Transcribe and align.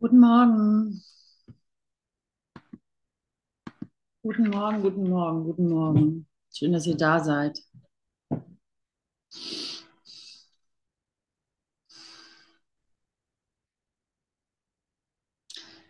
Guten 0.00 0.20
Morgen. 0.20 1.02
Guten 4.22 4.48
Morgen, 4.48 4.80
guten 4.82 5.08
Morgen, 5.08 5.44
guten 5.44 5.68
Morgen. 5.68 6.26
Schön, 6.54 6.72
dass 6.72 6.86
ihr 6.86 6.96
da 6.96 7.18
seid. 7.18 7.60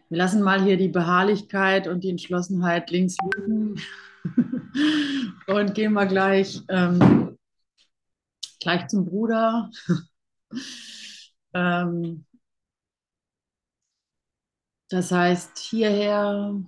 Wir 0.08 0.16
lassen 0.16 0.42
mal 0.42 0.62
hier 0.62 0.78
die 0.78 0.88
Beharrlichkeit 0.88 1.86
und 1.86 2.02
die 2.02 2.08
Entschlossenheit 2.08 2.90
links 2.90 3.16
liegen 3.22 3.78
und 5.48 5.74
gehen 5.74 5.92
mal 5.92 6.08
gleich, 6.08 6.62
ähm, 6.70 7.36
gleich 8.58 8.88
zum 8.88 9.04
Bruder. 9.04 9.70
ähm, 11.52 12.24
das 14.90 15.12
heißt, 15.12 15.58
hierher. 15.58 16.62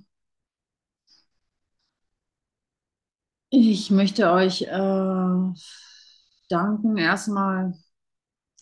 Ich 3.50 3.90
möchte 3.90 4.30
euch 4.30 4.62
äh, 4.62 5.52
danken 6.48 6.96
erstmal, 6.98 7.74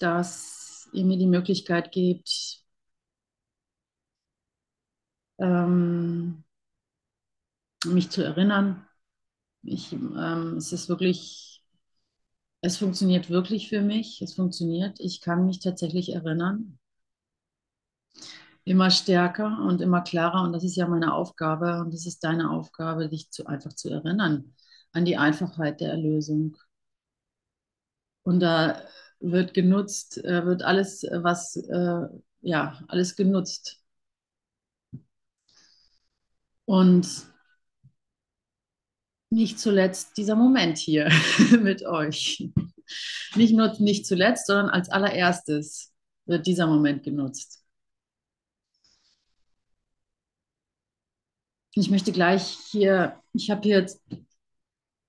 dass 0.00 0.88
ihr 0.92 1.04
mir 1.04 1.18
die 1.18 1.26
Möglichkeit 1.26 1.92
gebt, 1.92 2.62
ähm, 5.38 6.44
mich 7.86 8.10
zu 8.10 8.22
erinnern. 8.24 8.86
Ich, 9.62 9.92
ähm, 9.92 10.56
es 10.58 10.72
ist 10.72 10.88
wirklich, 10.88 11.64
es 12.62 12.78
funktioniert 12.78 13.30
wirklich 13.30 13.68
für 13.68 13.82
mich. 13.82 14.22
Es 14.22 14.34
funktioniert. 14.34 15.00
Ich 15.00 15.20
kann 15.20 15.46
mich 15.46 15.60
tatsächlich 15.60 16.12
erinnern. 16.14 16.78
Immer 18.68 18.90
stärker 18.90 19.64
und 19.66 19.80
immer 19.80 20.02
klarer. 20.02 20.42
Und 20.42 20.52
das 20.52 20.62
ist 20.62 20.76
ja 20.76 20.86
meine 20.86 21.14
Aufgabe. 21.14 21.80
Und 21.80 21.94
das 21.94 22.04
ist 22.06 22.22
deine 22.22 22.50
Aufgabe, 22.50 23.08
dich 23.08 23.30
zu, 23.30 23.46
einfach 23.46 23.72
zu 23.72 23.88
erinnern 23.88 24.54
an 24.92 25.04
die 25.04 25.16
Einfachheit 25.16 25.80
der 25.80 25.90
Erlösung. 25.92 26.56
Und 28.24 28.40
da 28.40 28.82
wird 29.20 29.54
genutzt, 29.54 30.18
äh, 30.24 30.44
wird 30.44 30.62
alles, 30.62 31.02
was, 31.02 31.56
äh, 31.56 32.08
ja, 32.42 32.82
alles 32.88 33.16
genutzt. 33.16 33.82
Und 36.66 37.08
nicht 39.30 39.58
zuletzt 39.58 40.16
dieser 40.16 40.36
Moment 40.36 40.78
hier 40.78 41.10
mit 41.62 41.84
euch. 41.86 42.50
Nicht 43.34 43.54
nur 43.54 43.74
nicht 43.80 44.06
zuletzt, 44.06 44.46
sondern 44.46 44.68
als 44.70 44.88
allererstes 44.90 45.92
wird 46.26 46.46
dieser 46.46 46.66
Moment 46.66 47.02
genutzt. 47.02 47.62
Ich 51.74 51.90
möchte 51.90 52.12
gleich 52.12 52.42
hier, 52.70 53.20
ich 53.32 53.50
habe 53.50 53.62
hier 53.62 53.86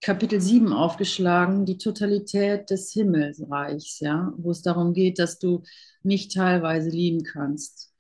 Kapitel 0.02 0.40
7 0.40 0.72
aufgeschlagen, 0.72 1.66
die 1.66 1.78
Totalität 1.78 2.70
des 2.70 2.92
Himmelsreichs, 2.94 4.00
ja, 4.00 4.34
wo 4.38 4.52
es 4.52 4.62
darum 4.62 4.94
geht, 4.94 5.20
dass 5.20 5.40
du 5.40 5.64
nicht 6.04 6.34
teilweise 6.34 6.90
lieben 6.90 7.24
kannst. 7.24 7.94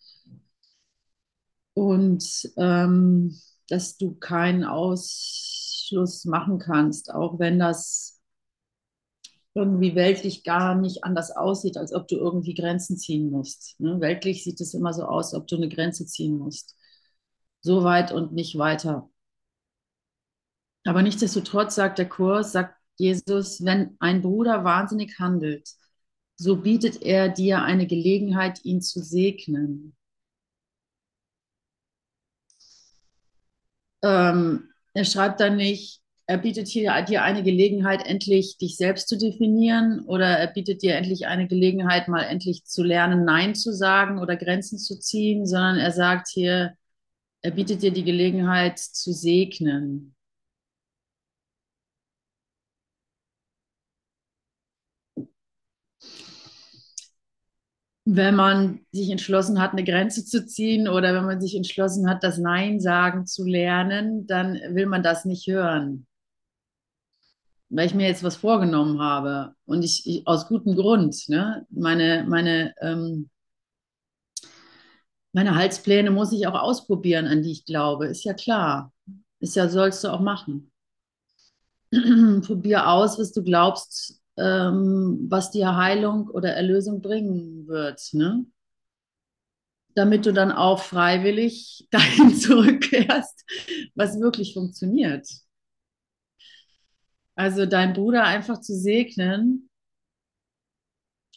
Und 1.73 2.23
ähm, 2.57 3.39
dass 3.67 3.97
du 3.97 4.15
keinen 4.15 4.63
Ausschluss 4.63 6.25
machen 6.25 6.59
kannst, 6.59 7.13
auch 7.13 7.39
wenn 7.39 7.59
das 7.59 8.19
irgendwie 9.53 9.95
weltlich 9.95 10.43
gar 10.43 10.75
nicht 10.75 11.03
anders 11.03 11.31
aussieht, 11.35 11.77
als 11.77 11.93
ob 11.93 12.07
du 12.07 12.15
irgendwie 12.15 12.53
Grenzen 12.53 12.97
ziehen 12.97 13.29
musst. 13.29 13.79
Ne? 13.79 13.99
Weltlich 13.99 14.43
sieht 14.43 14.61
es 14.61 14.73
immer 14.73 14.93
so 14.93 15.03
aus, 15.03 15.33
ob 15.33 15.47
du 15.47 15.57
eine 15.57 15.69
Grenze 15.69 16.05
ziehen 16.05 16.37
musst. 16.37 16.75
So 17.61 17.83
weit 17.83 18.11
und 18.11 18.33
nicht 18.33 18.57
weiter. 18.57 19.09
Aber 20.85 21.01
nichtsdestotrotz 21.01 21.75
sagt 21.75 21.99
der 21.99 22.09
Kurs, 22.09 22.51
sagt 22.53 22.75
Jesus, 22.97 23.63
wenn 23.63 23.95
ein 23.99 24.21
Bruder 24.21 24.63
wahnsinnig 24.63 25.19
handelt, 25.19 25.69
so 26.35 26.57
bietet 26.57 27.01
er 27.01 27.29
dir 27.29 27.61
eine 27.61 27.85
Gelegenheit, 27.85 28.63
ihn 28.63 28.81
zu 28.81 29.01
segnen. 29.01 29.95
Ähm, 34.01 34.69
er 34.93 35.05
schreibt 35.05 35.39
dann 35.41 35.57
nicht, 35.57 36.01
er 36.25 36.37
bietet 36.37 36.67
hier 36.67 37.01
dir 37.03 37.23
eine 37.23 37.43
Gelegenheit, 37.43 38.05
endlich 38.05 38.57
dich 38.57 38.77
selbst 38.77 39.09
zu 39.09 39.17
definieren 39.17 40.01
oder 40.05 40.27
er 40.27 40.47
bietet 40.47 40.83
dir 40.83 40.95
endlich 40.95 41.25
eine 41.25 41.47
Gelegenheit, 41.47 42.07
mal 42.07 42.21
endlich 42.21 42.65
zu 42.65 42.83
lernen, 42.83 43.25
Nein 43.25 43.55
zu 43.55 43.73
sagen 43.73 44.19
oder 44.19 44.37
Grenzen 44.37 44.77
zu 44.77 44.99
ziehen, 44.99 45.45
sondern 45.47 45.77
er 45.77 45.91
sagt 45.91 46.27
hier, 46.29 46.75
er 47.41 47.51
bietet 47.51 47.81
dir 47.81 47.91
die 47.91 48.03
Gelegenheit 48.03 48.79
zu 48.79 49.13
segnen. 49.13 50.15
wenn 58.15 58.35
man 58.35 58.79
sich 58.91 59.09
entschlossen 59.11 59.61
hat, 59.61 59.73
eine 59.73 59.83
Grenze 59.83 60.25
zu 60.25 60.45
ziehen 60.45 60.87
oder 60.87 61.13
wenn 61.13 61.25
man 61.25 61.39
sich 61.39 61.55
entschlossen 61.55 62.09
hat, 62.09 62.23
das 62.23 62.39
Nein 62.39 62.79
sagen 62.79 63.27
zu 63.27 63.45
lernen, 63.45 64.25
dann 64.25 64.55
will 64.55 64.87
man 64.87 65.03
das 65.03 65.25
nicht 65.25 65.47
hören. 65.47 66.07
Weil 67.69 67.85
ich 67.85 67.93
mir 67.93 68.07
jetzt 68.07 68.23
was 68.23 68.35
vorgenommen 68.35 68.99
habe 68.99 69.53
und 69.65 69.83
ich, 69.83 70.07
ich 70.07 70.25
aus 70.25 70.47
gutem 70.47 70.75
Grund, 70.75 71.29
ne? 71.29 71.67
meine, 71.69 72.25
meine, 72.27 72.73
ähm, 72.81 73.29
meine 75.31 75.55
Halspläne 75.55 76.11
muss 76.11 76.31
ich 76.31 76.47
auch 76.47 76.59
ausprobieren, 76.59 77.27
an 77.27 77.43
die 77.43 77.51
ich 77.51 77.65
glaube, 77.65 78.07
ist 78.07 78.23
ja 78.23 78.33
klar. 78.33 78.93
Ist 79.39 79.55
ja, 79.55 79.69
sollst 79.69 80.03
du 80.03 80.09
auch 80.09 80.19
machen. 80.19 80.71
Probier 81.91 82.87
aus, 82.89 83.17
was 83.19 83.31
du 83.31 83.43
glaubst, 83.43 84.21
ähm, 84.37 85.27
was 85.29 85.51
dir 85.51 85.75
Heilung 85.75 86.29
oder 86.29 86.53
Erlösung 86.53 87.01
bringen 87.01 87.67
wird. 87.67 88.01
Ne? 88.13 88.45
Damit 89.95 90.25
du 90.25 90.33
dann 90.33 90.51
auch 90.51 90.79
freiwillig 90.79 91.87
dahin 91.91 92.35
zurückkehrst, 92.35 93.45
was 93.95 94.19
wirklich 94.19 94.53
funktioniert. 94.53 95.27
Also 97.35 97.65
deinen 97.65 97.93
Bruder 97.93 98.25
einfach 98.25 98.59
zu 98.59 98.75
segnen, 98.75 99.68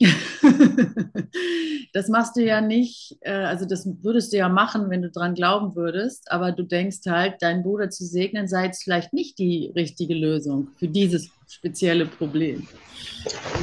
das 1.92 2.08
machst 2.08 2.36
du 2.36 2.44
ja 2.44 2.60
nicht, 2.60 3.16
äh, 3.20 3.32
also 3.32 3.66
das 3.66 3.88
würdest 4.02 4.32
du 4.32 4.36
ja 4.36 4.48
machen, 4.48 4.90
wenn 4.90 5.02
du 5.02 5.10
dran 5.10 5.34
glauben 5.34 5.74
würdest, 5.76 6.30
aber 6.30 6.52
du 6.52 6.62
denkst 6.62 6.98
halt, 7.06 7.42
deinen 7.42 7.62
Bruder 7.62 7.90
zu 7.90 8.04
segnen 8.04 8.48
sei 8.48 8.66
jetzt 8.66 8.84
vielleicht 8.84 9.12
nicht 9.12 9.38
die 9.38 9.72
richtige 9.74 10.14
Lösung 10.14 10.68
für 10.76 10.88
dieses 10.88 11.30
spezielle 11.48 12.06
Problem. 12.06 12.66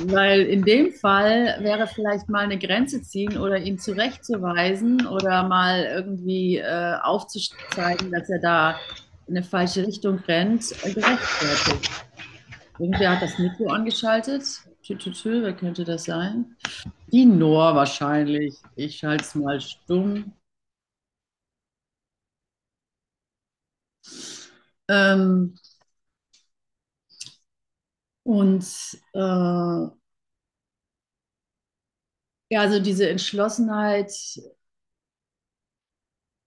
Weil 0.06 0.42
in 0.42 0.64
dem 0.64 0.92
Fall 0.94 1.58
wäre 1.62 1.88
vielleicht 1.88 2.30
mal 2.30 2.44
eine 2.44 2.60
Grenze 2.60 3.02
ziehen 3.02 3.38
oder 3.38 3.58
ihn 3.58 3.80
zurechtzuweisen 3.80 5.08
oder 5.08 5.48
mal 5.48 5.84
irgendwie 5.84 6.58
äh, 6.58 6.94
aufzuzeigen, 7.02 8.12
dass 8.12 8.30
er 8.30 8.40
da 8.40 8.80
in 9.28 9.38
eine 9.38 9.46
falsche 9.46 9.86
Richtung 9.86 10.20
rennt, 10.28 10.72
äh, 10.84 10.94
gerechtfertigt. 10.94 11.90
Irgendwer 12.80 13.12
hat 13.12 13.22
das 13.22 13.38
Mikro 13.38 13.68
angeschaltet. 13.68 14.44
Tü, 14.90 14.98
tü, 14.98 15.12
tü, 15.14 15.44
wer 15.44 15.58
könnte 15.58 15.86
das 15.86 16.06
sein? 16.06 16.58
Die 17.12 17.24
Noor 17.26 17.76
wahrscheinlich. 17.76 18.56
Ich 18.76 18.98
schalte 18.98 19.24
es 19.24 19.36
mal 19.36 19.62
stumm. 19.62 20.34
Ähm, 24.88 25.54
und 28.24 28.66
äh, 29.14 29.20
ja, 29.20 29.92
also 32.62 32.80
diese 32.80 33.10
Entschlossenheit, 33.10 34.12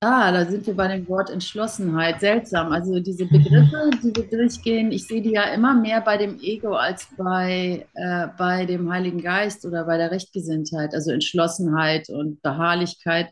Ah, 0.04 0.32
da 0.32 0.44
sind 0.50 0.66
wir 0.66 0.74
bei 0.74 0.88
dem 0.88 1.08
Wort 1.08 1.30
Entschlossenheit. 1.30 2.18
Seltsam. 2.18 2.72
Also 2.72 2.98
diese 2.98 3.24
Begriffe, 3.24 3.88
die 4.02 4.12
wir 4.16 4.28
durchgehen, 4.28 4.90
ich 4.90 5.06
sehe 5.06 5.22
die 5.22 5.30
ja 5.30 5.44
immer 5.54 5.74
mehr 5.74 6.00
bei 6.00 6.16
dem 6.16 6.40
Ego 6.40 6.74
als 6.74 7.06
bei, 7.16 7.86
äh, 7.94 8.26
bei 8.36 8.66
dem 8.66 8.90
Heiligen 8.90 9.22
Geist 9.22 9.64
oder 9.64 9.84
bei 9.84 9.98
der 9.98 10.10
Rechtgesinntheit. 10.10 10.92
Also 10.92 11.12
Entschlossenheit 11.12 12.08
und 12.08 12.42
Beharrlichkeit. 12.42 13.28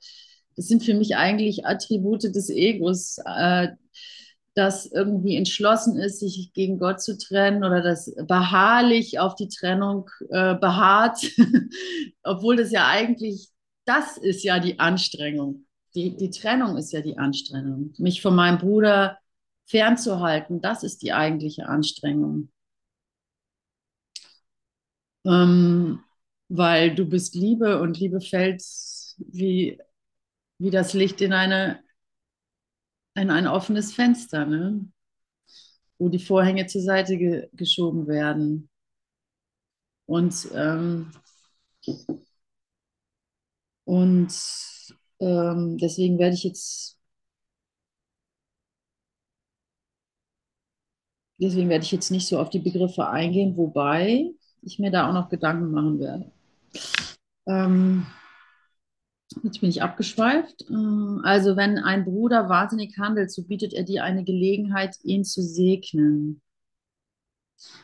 Das 0.54 0.68
sind 0.68 0.84
für 0.84 0.94
mich 0.94 1.16
eigentlich 1.16 1.66
Attribute 1.66 2.22
des 2.22 2.50
Egos, 2.50 3.18
äh, 3.24 3.70
das 4.54 4.86
irgendwie 4.86 5.34
entschlossen 5.34 5.98
ist, 5.98 6.20
sich 6.20 6.52
gegen 6.54 6.78
Gott 6.78 7.02
zu 7.02 7.18
trennen 7.18 7.64
oder 7.64 7.82
das 7.82 8.14
beharrlich 8.28 9.18
auf 9.18 9.34
die 9.34 9.48
Trennung 9.48 10.08
äh, 10.28 10.54
beharrt, 10.54 11.18
obwohl 12.22 12.56
das 12.56 12.70
ja 12.70 12.86
eigentlich, 12.86 13.48
das 13.86 14.16
ist 14.18 14.44
ja 14.44 14.60
die 14.60 14.78
Anstrengung 14.78 15.64
die, 15.94 16.16
die 16.16 16.30
Trennung 16.30 16.76
ist 16.76 16.92
ja 16.92 17.00
die 17.00 17.18
Anstrengung. 17.18 17.94
Mich 17.98 18.22
von 18.22 18.34
meinem 18.34 18.58
Bruder 18.58 19.18
fernzuhalten, 19.66 20.60
das 20.60 20.82
ist 20.82 21.02
die 21.02 21.12
eigentliche 21.12 21.66
Anstrengung. 21.68 22.50
Ähm, 25.24 26.00
weil 26.48 26.94
du 26.94 27.06
bist 27.06 27.34
Liebe 27.34 27.80
und 27.80 27.98
Liebe 27.98 28.20
fällt 28.20 28.62
wie 29.18 29.78
wie 30.58 30.70
das 30.70 30.92
Licht 30.94 31.20
in 31.20 31.32
eine 31.32 31.80
in 33.14 33.30
ein 33.30 33.46
offenes 33.46 33.92
Fenster, 33.92 34.46
ne? 34.46 34.86
wo 35.98 36.08
die 36.08 36.18
Vorhänge 36.18 36.66
zur 36.66 36.80
Seite 36.82 37.16
ge 37.18 37.48
geschoben 37.52 38.06
werden. 38.08 38.70
Und, 40.06 40.48
ähm, 40.54 41.12
und 43.84 44.32
ähm, 45.20 45.78
deswegen 45.78 46.18
werde 46.18 46.34
ich 46.34 46.44
jetzt, 46.44 46.98
deswegen 51.40 51.68
werde 51.68 51.84
ich 51.84 51.90
jetzt 51.92 52.10
nicht 52.12 52.28
so 52.28 52.38
auf 52.38 52.50
die 52.50 52.60
Begriffe 52.60 53.08
eingehen, 53.08 53.56
wobei 53.56 54.30
ich 54.62 54.78
mir 54.78 54.90
da 54.92 55.08
auch 55.08 55.12
noch 55.12 55.28
Gedanken 55.28 55.72
machen 55.72 55.98
werde. 55.98 56.30
Ähm, 57.46 58.06
Jetzt 59.42 59.60
bin 59.60 59.70
ich 59.70 59.82
abgeschweift. 59.82 60.62
Äh, 60.70 60.74
also, 61.24 61.56
wenn 61.56 61.78
ein 61.78 62.04
Bruder 62.04 62.48
wahnsinnig 62.48 62.96
handelt, 62.98 63.30
so 63.30 63.42
bietet 63.42 63.72
er 63.74 63.84
dir 63.84 64.02
eine 64.04 64.24
Gelegenheit, 64.24 64.96
ihn 65.02 65.24
zu 65.24 65.42
segnen. 65.42 66.40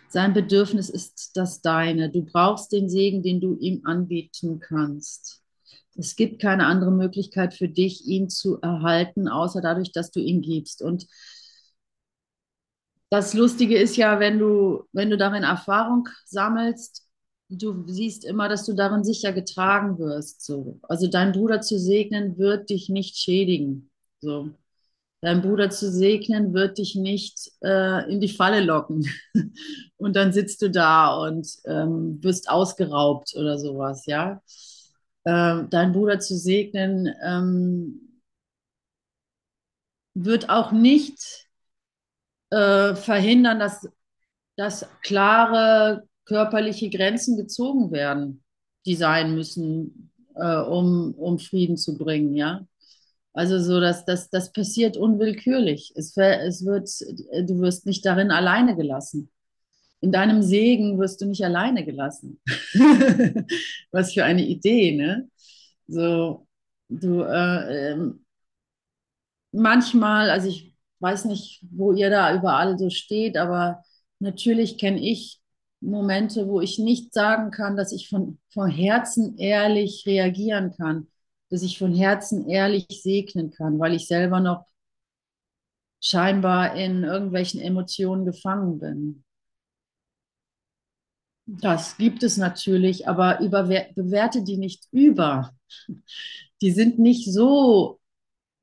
Sein 0.08 0.32
Bedürfnis 0.34 0.90
ist 0.90 1.36
das 1.36 1.60
deine. 1.62 2.10
Du 2.10 2.24
brauchst 2.24 2.72
den 2.72 2.88
Segen, 2.88 3.22
den 3.22 3.40
du 3.40 3.54
ihm 3.56 3.82
anbieten 3.84 4.58
kannst. 4.58 5.44
Es 5.98 6.16
gibt 6.16 6.40
keine 6.40 6.66
andere 6.66 6.90
Möglichkeit 6.92 7.54
für 7.54 7.68
dich, 7.68 8.06
ihn 8.06 8.28
zu 8.28 8.60
erhalten, 8.60 9.28
außer 9.28 9.60
dadurch, 9.60 9.92
dass 9.92 10.10
du 10.10 10.20
ihn 10.20 10.42
gibst. 10.42 10.82
Und 10.82 11.06
das 13.10 13.34
Lustige 13.34 13.78
ist 13.78 13.96
ja, 13.96 14.18
wenn 14.20 14.38
du, 14.38 14.84
wenn 14.92 15.10
du 15.10 15.16
darin 15.16 15.42
Erfahrung 15.44 16.08
sammelst, 16.24 17.06
du 17.48 17.84
siehst 17.86 18.24
immer, 18.24 18.48
dass 18.48 18.66
du 18.66 18.74
darin 18.74 19.04
sicher 19.04 19.32
getragen 19.32 19.98
wirst. 19.98 20.44
So. 20.44 20.80
Also 20.82 21.06
dein 21.08 21.32
Bruder 21.32 21.60
zu 21.60 21.78
segnen 21.78 22.38
wird 22.38 22.70
dich 22.70 22.88
nicht 22.88 23.16
schädigen. 23.16 23.90
So. 24.20 24.50
Dein 25.22 25.42
Bruder 25.42 25.70
zu 25.70 25.90
segnen 25.90 26.52
wird 26.52 26.78
dich 26.78 26.94
nicht 26.94 27.52
äh, 27.62 28.10
in 28.12 28.20
die 28.20 28.28
Falle 28.28 28.60
locken. 28.60 29.08
und 29.96 30.16
dann 30.16 30.32
sitzt 30.32 30.62
du 30.62 30.70
da 30.70 31.16
und 31.16 31.48
ähm, 31.64 32.22
wirst 32.22 32.50
ausgeraubt 32.50 33.34
oder 33.36 33.58
sowas, 33.58 34.06
ja. 34.06 34.42
Ähm, 35.26 35.68
dein 35.70 35.92
Bruder 35.92 36.20
zu 36.20 36.36
segnen 36.36 37.12
ähm, 37.22 38.20
wird 40.14 40.48
auch 40.48 40.72
nicht 40.72 41.48
äh, 42.50 42.94
verhindern, 42.94 43.58
dass, 43.58 43.88
dass 44.56 44.88
klare 45.02 46.08
körperliche 46.26 46.90
Grenzen 46.90 47.36
gezogen 47.36 47.90
werden, 47.92 48.44
die 48.86 48.94
sein 48.94 49.34
müssen, 49.34 50.12
äh, 50.36 50.58
um, 50.58 51.14
um 51.14 51.38
Frieden 51.38 51.76
zu 51.76 51.98
bringen, 51.98 52.34
ja. 52.36 52.66
Also 53.32 53.58
so, 53.58 53.80
dass 53.80 54.06
das, 54.06 54.30
das 54.30 54.52
passiert 54.52 54.96
unwillkürlich. 54.96 55.92
Es, 55.94 56.16
es 56.16 56.64
wird, 56.64 56.88
du 57.48 57.60
wirst 57.60 57.84
nicht 57.84 58.06
darin 58.06 58.30
alleine 58.30 58.76
gelassen. 58.76 59.30
In 60.00 60.12
deinem 60.12 60.42
Segen 60.42 60.98
wirst 60.98 61.20
du 61.20 61.26
nicht 61.26 61.44
alleine 61.44 61.84
gelassen. 61.84 62.40
Was 63.90 64.12
für 64.12 64.24
eine 64.24 64.44
Idee, 64.46 64.92
ne? 64.96 65.28
So, 65.88 66.46
du, 66.88 67.22
äh, 67.22 67.92
äh, 67.92 68.12
manchmal, 69.52 70.30
also 70.30 70.48
ich 70.48 70.74
weiß 71.00 71.24
nicht, 71.26 71.64
wo 71.70 71.92
ihr 71.92 72.10
da 72.10 72.34
überall 72.34 72.78
so 72.78 72.90
steht, 72.90 73.36
aber 73.36 73.82
natürlich 74.18 74.78
kenne 74.78 75.00
ich 75.00 75.40
Momente, 75.80 76.48
wo 76.48 76.60
ich 76.60 76.78
nicht 76.78 77.12
sagen 77.12 77.50
kann, 77.50 77.76
dass 77.76 77.92
ich 77.92 78.08
von, 78.08 78.38
von 78.52 78.70
Herzen 78.70 79.36
ehrlich 79.38 80.04
reagieren 80.06 80.72
kann, 80.76 81.08
dass 81.50 81.62
ich 81.62 81.78
von 81.78 81.94
Herzen 81.94 82.48
ehrlich 82.48 82.86
segnen 82.88 83.50
kann, 83.50 83.78
weil 83.78 83.94
ich 83.94 84.06
selber 84.06 84.40
noch 84.40 84.66
scheinbar 86.00 86.74
in 86.76 87.04
irgendwelchen 87.04 87.60
Emotionen 87.60 88.24
gefangen 88.24 88.78
bin. 88.78 89.24
Das 91.46 91.96
gibt 91.96 92.22
es 92.24 92.36
natürlich, 92.36 93.08
aber 93.08 93.38
bewerte 93.38 94.42
die 94.42 94.56
nicht 94.56 94.86
über. 94.90 95.52
Die 96.62 96.70
sind 96.70 96.98
nicht 96.98 97.32
so, 97.32 98.00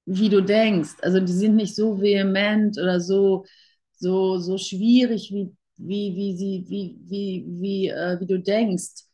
wie 0.06 0.30
du 0.30 0.42
denkst. 0.42 0.96
Also 1.02 1.20
die 1.20 1.34
sind 1.34 1.56
nicht 1.56 1.76
so 1.76 2.02
vehement 2.02 2.78
oder 2.78 3.00
so, 3.00 3.46
so, 3.94 4.40
so 4.40 4.58
schwierig, 4.58 5.32
wie, 5.32 5.52
wie, 5.78 6.16
wie, 6.16 6.38
sie, 6.38 6.66
wie, 6.70 6.98
wie, 7.06 7.46
wie, 7.48 7.88
äh, 7.90 8.20
wie 8.20 8.28
du 8.28 8.40
denkst, 8.40 9.06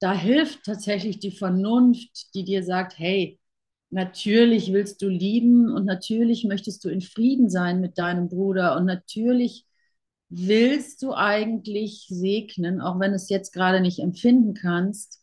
da 0.00 0.14
hilft 0.14 0.64
tatsächlich 0.64 1.20
die 1.20 1.30
Vernunft, 1.30 2.34
die 2.34 2.44
dir 2.44 2.64
sagt, 2.64 2.98
hey, 2.98 3.38
natürlich 3.90 4.72
willst 4.72 5.02
du 5.02 5.08
lieben 5.08 5.70
und 5.72 5.84
natürlich 5.84 6.44
möchtest 6.44 6.84
du 6.84 6.88
in 6.88 7.02
Frieden 7.02 7.50
sein 7.50 7.80
mit 7.80 7.98
deinem 7.98 8.28
Bruder 8.28 8.76
und 8.76 8.86
natürlich 8.86 9.66
willst 10.34 11.02
du 11.02 11.14
eigentlich 11.14 12.06
segnen, 12.08 12.80
auch 12.80 12.98
wenn 13.00 13.12
es 13.12 13.28
jetzt 13.28 13.52
gerade 13.52 13.80
nicht 13.80 14.00
empfinden 14.00 14.54
kannst. 14.54 15.20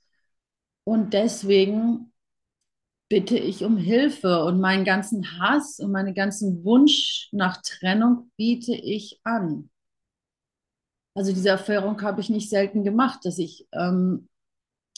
Und 0.83 1.13
deswegen 1.13 2.13
bitte 3.09 3.37
ich 3.37 3.63
um 3.63 3.77
Hilfe 3.77 4.43
und 4.43 4.59
meinen 4.59 4.85
ganzen 4.85 5.39
Hass 5.39 5.79
und 5.79 5.91
meinen 5.91 6.13
ganzen 6.13 6.63
Wunsch 6.63 7.29
nach 7.31 7.61
Trennung 7.61 8.31
biete 8.37 8.73
ich 8.73 9.19
an 9.23 9.69
also 11.19 11.33
diese 11.33 11.49
Erfahrung 11.49 12.01
habe 12.01 12.21
ich 12.21 12.29
nicht 12.29 12.49
selten 12.49 12.85
gemacht, 12.85 13.25
dass 13.25 13.39
ich 13.39 13.67
ähm, 13.73 14.29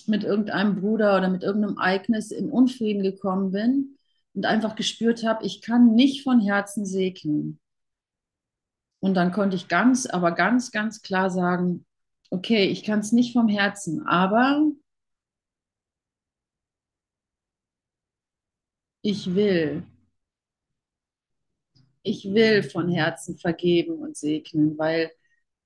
mit 0.05 0.23
irgendeinem 0.23 0.79
Bruder 0.79 1.17
oder 1.17 1.29
mit 1.29 1.41
irgendeinem 1.41 1.77
Ereignis 1.77 2.29
in 2.29 2.51
Unfrieden 2.51 3.01
gekommen 3.01 3.51
bin 3.51 3.97
und 4.35 4.45
einfach 4.45 4.75
gespürt 4.75 5.23
habe, 5.25 5.43
ich 5.45 5.63
kann 5.63 5.95
nicht 5.95 6.23
von 6.23 6.39
Herzen 6.39 6.85
segnen. 6.85 7.59
Und 9.01 9.15
dann 9.15 9.33
konnte 9.33 9.57
ich 9.57 9.67
ganz, 9.67 10.05
aber 10.05 10.31
ganz, 10.31 10.71
ganz 10.71 11.01
klar 11.01 11.29
sagen, 11.29 11.85
okay, 12.29 12.65
ich 12.65 12.83
kann 12.83 12.99
es 12.99 13.11
nicht 13.11 13.33
vom 13.33 13.49
Herzen, 13.49 14.07
aber 14.07 14.71
ich 19.03 19.35
will. 19.35 19.83
Ich 22.03 22.25
will 22.33 22.63
von 22.63 22.89
Herzen 22.89 23.37
vergeben 23.37 23.95
und 23.99 24.17
segnen, 24.17 24.77
weil 24.77 25.11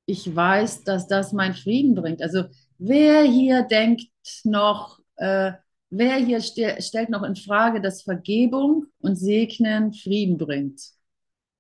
ich 0.06 0.36
weiß, 0.36 0.84
dass 0.86 1.08
das 1.08 1.34
meinen 1.34 1.56
Frieden 1.56 1.96
bringt. 1.96 2.22
Also 2.24 2.46
wer 2.80 3.24
hier 3.24 3.64
denkt 3.64 4.04
noch, 4.46 5.00
äh, 5.18 5.54
wer 5.92 6.18
hier 6.18 6.42
st 6.42 6.59
stellt 6.83 7.09
noch 7.09 7.24
in 7.24 7.36
Frage, 7.38 7.81
dass 7.81 8.04
Vergebung 8.04 8.88
und 9.00 9.18
Segnen 9.18 9.94
Frieden 9.94 10.38
bringt? 10.40 10.81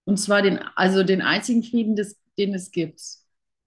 Und 0.05 0.17
zwar 0.17 0.41
den, 0.41 0.59
also 0.75 1.03
den 1.03 1.21
einzigen 1.21 1.63
Frieden, 1.63 1.95
des, 1.95 2.17
den 2.37 2.53
es 2.53 2.71
gibt. 2.71 3.01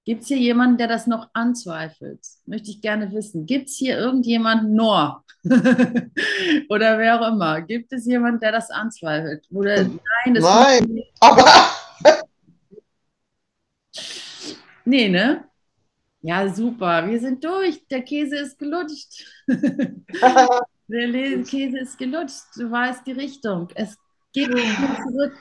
Gibt 0.04 0.22
es 0.22 0.28
hier 0.28 0.38
jemanden, 0.38 0.78
der 0.78 0.88
das 0.88 1.06
noch 1.06 1.28
anzweifelt? 1.34 2.20
Möchte 2.46 2.70
ich 2.70 2.80
gerne 2.80 3.12
wissen. 3.12 3.44
Gibt 3.44 3.68
es 3.68 3.76
hier 3.76 3.98
irgendjemanden, 3.98 4.74
Nor? 4.74 5.24
Oder 5.44 6.98
wer 6.98 7.20
auch 7.20 7.28
immer? 7.28 7.60
Gibt 7.60 7.92
es 7.92 8.06
jemanden, 8.06 8.40
der 8.40 8.52
das 8.52 8.70
anzweifelt? 8.70 9.46
Oder 9.50 9.84
nein, 9.84 10.34
das 10.34 10.44
nein. 10.44 11.02
aber 11.20 11.44
Nee, 14.88 15.10
ne? 15.10 15.44
Ja, 16.22 16.48
super. 16.48 17.06
Wir 17.06 17.20
sind 17.20 17.44
durch. 17.44 17.86
Der 17.88 18.00
Käse 18.00 18.36
ist 18.36 18.58
gelutscht. 18.58 19.26
Der 20.88 21.42
Käse 21.42 21.80
ist 21.80 21.98
gelutscht. 21.98 22.44
Du 22.56 22.70
weißt 22.70 23.06
die 23.06 23.12
Richtung. 23.12 23.68
Es 23.74 23.98
geht 24.32 24.46
Zurück. 24.48 25.36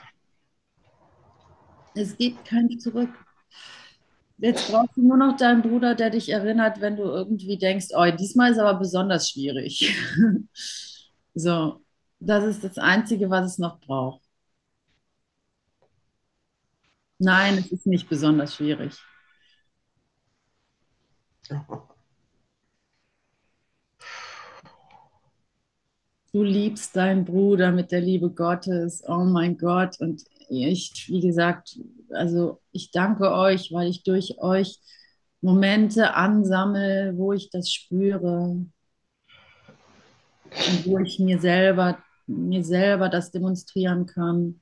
Es 1.98 2.16
geht 2.16 2.44
kein 2.44 2.78
Zurück. 2.78 3.10
Jetzt 4.38 4.70
brauchst 4.70 4.96
du 4.96 5.02
nur 5.02 5.16
noch 5.16 5.36
deinen 5.36 5.62
Bruder, 5.62 5.96
der 5.96 6.10
dich 6.10 6.28
erinnert, 6.28 6.80
wenn 6.80 6.96
du 6.96 7.02
irgendwie 7.02 7.58
denkst, 7.58 7.88
oh, 7.96 8.06
diesmal 8.16 8.52
ist 8.52 8.58
aber 8.58 8.78
besonders 8.78 9.28
schwierig. 9.30 9.92
so, 11.34 11.82
das 12.20 12.44
ist 12.44 12.62
das 12.64 12.78
Einzige, 12.78 13.30
was 13.30 13.52
es 13.52 13.58
noch 13.58 13.80
braucht. 13.80 14.22
Nein, 17.18 17.58
es 17.58 17.72
ist 17.72 17.86
nicht 17.86 18.08
besonders 18.08 18.54
schwierig. 18.54 18.96
Du 26.32 26.42
liebst 26.42 26.94
deinen 26.94 27.24
Bruder 27.24 27.72
mit 27.72 27.90
der 27.90 28.00
Liebe 28.00 28.30
Gottes. 28.30 29.02
Oh 29.08 29.24
mein 29.24 29.58
Gott. 29.58 29.98
Und 30.00 30.22
ich, 30.48 31.06
wie 31.08 31.20
gesagt, 31.20 31.78
also 32.10 32.60
ich 32.72 32.90
danke 32.90 33.32
euch, 33.32 33.72
weil 33.72 33.88
ich 33.88 34.02
durch 34.02 34.38
euch 34.38 34.78
Momente 35.40 36.14
ansammle, 36.14 37.12
wo 37.16 37.32
ich 37.32 37.50
das 37.50 37.72
spüre. 37.72 38.66
Und 40.50 40.86
wo 40.86 40.98
ich 40.98 41.18
mir 41.18 41.38
selber, 41.38 41.98
mir 42.26 42.64
selber 42.64 43.08
das 43.08 43.30
demonstrieren 43.30 44.06
kann 44.06 44.60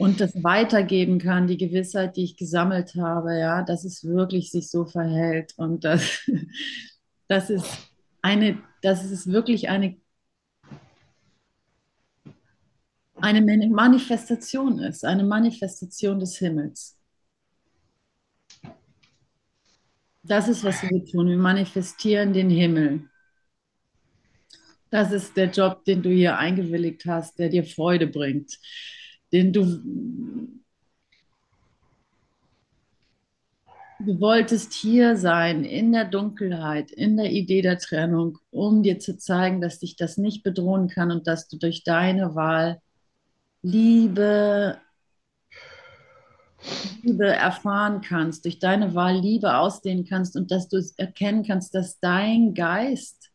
und 0.00 0.18
das 0.18 0.42
weitergeben 0.42 1.18
kann, 1.18 1.46
die 1.46 1.58
Gewissheit, 1.58 2.16
die 2.16 2.24
ich 2.24 2.38
gesammelt 2.38 2.94
habe, 2.94 3.38
ja, 3.38 3.62
dass 3.62 3.84
es 3.84 4.02
wirklich 4.02 4.50
sich 4.50 4.70
so 4.70 4.86
verhält 4.86 5.52
und 5.58 5.84
dass, 5.84 6.26
das 7.28 7.50
ist 7.50 7.66
eine, 8.22 8.58
das 8.80 9.04
ist 9.04 9.30
wirklich 9.30 9.68
eine 9.68 9.99
eine 13.22 13.68
Manifestation 13.68 14.78
ist, 14.78 15.04
eine 15.04 15.24
Manifestation 15.24 16.18
des 16.18 16.38
Himmels. 16.38 16.96
Das 20.22 20.48
ist, 20.48 20.64
was 20.64 20.82
wir 20.82 21.04
tun. 21.04 21.28
Wir 21.28 21.38
manifestieren 21.38 22.32
den 22.32 22.50
Himmel. 22.50 23.08
Das 24.90 25.12
ist 25.12 25.36
der 25.36 25.50
Job, 25.50 25.84
den 25.84 26.02
du 26.02 26.10
hier 26.10 26.36
eingewilligt 26.36 27.04
hast, 27.06 27.38
der 27.38 27.48
dir 27.48 27.64
Freude 27.64 28.06
bringt, 28.06 28.58
den 29.32 29.52
du 29.52 30.60
Du 34.02 34.18
wolltest 34.18 34.72
hier 34.72 35.14
sein, 35.18 35.62
in 35.62 35.92
der 35.92 36.06
Dunkelheit, 36.06 36.90
in 36.90 37.18
der 37.18 37.30
Idee 37.30 37.60
der 37.60 37.76
Trennung, 37.76 38.38
um 38.50 38.82
dir 38.82 38.98
zu 38.98 39.18
zeigen, 39.18 39.60
dass 39.60 39.78
dich 39.78 39.94
das 39.96 40.16
nicht 40.16 40.42
bedrohen 40.42 40.88
kann 40.88 41.10
und 41.10 41.26
dass 41.26 41.48
du 41.48 41.58
durch 41.58 41.84
deine 41.84 42.34
Wahl 42.34 42.80
Liebe, 43.62 44.78
Liebe 47.02 47.26
erfahren 47.26 48.00
kannst, 48.00 48.44
durch 48.44 48.58
deine 48.58 48.94
Wahl 48.94 49.18
Liebe 49.18 49.56
ausdehnen 49.56 50.04
kannst 50.04 50.36
und 50.36 50.50
dass 50.50 50.68
du 50.68 50.82
erkennen 50.96 51.44
kannst, 51.44 51.74
dass 51.74 52.00
dein 52.00 52.54
Geist 52.54 53.30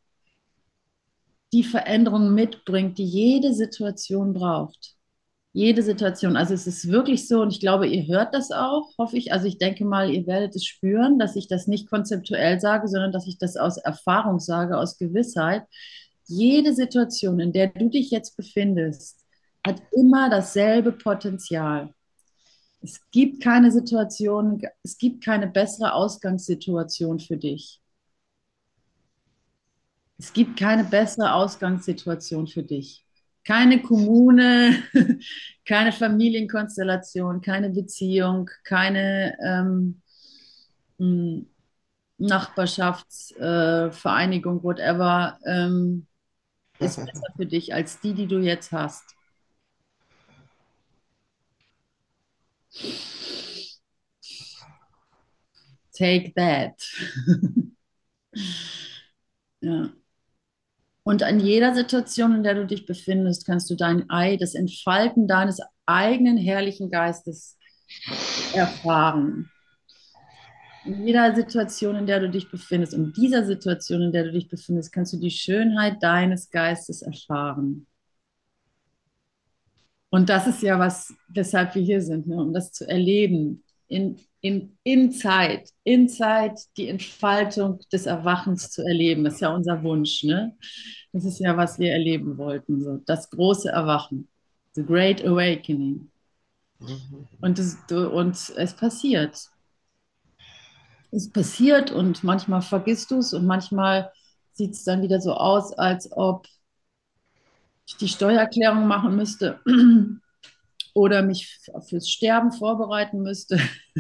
die 1.54 1.64
Veränderung 1.64 2.34
mitbringt, 2.34 2.98
die 2.98 3.06
jede 3.06 3.54
Situation 3.54 4.34
braucht 4.34 4.96
jede 5.56 5.84
Situation. 5.84 6.36
Also 6.36 6.54
es 6.54 6.68
ist 6.68 6.92
wirklich 6.92 7.30
so 7.30 7.42
und 7.42 7.50
ich 7.50 7.62
glaube, 7.62 7.88
ihr 7.88 8.06
hört 8.08 8.34
das 8.36 8.52
auch, 8.52 8.90
hoffe 8.98 9.16
ich. 9.16 9.32
Also 9.32 9.48
ich 9.48 9.58
denke 9.58 9.86
mal, 9.86 10.10
ihr 10.10 10.28
werdet 10.28 10.54
es 10.54 10.66
spüren, 10.66 11.18
dass 11.18 11.38
ich 11.38 11.48
das 11.48 11.66
nicht 11.66 11.90
konzeptuell 11.90 12.60
sage, 12.60 12.90
sondern 12.90 13.14
dass 13.14 13.26
ich 13.26 13.38
das 13.38 13.56
aus 13.56 13.78
Erfahrung 13.78 14.42
sage, 14.42 14.78
aus 14.78 14.98
Gewissheit. 14.98 15.64
Jede 16.28 16.74
Situation, 16.74 17.40
in 17.40 17.54
der 17.54 17.68
du 17.68 17.88
dich 17.90 18.12
jetzt 18.12 18.36
befindest, 18.36 19.25
hat 19.66 19.82
immer 19.92 20.30
dasselbe 20.30 20.92
Potenzial. 20.92 21.94
Es 22.82 23.00
gibt 23.12 23.42
keine 23.42 23.72
Situation, 23.72 24.62
es 24.84 24.98
gibt 24.98 25.24
keine 25.24 25.48
bessere 25.48 25.94
Ausgangssituation 25.94 27.20
für 27.20 27.38
dich. 27.38 27.82
Es 30.18 30.32
gibt 30.32 30.58
keine 30.58 30.84
bessere 30.84 31.34
Ausgangssituation 31.34 32.48
für 32.48 32.64
dich 32.64 33.06
keine 33.46 33.82
Kommune, 33.82 34.84
keine 35.66 35.92
Familienkonstellation, 35.92 37.42
keine 37.42 37.70
Beziehung, 37.70 38.50
keine 38.64 39.38
ähm, 39.46 40.02
hm, 40.98 41.46
Nachbarschaftsvereinigung, 42.18 44.60
äh, 44.60 44.64
whatever, 44.64 45.38
ähm, 45.46 46.08
ist 46.80 46.96
besser 47.06 47.28
für 47.38 47.46
dich 47.46 47.74
als 47.74 48.02
die, 48.02 48.14
die 48.14 48.28
du 48.28 48.40
jetzt 48.40 48.72
hast. 48.72 49.15
Take 55.98 56.34
that. 56.36 56.74
ja. 59.62 59.90
Und 61.04 61.22
an 61.24 61.40
jeder 61.40 61.76
Situation, 61.76 62.36
in 62.36 62.44
der 62.44 62.56
du 62.56 62.66
dich 62.66 62.86
befindest, 62.86 63.46
kannst 63.46 63.70
du 63.70 63.76
dein 63.76 64.10
Ei, 64.10 64.38
das 64.38 64.56
Entfalten 64.56 65.28
deines 65.28 65.60
eigenen 65.86 66.38
herrlichen 66.38 66.90
Geistes 66.90 67.58
erfahren. 68.54 69.52
In 70.84 71.06
jeder 71.06 71.36
Situation, 71.36 71.96
in 71.96 72.08
der 72.08 72.20
du 72.20 72.30
dich 72.30 72.50
befindest, 72.50 72.94
in 72.94 73.14
dieser 73.14 73.46
Situation, 73.46 74.02
in 74.02 74.12
der 74.12 74.26
du 74.26 74.32
dich 74.32 74.50
befindest, 74.50 74.92
kannst 74.92 75.14
du 75.14 75.18
die 75.18 75.32
Schönheit 75.32 76.02
deines 76.02 76.50
Geistes 76.50 77.02
erfahren. 77.02 77.88
Und 80.16 80.30
das 80.30 80.48
ist 80.48 80.62
ja 80.62 80.80
was, 80.80 81.14
weshalb 81.28 81.76
wir 81.76 81.82
hier 81.82 82.02
sind, 82.02 82.26
ne? 82.26 82.38
um 82.38 82.54
das 82.54 82.72
zu 82.72 82.88
erleben, 82.88 83.66
in, 83.90 84.18
in, 84.40 84.78
in 84.84 85.12
Zeit, 85.12 85.72
in 85.84 86.08
Zeit 86.08 86.58
die 86.78 86.88
Entfaltung 86.88 87.80
des 87.92 88.06
Erwachens 88.06 88.72
zu 88.72 88.82
erleben. 88.82 89.26
Das 89.26 89.34
ist 89.34 89.40
ja 89.42 89.54
unser 89.54 89.84
Wunsch. 89.84 90.24
Ne? 90.24 90.56
Das 91.12 91.26
ist 91.26 91.40
ja, 91.40 91.58
was 91.58 91.80
wir 91.80 91.92
erleben 91.92 92.38
wollten. 92.38 92.82
So. 92.82 93.02
Das 93.06 93.30
große 93.30 93.68
Erwachen. 93.68 94.30
The 94.76 94.86
Great 94.86 95.22
Awakening. 95.26 96.10
Mhm. 96.80 97.28
Und, 97.42 97.60
das, 97.60 97.78
und 97.92 98.54
es 98.56 98.74
passiert. 98.74 99.50
Es 101.12 101.30
passiert 101.30 101.92
und 101.92 102.24
manchmal 102.24 102.62
vergisst 102.62 103.12
du 103.12 103.18
es 103.18 103.34
und 103.34 103.46
manchmal 103.46 104.14
sieht 104.54 104.76
es 104.76 104.86
dann 104.86 105.02
wieder 105.02 105.20
so 105.20 105.34
aus, 105.34 105.74
als 105.74 106.10
ob 106.14 106.48
ich 107.86 107.98
die 107.98 108.08
Steuererklärung 108.08 108.88
machen 108.88 109.16
müsste 109.16 109.60
oder 110.94 111.22
mich 111.22 111.60
fürs 111.88 112.10
Sterben 112.10 112.52
vorbereiten 112.52 113.22
müsste. 113.22 113.60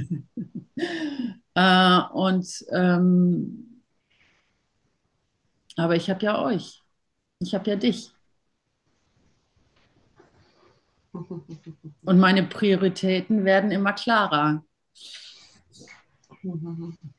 äh, 1.55 2.01
und 2.13 2.65
ähm, 2.71 3.81
aber 5.77 5.95
ich 5.95 6.09
habe 6.09 6.23
ja 6.25 6.41
euch. 6.41 6.81
Ich 7.39 7.53
habe 7.53 7.69
ja 7.69 7.75
dich. 7.75 8.11
Und 12.05 12.19
meine 12.19 12.43
Prioritäten 12.43 13.45
werden 13.45 13.71
immer 13.71 13.93
klarer. 13.93 14.63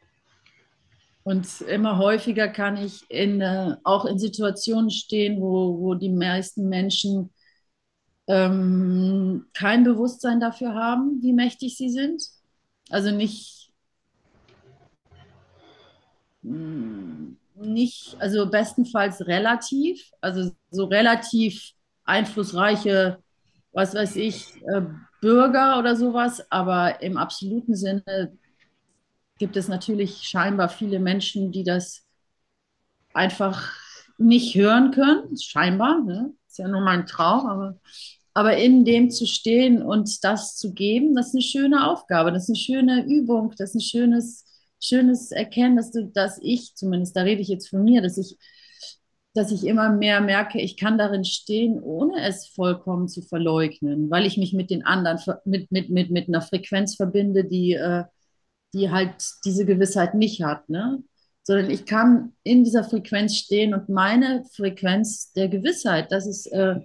Und 1.26 1.60
immer 1.62 1.98
häufiger 1.98 2.46
kann 2.46 2.76
ich 2.76 3.04
in, 3.10 3.40
äh, 3.40 3.74
auch 3.82 4.04
in 4.04 4.16
Situationen 4.16 4.90
stehen, 4.90 5.40
wo, 5.40 5.76
wo 5.80 5.94
die 5.94 6.08
meisten 6.08 6.68
Menschen 6.68 7.30
ähm, 8.28 9.46
kein 9.52 9.82
Bewusstsein 9.82 10.38
dafür 10.38 10.74
haben, 10.74 11.20
wie 11.22 11.32
mächtig 11.32 11.76
sie 11.76 11.90
sind. 11.90 12.22
Also 12.90 13.10
nicht, 13.10 13.72
mm, 16.42 17.32
nicht, 17.56 18.16
also 18.20 18.48
bestenfalls 18.48 19.26
relativ, 19.26 20.08
also 20.20 20.52
so 20.70 20.84
relativ 20.84 21.72
einflussreiche, 22.04 23.18
was 23.72 23.96
weiß 23.96 24.14
ich, 24.14 24.46
äh, 24.72 24.82
Bürger 25.20 25.80
oder 25.80 25.96
sowas, 25.96 26.46
aber 26.52 27.02
im 27.02 27.16
absoluten 27.16 27.74
Sinne 27.74 28.38
gibt 29.38 29.56
es 29.56 29.68
natürlich 29.68 30.22
scheinbar 30.22 30.68
viele 30.68 30.98
Menschen, 30.98 31.52
die 31.52 31.64
das 31.64 32.04
einfach 33.12 33.72
nicht 34.18 34.54
hören 34.54 34.90
können, 34.92 35.36
scheinbar, 35.36 36.02
ne? 36.02 36.32
ist 36.48 36.58
ja 36.58 36.68
nur 36.68 36.80
mein 36.80 37.06
Traum, 37.06 37.46
aber 37.46 37.78
aber 38.36 38.58
in 38.58 38.84
dem 38.84 39.08
zu 39.10 39.24
stehen 39.24 39.80
und 39.80 40.22
das 40.22 40.56
zu 40.58 40.74
geben, 40.74 41.14
das 41.14 41.28
ist 41.28 41.36
eine 41.36 41.42
schöne 41.42 41.90
Aufgabe, 41.90 42.30
das 42.32 42.42
ist 42.42 42.50
eine 42.50 42.56
schöne 42.58 43.06
Übung, 43.06 43.54
das 43.56 43.70
ist 43.70 43.76
ein 43.76 43.80
schönes, 43.80 44.44
schönes 44.78 45.30
Erkennen, 45.30 45.74
dass 45.74 45.90
du, 45.90 46.04
dass 46.04 46.38
ich 46.42 46.74
zumindest, 46.74 47.16
da 47.16 47.22
rede 47.22 47.40
ich 47.40 47.48
jetzt 47.48 47.70
von 47.70 47.82
mir, 47.82 48.02
dass 48.02 48.18
ich, 48.18 48.36
dass 49.32 49.52
ich 49.52 49.64
immer 49.64 49.88
mehr 49.90 50.20
merke, 50.20 50.60
ich 50.60 50.76
kann 50.76 50.98
darin 50.98 51.24
stehen, 51.24 51.80
ohne 51.82 52.20
es 52.26 52.46
vollkommen 52.48 53.08
zu 53.08 53.22
verleugnen, 53.22 54.10
weil 54.10 54.26
ich 54.26 54.36
mich 54.36 54.52
mit 54.52 54.68
den 54.68 54.84
anderen, 54.84 55.18
mit, 55.46 55.72
mit, 55.72 55.88
mit, 55.88 56.10
mit 56.10 56.28
einer 56.28 56.42
Frequenz 56.42 56.94
verbinde, 56.94 57.46
die, 57.46 57.72
äh, 57.72 58.04
die 58.76 58.90
halt 58.90 59.14
diese 59.44 59.64
Gewissheit 59.64 60.14
nicht 60.14 60.42
hat, 60.42 60.68
ne? 60.68 61.02
sondern 61.42 61.70
ich 61.70 61.86
kann 61.86 62.32
in 62.42 62.64
dieser 62.64 62.84
Frequenz 62.84 63.36
stehen 63.36 63.72
und 63.72 63.88
meine 63.88 64.44
Frequenz 64.54 65.32
der 65.32 65.48
Gewissheit, 65.48 66.12
das 66.12 66.26
ist 66.26 66.46
äh, 66.46 66.80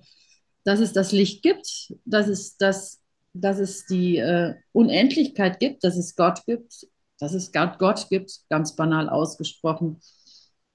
dass 0.64 0.80
es 0.80 0.94
das 0.94 1.12
Licht 1.12 1.44
gibt, 1.44 1.94
dass 2.06 2.28
es, 2.28 2.58
das, 2.58 3.02
dass 3.34 3.60
es 3.60 3.86
die 3.86 4.18
äh, 4.18 4.56
Unendlichkeit 4.72 5.60
gibt, 5.60 5.84
dass 5.84 5.98
es 5.98 6.16
Gott 6.16 6.46
gibt, 6.46 6.88
dass 7.20 7.34
es 7.34 7.52
Gott 7.52 8.08
gibt, 8.10 8.40
ganz 8.50 8.76
banal 8.76 9.10
ausgesprochen, 9.10 10.00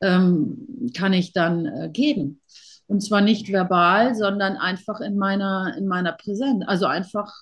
ähm, 0.01 0.91
kann 0.95 1.13
ich 1.13 1.33
dann 1.33 1.67
äh, 1.67 1.89
geben. 1.93 2.41
Und 2.89 3.01
zwar 3.01 3.21
nicht 3.21 3.51
verbal, 3.51 4.15
sondern 4.15 4.57
einfach 4.57 5.01
in 5.01 5.17
meiner, 5.17 5.75
in 5.77 5.89
meiner 5.89 6.13
Präsenz, 6.13 6.65
also 6.67 6.87
einfach, 6.87 7.33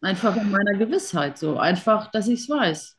einfach 0.00 0.36
in 0.36 0.50
meiner 0.50 0.74
Gewissheit, 0.78 1.38
so 1.38 1.58
einfach, 1.58 2.10
dass 2.10 2.28
ich 2.28 2.40
es 2.40 2.48
weiß. 2.48 2.96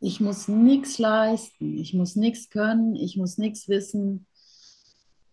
Ich 0.00 0.20
muss 0.20 0.48
nichts 0.48 0.98
leisten, 0.98 1.76
ich 1.78 1.92
muss 1.94 2.16
nichts 2.16 2.48
können, 2.48 2.94
ich 2.96 3.16
muss 3.16 3.36
nichts 3.38 3.68
wissen. 3.68 4.26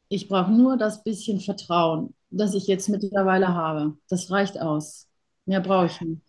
Ich 0.10 0.28
brauche 0.28 0.52
nur 0.52 0.78
das 0.78 1.04
bisschen 1.04 1.40
Vertrauen, 1.40 2.14
das 2.30 2.54
ich 2.54 2.68
jetzt 2.68 2.90
mittlerweile 2.90 3.50
habe. 3.50 3.98
Das 4.10 4.30
reicht 4.32 4.60
aus. 4.60 5.08
Mehr 5.46 5.62
brauche 5.62 5.88
ich 5.88 6.02
nicht. 6.02 6.22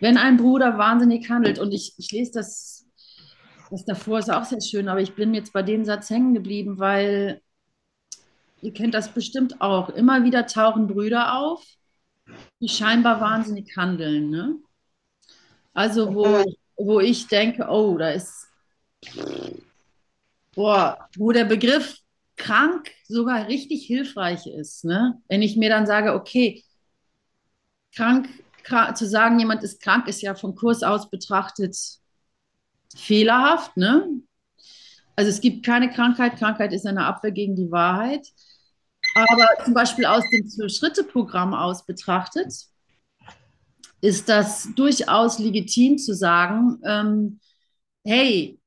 Wenn 0.00 0.16
ein 0.16 0.38
Bruder 0.38 0.78
wahnsinnig 0.78 1.28
handelt, 1.28 1.58
und 1.58 1.72
ich, 1.72 1.94
ich 1.98 2.10
lese 2.10 2.32
das, 2.32 2.79
das 3.70 3.84
davor 3.84 4.18
ist 4.18 4.30
auch 4.30 4.44
sehr 4.44 4.60
schön, 4.60 4.88
aber 4.88 5.00
ich 5.00 5.14
bin 5.14 5.34
jetzt 5.34 5.52
bei 5.52 5.62
dem 5.62 5.84
Satz 5.84 6.10
hängen 6.10 6.34
geblieben, 6.34 6.78
weil 6.78 7.40
ihr 8.62 8.72
kennt 8.72 8.94
das 8.94 9.12
bestimmt 9.12 9.60
auch. 9.60 9.88
Immer 9.90 10.24
wieder 10.24 10.46
tauchen 10.46 10.86
Brüder 10.86 11.36
auf, 11.38 11.64
die 12.60 12.68
scheinbar 12.68 13.20
wahnsinnig 13.20 13.76
handeln. 13.76 14.30
Ne? 14.30 14.56
Also 15.72 16.14
wo, 16.14 16.44
wo 16.76 17.00
ich 17.00 17.28
denke, 17.28 17.66
oh, 17.68 17.96
da 17.96 18.10
ist, 18.10 18.48
Boah, 20.54 21.08
wo 21.16 21.32
der 21.32 21.44
Begriff 21.44 21.98
krank 22.36 22.90
sogar 23.06 23.48
richtig 23.48 23.86
hilfreich 23.86 24.46
ist. 24.46 24.84
Ne? 24.84 25.20
Wenn 25.28 25.42
ich 25.42 25.56
mir 25.56 25.70
dann 25.70 25.86
sage, 25.86 26.14
okay, 26.14 26.64
krank, 27.94 28.28
krank, 28.62 28.96
zu 28.96 29.06
sagen, 29.06 29.38
jemand 29.38 29.62
ist 29.62 29.80
krank, 29.80 30.08
ist 30.08 30.22
ja 30.22 30.34
vom 30.34 30.54
Kurs 30.54 30.82
aus 30.82 31.08
betrachtet 31.08 31.76
fehlerhaft. 32.96 33.76
Ne? 33.76 34.08
Also 35.16 35.30
es 35.30 35.40
gibt 35.40 35.64
keine 35.64 35.90
Krankheit. 35.90 36.36
Krankheit 36.36 36.72
ist 36.72 36.86
eine 36.86 37.04
Abwehr 37.04 37.32
gegen 37.32 37.56
die 37.56 37.70
Wahrheit. 37.70 38.26
Aber 39.14 39.48
zum 39.64 39.74
Beispiel 39.74 40.06
aus 40.06 40.24
dem 40.30 40.46
Zwölf-Schritte-Programm 40.48 41.54
aus 41.54 41.84
betrachtet, 41.84 42.52
ist 44.00 44.28
das 44.28 44.68
durchaus 44.76 45.38
legitim 45.38 45.98
zu 45.98 46.14
sagen, 46.14 46.80
ähm, 46.84 47.40
hey, 48.04 48.58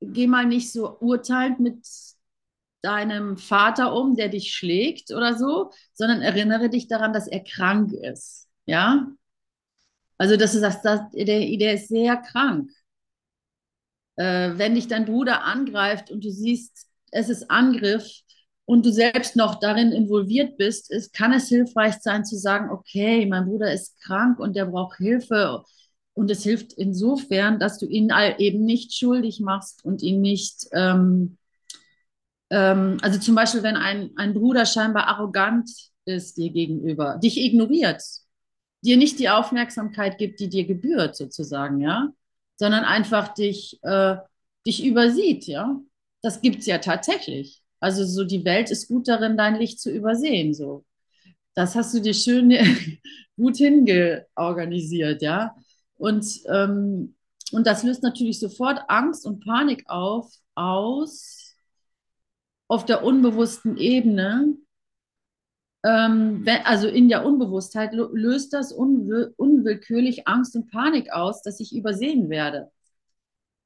geh 0.00 0.26
mal 0.26 0.46
nicht 0.46 0.72
so 0.72 0.98
urteilend 0.98 1.60
mit 1.60 1.86
deinem 2.82 3.36
Vater 3.36 3.94
um, 3.94 4.14
der 4.16 4.28
dich 4.28 4.52
schlägt 4.52 5.10
oder 5.10 5.36
so, 5.38 5.70
sondern 5.92 6.20
erinnere 6.20 6.68
dich 6.68 6.88
daran, 6.88 7.12
dass 7.12 7.26
er 7.26 7.42
krank 7.42 7.92
ist. 7.92 8.48
Ja? 8.66 9.06
Also, 10.18 10.36
dass 10.36 10.52
du 10.52 10.58
sagst, 10.58 10.84
dass, 10.84 11.00
der, 11.12 11.24
der 11.24 11.74
ist 11.74 11.88
sehr 11.88 12.16
krank. 12.16 12.70
Äh, 14.16 14.52
wenn 14.56 14.74
dich 14.74 14.88
dein 14.88 15.06
Bruder 15.06 15.44
angreift 15.44 16.10
und 16.10 16.24
du 16.24 16.30
siehst, 16.30 16.86
es 17.10 17.28
ist 17.28 17.50
Angriff 17.50 18.08
und 18.64 18.86
du 18.86 18.92
selbst 18.92 19.36
noch 19.36 19.56
darin 19.60 19.92
involviert 19.92 20.56
bist, 20.56 20.90
ist, 20.90 21.12
kann 21.12 21.32
es 21.32 21.48
hilfreich 21.48 21.94
sein 22.00 22.24
zu 22.24 22.36
sagen, 22.36 22.70
okay, 22.70 23.26
mein 23.26 23.46
Bruder 23.46 23.72
ist 23.72 24.00
krank 24.00 24.38
und 24.38 24.56
der 24.56 24.66
braucht 24.66 24.96
Hilfe. 24.96 25.62
Und 26.14 26.30
es 26.30 26.44
hilft 26.44 26.72
insofern, 26.74 27.58
dass 27.58 27.78
du 27.78 27.86
ihn 27.86 28.10
eben 28.38 28.64
nicht 28.64 28.94
schuldig 28.94 29.40
machst 29.40 29.84
und 29.84 30.00
ihn 30.02 30.20
nicht, 30.20 30.68
ähm, 30.72 31.38
ähm, 32.50 32.98
also 33.02 33.18
zum 33.18 33.34
Beispiel, 33.34 33.64
wenn 33.64 33.76
ein, 33.76 34.10
ein 34.16 34.32
Bruder 34.32 34.64
scheinbar 34.64 35.08
arrogant 35.08 35.68
ist 36.04 36.36
dir 36.36 36.50
gegenüber, 36.50 37.18
dich 37.22 37.38
ignoriert, 37.38 38.02
dir 38.82 38.96
nicht 38.96 39.18
die 39.18 39.28
Aufmerksamkeit 39.28 40.18
gibt, 40.18 40.38
die 40.38 40.48
dir 40.48 40.66
gebührt, 40.66 41.16
sozusagen, 41.16 41.80
ja, 41.80 42.10
sondern 42.56 42.84
einfach 42.84 43.34
dich, 43.34 43.78
äh, 43.82 44.16
dich 44.66 44.84
übersieht, 44.84 45.46
ja. 45.46 45.80
Das 46.22 46.40
gibt 46.40 46.60
es 46.60 46.66
ja 46.66 46.78
tatsächlich. 46.78 47.62
Also 47.80 48.04
so 48.04 48.24
die 48.24 48.44
Welt 48.44 48.70
ist 48.70 48.88
gut 48.88 49.08
darin, 49.08 49.36
dein 49.36 49.56
Licht 49.56 49.80
zu 49.80 49.90
übersehen, 49.90 50.54
so. 50.54 50.84
Das 51.54 51.74
hast 51.74 51.94
du 51.94 52.00
dir 52.00 52.14
schön 52.14 52.50
gut 53.36 53.56
hingeorganisiert, 53.56 55.22
ja. 55.22 55.54
Und, 55.96 56.26
ähm, 56.48 57.14
und 57.52 57.66
das 57.66 57.82
löst 57.82 58.02
natürlich 58.02 58.40
sofort 58.40 58.80
Angst 58.88 59.26
und 59.26 59.44
Panik 59.44 59.84
auf, 59.88 60.32
aus 60.54 61.44
auf 62.68 62.84
der 62.84 63.04
unbewussten 63.04 63.76
Ebene. 63.76 64.56
Ähm, 65.84 66.44
also 66.64 66.88
in 66.88 67.08
der 67.08 67.24
Unbewusstheit 67.24 67.92
löst 67.92 68.52
das 68.52 68.72
unwill 68.72 69.34
unwillkürlich 69.36 70.26
Angst 70.26 70.56
und 70.56 70.70
Panik 70.70 71.12
aus, 71.12 71.42
dass 71.42 71.60
ich 71.60 71.74
übersehen 71.74 72.30
werde. 72.30 72.70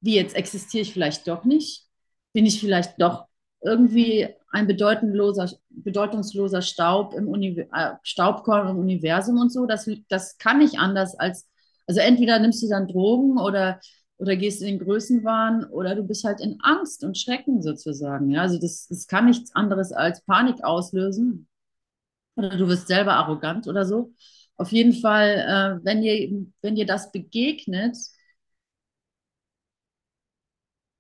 Wie 0.01 0.15
jetzt 0.15 0.37
existiere 0.37 0.83
ich 0.83 0.93
vielleicht 0.93 1.27
doch 1.27 1.45
nicht? 1.45 1.87
Bin 2.33 2.47
ich 2.47 2.61
vielleicht 2.61 3.01
doch 3.01 3.27
irgendwie 3.63 4.29
ein 4.51 4.67
bedeutungsloser, 4.67 5.51
bedeutungsloser 5.71 6.63
Staub 6.63 7.15
im 7.15 7.33
äh, 7.35 7.67
Staubkorn 8.03 8.69
im 8.69 8.79
Universum 8.79 9.39
und 9.39 9.53
so? 9.53 9.67
Das, 9.67 9.89
das 10.09 10.39
kann 10.39 10.59
nicht 10.59 10.79
anders 10.79 11.19
als 11.19 11.49
also 11.89 12.01
entweder 12.01 12.39
nimmst 12.39 12.63
du 12.63 12.69
dann 12.69 12.87
Drogen 12.87 13.39
oder, 13.39 13.81
oder 14.19 14.37
gehst 14.37 14.61
in 14.61 14.69
den 14.69 14.79
Größenwahn 14.79 15.65
oder 15.65 15.95
du 15.95 16.03
bist 16.03 16.23
halt 16.23 16.41
in 16.41 16.59
Angst 16.63 17.03
und 17.03 17.17
Schrecken 17.17 17.63
sozusagen. 17.63 18.31
Ja? 18.31 18.43
Also 18.43 18.61
das, 18.61 18.87
das 18.89 19.07
kann 19.07 19.25
nichts 19.25 19.55
anderes 19.57 19.93
als 19.93 20.21
Panik 20.21 20.63
auslösen. 20.63 21.49
Oder 22.39 22.57
du 22.57 22.69
wirst 22.69 22.87
selber 22.89 23.15
arrogant 23.15 23.67
oder 23.69 23.85
so. 23.85 24.13
Auf 24.57 24.73
jeden 24.73 24.93
Fall, 24.95 25.79
äh, 25.81 25.85
wenn, 25.85 26.03
dir, 26.03 26.31
wenn 26.63 26.75
dir 26.77 26.87
das 26.87 27.13
begegnet, 27.13 27.97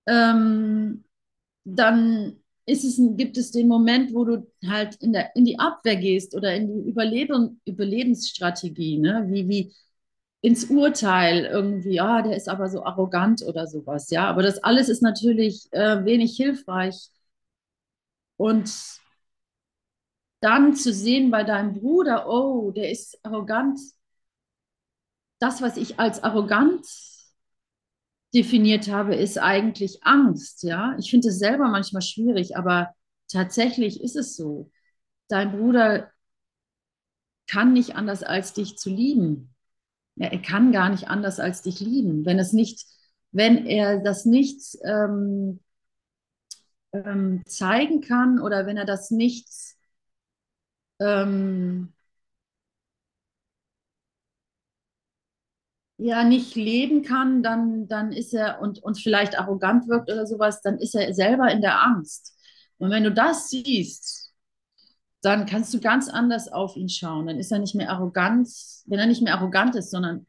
ähm, 0.06 1.04
dann 1.64 2.38
ist 2.66 2.84
es, 2.84 3.00
gibt 3.16 3.38
es 3.38 3.50
den 3.52 3.68
Moment, 3.68 4.14
wo 4.14 4.24
du 4.24 4.46
halt 4.68 4.96
in, 4.96 5.12
der, 5.12 5.34
in 5.36 5.44
die 5.44 5.58
Abwehr 5.58 5.96
gehst 5.96 6.34
oder 6.36 6.54
in 6.54 6.68
die 6.84 6.90
Überleben, 6.90 7.60
Überlebensstrategie, 7.66 8.98
ne? 8.98 9.26
wie, 9.28 9.48
wie, 9.48 9.74
ins 10.42 10.66
Urteil 10.66 11.46
irgendwie, 11.46 12.00
ah, 12.00 12.22
der 12.22 12.36
ist 12.36 12.48
aber 12.48 12.68
so 12.68 12.84
arrogant 12.84 13.42
oder 13.44 13.66
sowas, 13.66 14.10
ja. 14.10 14.26
Aber 14.28 14.42
das 14.42 14.62
alles 14.64 14.88
ist 14.88 15.02
natürlich 15.02 15.68
äh, 15.72 16.04
wenig 16.04 16.36
hilfreich. 16.36 17.10
Und 18.36 18.70
dann 20.40 20.74
zu 20.74 20.92
sehen 20.92 21.30
bei 21.30 21.44
deinem 21.44 21.74
Bruder, 21.74 22.28
oh, 22.28 22.70
der 22.70 22.90
ist 22.90 23.18
arrogant. 23.24 23.78
Das, 25.40 25.62
was 25.62 25.76
ich 25.76 25.98
als 25.98 26.22
arrogant 26.22 26.86
definiert 28.34 28.88
habe, 28.88 29.14
ist 29.14 29.38
eigentlich 29.38 30.04
Angst, 30.04 30.62
ja. 30.62 30.96
Ich 30.98 31.10
finde 31.10 31.28
es 31.28 31.38
selber 31.38 31.68
manchmal 31.68 32.02
schwierig, 32.02 32.56
aber 32.56 32.94
tatsächlich 33.30 34.00
ist 34.02 34.16
es 34.16 34.36
so. 34.36 34.70
Dein 35.28 35.52
Bruder 35.52 36.10
kann 37.46 37.72
nicht 37.72 37.96
anders 37.96 38.22
als 38.22 38.52
dich 38.52 38.76
zu 38.76 38.90
lieben 38.90 39.54
ja, 40.18 40.28
er 40.28 40.42
kann 40.42 40.72
gar 40.72 40.90
nicht 40.90 41.08
anders 41.08 41.38
als 41.40 41.62
dich 41.62 41.80
lieben. 41.80 42.26
Wenn 42.26 42.38
es 42.38 42.52
nicht, 42.52 42.86
wenn 43.30 43.66
er 43.66 44.00
das 44.00 44.24
nicht 44.24 44.76
ähm, 44.84 45.60
ähm, 46.92 47.42
zeigen 47.46 48.00
kann 48.00 48.40
oder 48.40 48.66
wenn 48.66 48.76
er 48.76 48.84
das 48.84 49.10
nicht 49.10 49.48
ähm, 51.00 51.92
ja 55.98 56.22
nicht 56.24 56.54
leben 56.54 57.02
kann, 57.02 57.42
dann, 57.42 57.88
dann 57.88 58.12
ist 58.12 58.32
er 58.34 58.60
und, 58.60 58.82
und 58.82 59.00
vielleicht 59.00 59.38
arrogant 59.38 59.88
wirkt 59.88 60.10
oder 60.10 60.26
sowas, 60.26 60.60
dann 60.62 60.78
ist 60.78 60.94
er 60.94 61.12
selber 61.14 61.50
in 61.50 61.60
der 61.60 61.82
Angst. 61.82 62.36
Und 62.78 62.90
wenn 62.90 63.02
du 63.04 63.12
das 63.12 63.50
siehst, 63.50 64.32
dann 65.22 65.46
kannst 65.46 65.74
du 65.74 65.80
ganz 65.80 66.08
anders 66.08 66.48
auf 66.52 66.76
ihn 66.76 66.88
schauen. 66.88 67.26
Dann 67.26 67.38
ist 67.38 67.52
er 67.52 67.58
nicht 67.60 67.74
mehr 67.74 67.90
arrogant, 67.90 68.48
wenn 68.86 69.00
er 69.00 69.06
nicht 69.06 69.22
mehr 69.22 69.34
arrogant 69.36 69.76
ist, 69.76 69.90
sondern 69.90 70.26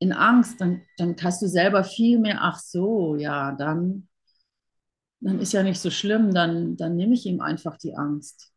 in 0.00 0.12
Angst, 0.12 0.60
dann, 0.60 0.82
dann 0.98 1.16
hast 1.22 1.42
du 1.42 1.48
selber 1.48 1.84
viel 1.84 2.18
mehr, 2.20 2.38
ach 2.42 2.58
so, 2.60 3.16
ja, 3.16 3.52
dann, 3.52 4.08
dann 5.20 5.40
ist 5.40 5.52
ja 5.52 5.62
nicht 5.64 5.80
so 5.80 5.90
schlimm, 5.90 6.32
dann, 6.32 6.76
dann 6.76 6.94
nehme 6.96 7.14
ich 7.14 7.26
ihm 7.26 7.40
einfach 7.40 7.76
die 7.78 7.96
Angst. 7.96 8.52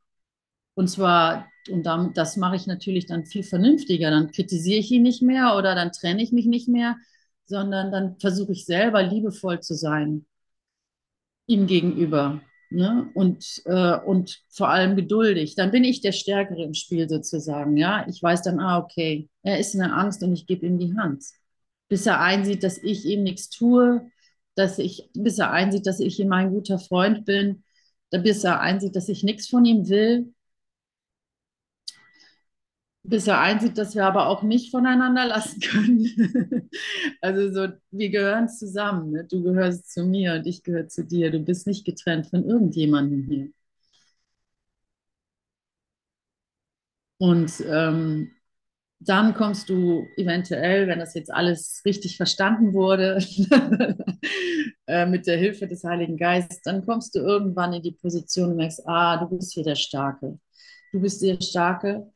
Und 0.78 0.90
zwar, 0.90 1.50
und 1.72 1.88
damit, 1.88 2.18
das 2.18 2.38
mache 2.38 2.56
ich 2.56 2.68
natürlich 2.68 3.08
dann 3.08 3.26
viel 3.26 3.42
vernünftiger. 3.42 4.12
Dann 4.12 4.32
kritisiere 4.32 4.78
ich 4.78 4.92
ihn 4.92 5.02
nicht 5.02 5.24
mehr 5.24 5.56
oder 5.58 5.74
dann 5.74 5.92
trenne 5.92 6.22
ich 6.22 6.32
mich 6.32 6.46
nicht 6.46 6.68
mehr, 6.68 6.98
sondern 7.48 7.92
dann 7.92 8.20
versuche 8.20 8.52
ich 8.52 8.66
selber 8.66 9.02
liebevoll 9.02 9.60
zu 9.60 9.74
sein 9.74 10.28
ihm 11.48 11.66
gegenüber. 11.66 12.42
Ne? 12.70 13.10
Und, 13.16 13.64
äh, 13.66 13.98
und 13.98 14.44
vor 14.50 14.70
allem 14.70 14.96
geduldig. 14.96 15.56
Dann 15.56 15.72
bin 15.72 15.84
ich 15.84 16.02
der 16.02 16.12
Stärkere 16.12 16.62
im 16.62 16.76
Spiel 16.76 17.10
sozusagen. 17.10 17.76
Ja? 17.76 18.06
Ich 18.08 18.22
weiß 18.22 18.44
dann, 18.44 18.60
ah, 18.60 18.78
okay, 18.78 19.30
er 19.42 19.58
ist 19.58 19.74
in 19.74 19.80
der 19.80 19.98
Angst 19.98 20.22
und 20.22 20.34
ich 20.34 20.46
gebe 20.46 20.68
ihm 20.68 20.78
die 20.78 20.96
Hand. 20.96 21.24
Bis 21.90 22.06
er 22.06 22.22
einsieht, 22.22 22.62
dass 22.62 22.78
ich 22.78 23.04
ihm 23.04 23.24
nichts 23.24 23.50
tue, 23.50 24.12
dass 24.54 24.78
ich, 24.78 25.10
bis 25.16 25.40
er 25.40 25.50
einsieht, 25.50 25.88
dass 25.88 26.00
ich 26.00 26.20
ihm 26.20 26.32
ein 26.34 26.52
guter 26.52 26.78
Freund 26.78 27.26
bin, 27.26 27.64
bis 28.12 28.44
er 28.44 28.60
einsieht, 28.60 28.96
dass 28.96 29.10
ich 29.10 29.24
nichts 29.24 29.48
von 29.48 29.66
ihm 29.66 29.90
will, 29.90 30.36
bis 33.08 33.28
er 33.28 33.40
einsieht, 33.40 33.78
dass 33.78 33.96
wir 33.96 34.06
aber 34.06 34.28
auch 34.28 34.44
nicht 34.44 34.72
voneinander 34.72 35.26
lassen 35.28 35.60
können. 35.62 36.70
also 37.22 37.54
so, 37.54 37.74
wir 37.92 38.10
gehören 38.10 38.50
zusammen. 38.50 39.12
Ne? 39.12 39.26
Du 39.26 39.44
gehörst 39.44 39.92
zu 39.92 40.06
mir 40.06 40.36
und 40.36 40.46
ich 40.48 40.64
gehöre 40.64 40.88
zu 40.88 41.06
dir. 41.06 41.32
Du 41.32 41.40
bist 41.40 41.68
nicht 41.68 41.86
getrennt 41.86 42.28
von 42.28 42.46
irgendjemandem 42.46 43.24
hier. 43.30 43.50
Und 47.20 47.52
ähm, 47.68 48.32
dann 49.00 49.34
kommst 49.34 49.70
du 49.70 50.06
eventuell, 50.18 50.88
wenn 50.88 51.00
das 51.00 51.14
jetzt 51.14 51.32
alles 51.32 51.82
richtig 51.86 52.18
verstanden 52.18 52.74
wurde, 52.74 53.18
äh, 54.88 55.06
mit 55.06 55.28
der 55.28 55.38
Hilfe 55.38 55.68
des 55.68 55.84
Heiligen 55.84 56.18
Geistes, 56.18 56.62
dann 56.62 56.86
kommst 56.86 57.16
du 57.16 57.20
irgendwann 57.20 57.74
in 57.74 57.84
die 57.84 57.92
Position 57.92 58.52
und 58.52 58.58
merkst, 58.58 58.88
ah, 58.88 59.18
du 59.18 59.38
bist 59.38 59.54
hier 59.54 59.64
der 59.64 59.76
Starke. 59.76 60.40
Du 60.92 61.00
bist 61.02 61.22
der 61.22 61.40
Starke 61.42 62.12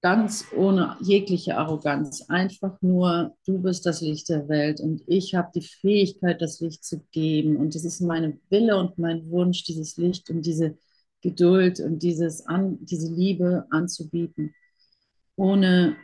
ganz 0.00 0.46
ohne 0.54 0.96
jegliche 1.00 1.56
Arroganz. 1.56 2.22
Einfach 2.28 2.80
nur, 2.82 3.36
du 3.46 3.58
bist 3.58 3.84
das 3.86 4.00
Licht 4.00 4.28
der 4.28 4.48
Welt 4.48 4.80
und 4.80 5.02
ich 5.06 5.34
habe 5.34 5.50
die 5.54 5.62
Fähigkeit, 5.62 6.40
das 6.40 6.60
Licht 6.60 6.84
zu 6.84 7.04
geben. 7.10 7.56
Und 7.56 7.74
es 7.74 7.84
ist 7.84 8.00
meine 8.00 8.38
Wille 8.50 8.76
und 8.78 8.98
mein 8.98 9.28
Wunsch, 9.30 9.64
dieses 9.64 9.96
Licht 9.96 10.30
und 10.30 10.42
diese 10.42 10.78
Geduld 11.20 11.80
und 11.80 12.02
dieses 12.02 12.46
an, 12.46 12.78
diese 12.84 13.12
Liebe 13.12 13.66
anzubieten. 13.70 14.54
Ohne, 15.36 15.96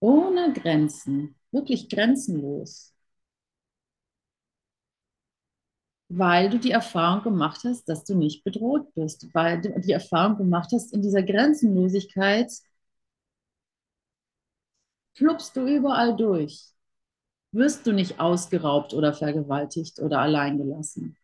ohne 0.00 0.52
Grenzen, 0.52 1.36
wirklich 1.52 1.88
grenzenlos. 1.88 2.95
Weil 6.08 6.50
du 6.50 6.58
die 6.58 6.70
Erfahrung 6.72 7.22
gemacht 7.24 7.62
hast, 7.64 7.88
dass 7.88 8.04
du 8.04 8.14
nicht 8.16 8.44
bedroht 8.44 8.92
bist, 8.94 9.28
weil 9.34 9.60
du 9.60 9.80
die 9.80 9.92
Erfahrung 9.92 10.36
gemacht 10.38 10.70
hast, 10.72 10.92
in 10.94 11.02
dieser 11.02 11.22
Grenzenlosigkeit 11.22 12.50
pluppst 15.14 15.56
du 15.56 15.66
überall 15.66 16.14
durch. 16.16 16.70
Wirst 17.52 17.86
du 17.86 17.92
nicht 17.92 18.20
ausgeraubt 18.20 18.94
oder 18.94 19.14
vergewaltigt 19.14 20.00
oder 20.00 20.20
alleingelassen 20.20 21.16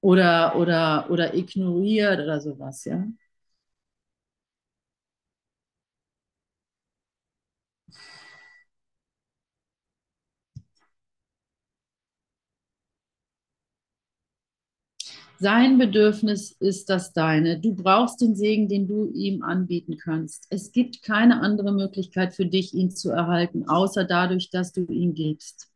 oder, 0.00 0.56
oder, 0.56 1.10
oder 1.10 1.34
ignoriert 1.34 2.20
oder 2.20 2.40
sowas, 2.40 2.84
ja? 2.84 3.04
Sein 15.42 15.78
Bedürfnis 15.78 16.54
ist 16.60 16.90
das 16.90 17.14
deine. 17.14 17.58
Du 17.58 17.74
brauchst 17.74 18.20
den 18.20 18.36
Segen, 18.36 18.68
den 18.68 18.86
du 18.86 19.10
ihm 19.14 19.42
anbieten 19.42 19.96
kannst. 19.96 20.46
Es 20.50 20.70
gibt 20.70 21.02
keine 21.02 21.40
andere 21.40 21.72
Möglichkeit 21.72 22.34
für 22.34 22.44
dich, 22.44 22.74
ihn 22.74 22.90
zu 22.90 23.08
erhalten, 23.08 23.66
außer 23.66 24.04
dadurch, 24.04 24.50
dass 24.50 24.72
du 24.72 24.84
ihn 24.84 25.14
gibst. 25.14 25.68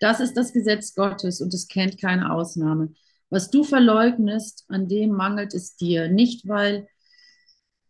Das 0.00 0.20
ist 0.20 0.36
das 0.36 0.52
Gesetz 0.52 0.94
Gottes 0.94 1.40
und 1.40 1.54
es 1.54 1.66
kennt 1.66 1.98
keine 1.98 2.30
Ausnahme. 2.30 2.92
Was 3.30 3.50
du 3.50 3.64
verleugnest, 3.64 4.66
an 4.68 4.86
dem 4.86 5.12
mangelt 5.12 5.54
es 5.54 5.76
dir. 5.76 6.10
Nicht, 6.10 6.46
weil 6.46 6.86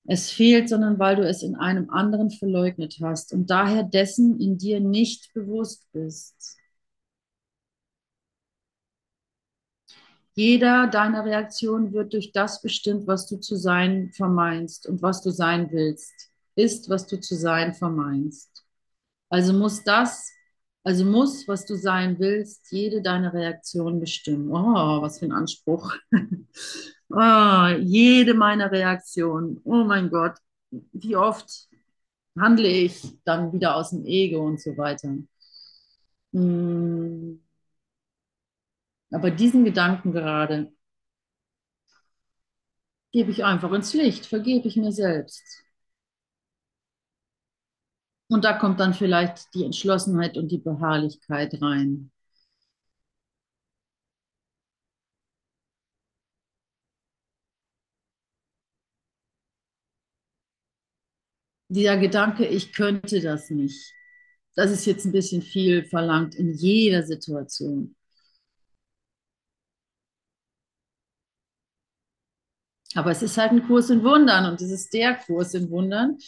es 0.04 0.30
fehlt, 0.30 0.68
sondern 0.68 1.00
weil 1.00 1.16
du 1.16 1.26
es 1.26 1.42
in 1.42 1.56
einem 1.56 1.90
anderen 1.90 2.30
verleugnet 2.30 2.98
hast 3.00 3.32
und 3.32 3.50
daher 3.50 3.82
dessen 3.82 4.38
in 4.38 4.58
dir 4.58 4.78
nicht 4.78 5.34
bewusst 5.34 5.90
bist. 5.92 6.59
Jeder 10.40 10.86
deiner 10.86 11.26
Reaktionen 11.26 11.92
wird 11.92 12.14
durch 12.14 12.32
das 12.32 12.62
bestimmt, 12.62 13.06
was 13.06 13.26
du 13.26 13.36
zu 13.36 13.56
sein 13.56 14.10
vermeinst 14.14 14.86
und 14.86 15.02
was 15.02 15.20
du 15.20 15.30
sein 15.32 15.70
willst, 15.70 16.30
ist, 16.54 16.88
was 16.88 17.06
du 17.06 17.20
zu 17.20 17.34
sein 17.34 17.74
vermeinst. 17.74 18.64
Also 19.28 19.52
muss 19.52 19.84
das, 19.84 20.32
also 20.82 21.04
muss, 21.04 21.46
was 21.46 21.66
du 21.66 21.74
sein 21.76 22.18
willst, 22.18 22.72
jede 22.72 23.02
deiner 23.02 23.34
Reaktionen 23.34 24.00
bestimmen. 24.00 24.50
Oh, 24.50 25.02
was 25.02 25.18
für 25.18 25.26
ein 25.26 25.32
Anspruch. 25.32 25.94
oh, 27.10 27.66
jede 27.78 28.32
meiner 28.32 28.72
Reaktionen. 28.72 29.60
Oh 29.64 29.84
mein 29.84 30.08
Gott, 30.08 30.38
wie 30.70 31.16
oft 31.16 31.68
handle 32.34 32.66
ich 32.66 33.02
dann 33.26 33.52
wieder 33.52 33.76
aus 33.76 33.90
dem 33.90 34.06
Ego 34.06 34.46
und 34.46 34.58
so 34.58 34.74
weiter. 34.78 35.18
Hm. 36.32 37.40
Aber 39.12 39.30
diesen 39.30 39.64
Gedanken 39.64 40.10
gerade 40.12 40.72
gebe 43.12 43.30
ich 43.30 43.44
einfach 43.44 43.70
ins 43.72 43.94
Licht, 43.94 44.26
vergebe 44.26 44.66
ich 44.68 44.74
mir 44.76 44.90
selbst. 44.92 45.62
Und 48.28 48.44
da 48.46 48.54
kommt 48.54 48.80
dann 48.80 48.94
vielleicht 48.94 49.52
die 49.54 49.62
Entschlossenheit 49.66 50.38
und 50.38 50.48
die 50.50 50.56
Beharrlichkeit 50.56 51.60
rein. 51.60 52.10
Dieser 61.68 61.96
Gedanke, 61.96 62.46
ich 62.46 62.72
könnte 62.74 63.20
das 63.22 63.48
nicht, 63.50 63.92
das 64.56 64.70
ist 64.72 64.86
jetzt 64.86 65.06
ein 65.06 65.12
bisschen 65.12 65.42
viel 65.42 65.84
verlangt 65.84 66.34
in 66.34 66.52
jeder 66.54 67.02
Situation. 67.04 67.96
Aber 72.94 73.10
es 73.10 73.22
ist 73.22 73.38
halt 73.38 73.52
ein 73.52 73.66
Kurs 73.66 73.90
in 73.90 74.02
Wundern 74.02 74.50
und 74.50 74.60
es 74.60 74.70
ist 74.70 74.92
der 74.92 75.14
Kurs 75.14 75.54
in 75.54 75.70
Wundern, 75.70 76.18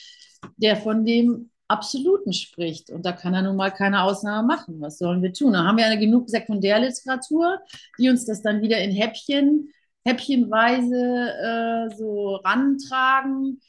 der 0.57 0.77
von 0.77 1.05
dem 1.05 1.51
Absoluten 1.69 2.33
spricht. 2.33 2.91
Und 2.91 3.07
da 3.07 3.13
kann 3.13 3.35
er 3.35 3.43
nun 3.43 3.57
mal 3.57 3.71
keine 3.71 4.03
Ausnahme 4.03 4.47
machen. 4.47 4.81
Was 4.81 4.99
sollen 4.99 5.23
wir 5.23 5.33
tun? 5.33 5.55
Da 5.55 5.65
haben 5.65 5.79
wir 5.79 5.91
ja 5.91 5.99
genug 5.99 6.29
Sekundärliteratur, 6.29 7.61
die 7.99 8.11
uns 8.11 8.27
das 8.27 8.43
dann 8.43 8.61
wieder 8.61 8.79
in 8.79 8.93
Häppchen, 8.93 9.73
häppchenweise 10.05 11.91
äh, 11.91 11.97
so 11.97 12.37
rantragen. 12.37 13.61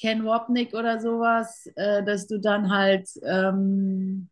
Ken 0.00 0.24
Wapnick 0.24 0.74
oder 0.74 1.00
sowas, 1.00 1.66
äh, 1.76 2.02
dass 2.04 2.26
du 2.26 2.38
dann 2.40 2.70
halt 2.70 3.08
ähm, 3.22 4.28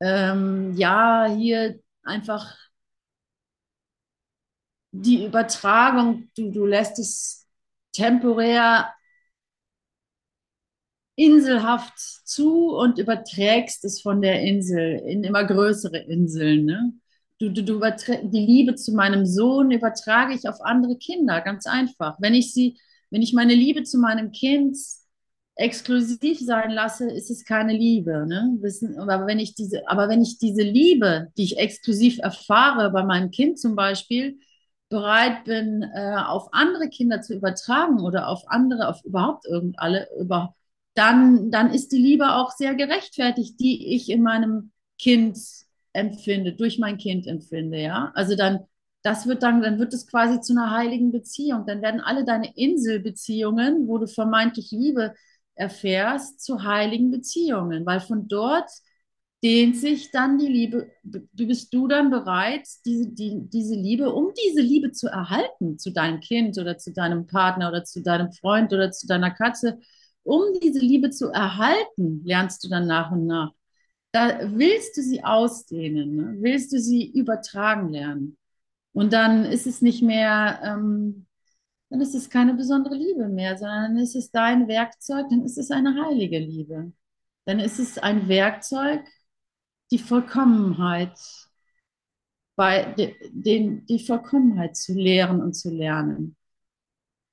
ähm, 0.00 0.72
ja 0.76 1.26
hier 1.26 1.78
einfach 2.02 2.54
die 5.02 5.24
Übertragung, 5.24 6.28
du, 6.36 6.50
du 6.50 6.66
lässt 6.66 6.98
es 6.98 7.46
temporär 7.92 8.92
inselhaft 11.16 11.98
zu 11.98 12.76
und 12.76 12.98
überträgst 12.98 13.84
es 13.84 14.02
von 14.02 14.20
der 14.20 14.42
Insel 14.42 15.02
in 15.06 15.24
immer 15.24 15.44
größere 15.44 15.98
Inseln. 15.98 16.66
Ne? 16.66 16.92
Du, 17.38 17.50
du, 17.50 17.64
du 17.64 17.80
die 17.80 18.46
Liebe 18.46 18.74
zu 18.74 18.92
meinem 18.92 19.24
Sohn 19.26 19.70
übertrage 19.70 20.34
ich 20.34 20.48
auf 20.48 20.60
andere 20.60 20.96
Kinder, 20.98 21.40
ganz 21.40 21.66
einfach. 21.66 22.16
Wenn 22.20 22.34
ich 22.34 22.52
sie, 22.52 22.78
wenn 23.10 23.22
ich 23.22 23.32
meine 23.32 23.54
Liebe 23.54 23.82
zu 23.82 23.98
meinem 23.98 24.30
Kind 24.30 24.76
exklusiv 25.54 26.38
sein 26.38 26.70
lasse, 26.70 27.10
ist 27.10 27.30
es 27.30 27.44
keine 27.44 27.72
Liebe. 27.72 28.26
Ne? 28.26 28.56
Wissen, 28.60 28.98
aber, 28.98 29.26
wenn 29.26 29.38
ich 29.38 29.54
diese, 29.54 29.88
aber 29.88 30.08
wenn 30.10 30.20
ich 30.22 30.38
diese 30.38 30.62
Liebe, 30.62 31.28
die 31.38 31.44
ich 31.44 31.58
exklusiv 31.58 32.18
erfahre, 32.18 32.90
bei 32.90 33.04
meinem 33.04 33.30
Kind 33.30 33.58
zum 33.58 33.74
Beispiel, 33.74 34.38
bereit 34.88 35.44
bin, 35.44 35.82
äh, 35.82 36.16
auf 36.16 36.52
andere 36.52 36.88
Kinder 36.88 37.20
zu 37.22 37.34
übertragen 37.34 38.00
oder 38.00 38.28
auf 38.28 38.42
andere, 38.46 38.88
auf 38.88 39.04
überhaupt 39.04 39.46
irgendeine, 39.46 40.06
über, 40.18 40.54
dann, 40.94 41.50
dann 41.50 41.70
ist 41.72 41.92
die 41.92 41.98
Liebe 41.98 42.34
auch 42.34 42.50
sehr 42.52 42.74
gerechtfertigt, 42.74 43.58
die 43.60 43.94
ich 43.94 44.08
in 44.10 44.22
meinem 44.22 44.72
Kind 44.98 45.38
empfinde, 45.92 46.52
durch 46.52 46.78
mein 46.78 46.98
Kind 46.98 47.26
empfinde, 47.26 47.78
ja. 47.80 48.12
Also 48.14 48.36
dann, 48.36 48.60
das 49.02 49.26
wird 49.26 49.42
dann, 49.42 49.62
dann 49.62 49.78
wird 49.78 49.92
es 49.94 50.06
quasi 50.06 50.40
zu 50.40 50.52
einer 50.52 50.70
heiligen 50.70 51.12
Beziehung. 51.12 51.64
Dann 51.66 51.82
werden 51.82 52.00
alle 52.00 52.24
deine 52.24 52.56
Inselbeziehungen, 52.56 53.88
wo 53.88 53.98
du 53.98 54.06
vermeintlich 54.06 54.70
Liebe 54.72 55.14
erfährst, 55.54 56.40
zu 56.40 56.64
heiligen 56.64 57.10
Beziehungen, 57.10 57.86
weil 57.86 58.00
von 58.00 58.28
dort 58.28 58.70
dehnt 59.42 59.76
sich 59.76 60.10
dann 60.10 60.38
die 60.38 60.48
Liebe, 60.48 60.90
bist 61.02 61.72
du 61.72 61.86
dann 61.88 62.10
bereit, 62.10 62.66
diese, 62.84 63.08
die, 63.08 63.40
diese 63.48 63.74
Liebe, 63.74 64.12
um 64.12 64.32
diese 64.46 64.60
Liebe 64.60 64.92
zu 64.92 65.08
erhalten 65.08 65.78
zu 65.78 65.92
deinem 65.92 66.20
Kind 66.20 66.58
oder 66.58 66.78
zu 66.78 66.92
deinem 66.92 67.26
Partner 67.26 67.68
oder 67.68 67.84
zu 67.84 68.02
deinem 68.02 68.32
Freund 68.32 68.72
oder 68.72 68.90
zu 68.90 69.06
deiner 69.06 69.30
Katze, 69.30 69.78
um 70.22 70.42
diese 70.62 70.80
Liebe 70.80 71.10
zu 71.10 71.28
erhalten, 71.30 72.22
lernst 72.24 72.64
du 72.64 72.68
dann 72.68 72.86
nach 72.86 73.12
und 73.12 73.26
nach. 73.26 73.52
Da 74.12 74.40
willst 74.56 74.96
du 74.96 75.02
sie 75.02 75.22
ausdehnen, 75.22 76.16
ne? 76.16 76.36
willst 76.40 76.72
du 76.72 76.80
sie 76.80 77.10
übertragen 77.12 77.90
lernen. 77.90 78.38
Und 78.92 79.12
dann 79.12 79.44
ist 79.44 79.66
es 79.66 79.82
nicht 79.82 80.02
mehr, 80.02 80.60
ähm, 80.64 81.26
dann 81.90 82.00
ist 82.00 82.14
es 82.14 82.30
keine 82.30 82.54
besondere 82.54 82.96
Liebe 82.96 83.28
mehr, 83.28 83.58
sondern 83.58 83.98
ist 83.98 84.16
es 84.16 84.30
dein 84.30 84.68
Werkzeug, 84.68 85.26
dann 85.30 85.44
ist 85.44 85.58
es 85.58 85.70
eine 85.70 86.02
heilige 86.02 86.38
Liebe. 86.38 86.92
Dann 87.44 87.60
ist 87.60 87.78
es 87.78 87.98
ein 87.98 88.28
Werkzeug, 88.28 89.04
die 89.90 89.98
Vollkommenheit, 89.98 91.18
bei 92.56 92.94
den, 93.30 93.84
die 93.86 93.98
Vollkommenheit 93.98 94.76
zu 94.76 94.94
lehren 94.94 95.42
und 95.42 95.52
zu 95.54 95.70
lernen. 95.70 96.36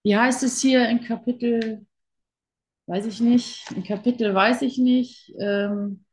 Wie 0.03 0.17
heißt 0.17 0.43
es 0.43 0.61
hier 0.61 0.89
in 0.89 1.01
Kapitel, 1.01 1.85
weiß 2.87 3.05
ich 3.05 3.21
nicht, 3.21 3.71
in 3.71 3.83
Kapitel 3.83 4.33
weiß 4.33 4.61
ich 4.63 4.77
nicht, 4.77 5.33
ähm, 5.39 6.03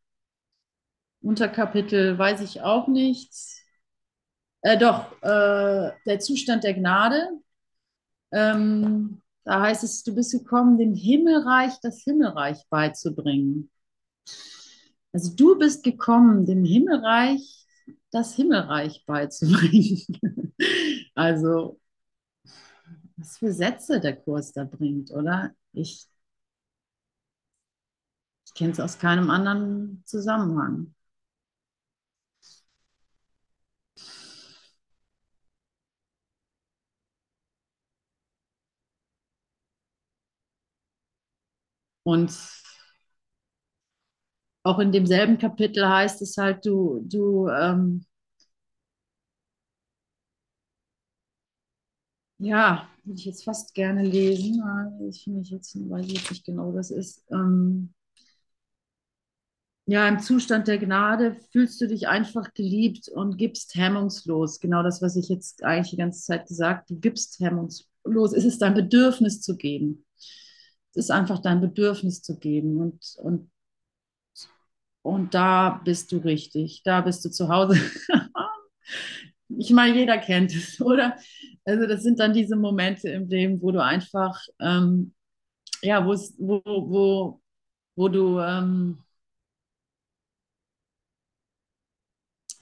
Unterkapitel 1.22 2.16
weiß 2.18 2.40
ich 2.40 2.62
auch 2.62 2.88
nichts. 2.88 3.62
Äh, 4.62 4.78
doch, 4.78 5.12
äh, 5.22 5.90
der 6.06 6.18
Zustand 6.20 6.64
der 6.64 6.74
Gnade. 6.74 7.30
Ähm, 8.32 9.20
da 9.44 9.62
heißt 9.62 9.84
es, 9.84 10.02
du 10.04 10.14
bist 10.14 10.32
gekommen, 10.32 10.78
dem 10.78 10.94
Himmelreich 10.94 11.72
das 11.82 12.02
Himmelreich 12.02 12.64
beizubringen. 12.70 13.70
Also 15.12 15.34
du 15.34 15.58
bist 15.58 15.82
gekommen, 15.82 16.46
dem 16.46 16.64
Himmelreich 16.64 17.66
das 18.12 18.34
Himmelreich 18.34 19.04
beizubringen. 19.06 20.00
also 21.14 21.78
was 23.16 23.38
für 23.38 23.52
Sätze 23.52 24.00
der 24.00 24.16
Kurs 24.16 24.52
da 24.52 24.64
bringt, 24.64 25.10
oder? 25.12 25.52
Ich, 25.72 26.06
ich 28.46 28.52
kenne 28.54 28.72
es 28.72 28.80
aus 28.80 28.98
keinem 28.98 29.30
anderen 29.30 30.02
Zusammenhang. 30.06 30.94
Und 42.02 42.30
auch 44.62 44.78
in 44.78 44.92
demselben 44.92 45.38
Kapitel 45.38 45.88
heißt 45.88 46.22
es 46.22 46.36
halt, 46.36 46.64
du, 46.66 47.00
du, 47.04 47.48
ähm, 47.48 48.04
ja, 52.38 52.88
würde 53.04 53.18
ich 53.18 53.26
jetzt 53.26 53.44
fast 53.44 53.74
gerne 53.74 54.02
lesen. 54.04 54.62
Ich 55.08 55.24
finde 55.24 55.40
ich 55.42 55.50
jetzt, 55.50 55.74
weiß 55.76 56.06
ich 56.06 56.12
jetzt 56.14 56.30
nicht 56.30 56.44
genau, 56.44 56.74
was 56.74 56.90
ist. 56.90 57.24
Ähm, 57.30 57.94
ja, 59.86 60.06
im 60.08 60.20
Zustand 60.20 60.68
der 60.68 60.78
Gnade 60.78 61.36
fühlst 61.50 61.80
du 61.80 61.88
dich 61.88 62.06
einfach 62.08 62.54
geliebt 62.54 63.08
und 63.08 63.36
gibst 63.38 63.74
hemmungslos. 63.74 64.60
Genau 64.60 64.82
das, 64.82 65.02
was 65.02 65.16
ich 65.16 65.28
jetzt 65.28 65.64
eigentlich 65.64 65.90
die 65.90 65.96
ganze 65.96 66.22
Zeit 66.22 66.46
gesagt, 66.46 66.90
habe. 66.90 66.94
du 66.94 67.00
gibst 67.00 67.40
hemmungslos. 67.40 68.32
Es 68.32 68.44
ist 68.44 68.62
dein 68.62 68.74
Bedürfnis 68.74 69.40
zu 69.40 69.56
geben. 69.56 70.04
Es 70.92 71.04
ist 71.06 71.10
einfach 71.10 71.40
dein 71.40 71.60
Bedürfnis 71.60 72.22
zu 72.22 72.38
geben. 72.38 72.76
Und, 72.80 73.16
und 73.22 73.50
und 75.02 75.34
da 75.34 75.80
bist 75.84 76.12
du 76.12 76.18
richtig. 76.18 76.82
Da 76.84 77.00
bist 77.00 77.24
du 77.24 77.30
zu 77.30 77.48
Hause. 77.48 77.78
ich 79.48 79.70
meine, 79.70 79.96
jeder 79.96 80.18
kennt 80.18 80.54
es, 80.54 80.80
oder? 80.80 81.16
Also 81.64 81.86
das 81.86 82.02
sind 82.02 82.18
dann 82.20 82.32
diese 82.32 82.56
Momente 82.56 83.08
im 83.10 83.28
Leben, 83.28 83.62
wo 83.62 83.70
du 83.72 83.82
einfach, 83.82 84.40
ähm, 84.60 85.14
ja, 85.82 86.06
wo, 86.06 86.14
wo, 86.38 87.40
wo 87.96 88.08
du, 88.08 88.40
ähm, 88.40 88.98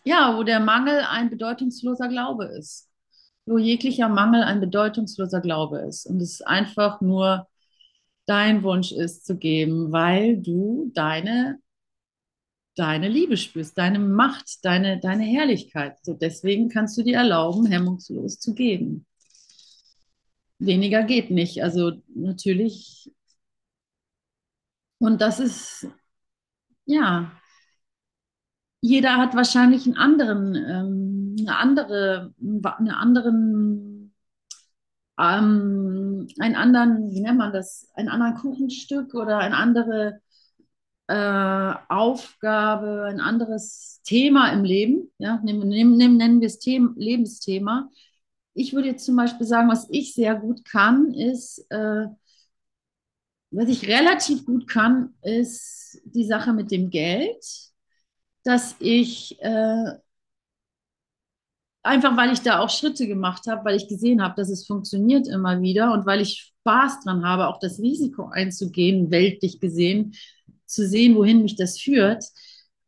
ja, 0.05 0.37
wo 0.37 0.43
der 0.43 0.61
Mangel 0.61 1.01
ein 1.11 1.31
bedeutungsloser 1.31 2.09
Glaube 2.09 2.47
ist. 2.47 2.89
Wo 3.47 3.59
jeglicher 3.59 4.09
Mangel 4.09 4.43
ein 4.43 4.61
bedeutungsloser 4.61 5.41
Glaube 5.41 5.79
ist. 5.81 6.07
Und 6.07 6.21
es 6.21 6.43
einfach 6.43 7.01
nur 7.01 7.49
dein 8.27 8.63
Wunsch 8.63 8.93
ist 8.93 9.27
zu 9.27 9.37
geben, 9.37 9.93
weil 9.93 10.39
du 10.39 10.91
deine 10.95 11.59
deine 12.79 13.09
Liebe 13.09 13.37
spürst, 13.37 13.77
deine 13.77 13.99
Macht, 13.99 14.65
deine, 14.65 15.01
deine 15.01 15.25
Herrlichkeit. 15.25 15.99
So 16.05 16.15
deswegen 16.15 16.69
kannst 16.69 16.97
du 16.97 17.03
dir 17.03 17.17
erlauben, 17.17 17.67
hemmungslos 17.67 18.39
zu 18.39 18.55
geben. 18.55 19.07
Weniger 20.59 21.03
geht 21.05 21.31
nicht. 21.31 21.63
Also 21.63 21.93
natürlich. 22.15 23.13
Und 24.99 25.21
das 25.21 25.41
ist, 25.41 25.89
ja, 26.85 27.33
jeder 28.81 29.17
hat 29.17 29.35
wahrscheinlich 29.35 29.87
einen 29.87 29.97
anderen, 29.97 30.55
ähm, 30.55 31.37
eine 31.41 31.57
andere, 31.57 32.35
eine 32.41 32.97
anderen, 32.97 34.15
ähm, 35.19 36.29
einen 36.39 36.55
anderen, 36.55 37.11
wie 37.11 37.21
nennt 37.21 37.39
man 37.39 37.53
das, 37.53 37.91
ein 37.95 38.09
anderen 38.09 38.37
Kuchenstück 38.37 39.15
oder 39.15 39.39
ein 39.39 39.53
andere 39.53 40.21
äh, 41.09 41.75
Aufgabe, 41.89 43.05
ein 43.09 43.21
anderes 43.21 44.01
Thema 44.05 44.53
im 44.53 44.65
Leben. 44.65 45.11
Ja, 45.19 45.41
nehmen, 45.43 45.69
nehmen, 45.69 45.97
nennen 46.17 46.41
wir 46.41 46.47
es 46.47 46.59
Thema, 46.59 46.93
Lebensthema. 46.97 47.91
Ich 48.55 48.75
würde 48.75 48.89
jetzt 48.89 49.05
zum 49.07 49.17
Beispiel 49.17 49.47
sagen, 49.47 49.69
was 49.69 49.89
ich 49.91 50.15
sehr 50.15 50.35
gut 50.35 50.65
kann, 50.65 51.13
ist, 51.15 51.67
äh, 51.71 52.07
was 53.51 53.69
ich 53.69 53.89
relativ 53.89 54.45
gut 54.45 54.69
kann, 54.69 55.15
ist 55.23 56.01
die 56.05 56.25
Sache 56.25 56.53
mit 56.53 56.71
dem 56.71 56.91
Geld, 56.91 57.43
dass 58.45 58.77
ich 58.79 59.41
äh, 59.41 59.93
einfach, 61.83 62.17
weil 62.17 62.33
ich 62.33 62.41
da 62.43 62.61
auch 62.61 62.71
Schritte 62.71 63.07
gemacht 63.07 63.47
habe, 63.47 63.65
weil 63.65 63.77
ich 63.77 63.89
gesehen 63.89 64.23
habe, 64.23 64.35
dass 64.37 64.51
es 64.51 64.67
funktioniert 64.67 65.27
immer 65.29 65.61
wieder 65.63 65.93
und 65.93 66.07
weil 66.07 66.21
ich 66.21 66.53
Spaß 66.61 67.01
dran 67.05 67.25
habe, 67.25 67.49
auch 67.49 67.59
das 67.61 67.79
Risiko 67.79 68.29
einzugehen, 68.29 69.11
weltlich 69.11 69.61
gesehen, 69.61 70.15
zu 70.69 70.87
sehen, 70.87 71.17
wohin 71.17 71.43
mich 71.43 71.57
das 71.57 71.81
führt, 71.81 72.25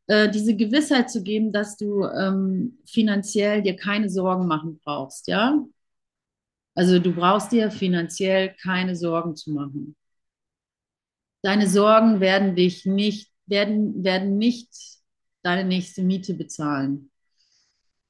äh, 0.06 0.30
diese 0.30 0.56
Gewissheit 0.56 1.10
zu 1.10 1.22
geben, 1.22 1.52
dass 1.52 1.76
du 1.76 2.04
ähm, 2.04 2.78
finanziell 2.86 3.62
dir 3.62 3.76
keine 3.76 4.10
Sorgen 4.10 4.46
machen 4.46 4.80
brauchst, 4.84 5.28
ja? 5.28 5.64
Also 6.74 6.98
du 6.98 7.12
brauchst 7.12 7.52
dir 7.52 7.70
finanziell 7.70 8.54
keine 8.62 8.96
Sorgen 8.96 9.36
zu 9.36 9.50
machen. 9.52 9.96
Deine 11.42 11.66
Sorgen 11.68 12.20
werden 12.20 12.54
dich 12.54 12.84
nicht, 12.86 13.30
werden, 13.46 14.04
werden 14.04 14.36
nicht 14.38 14.68
deine 15.42 15.64
nächste 15.64 16.02
Miete 16.02 16.34
bezahlen. 16.34 17.10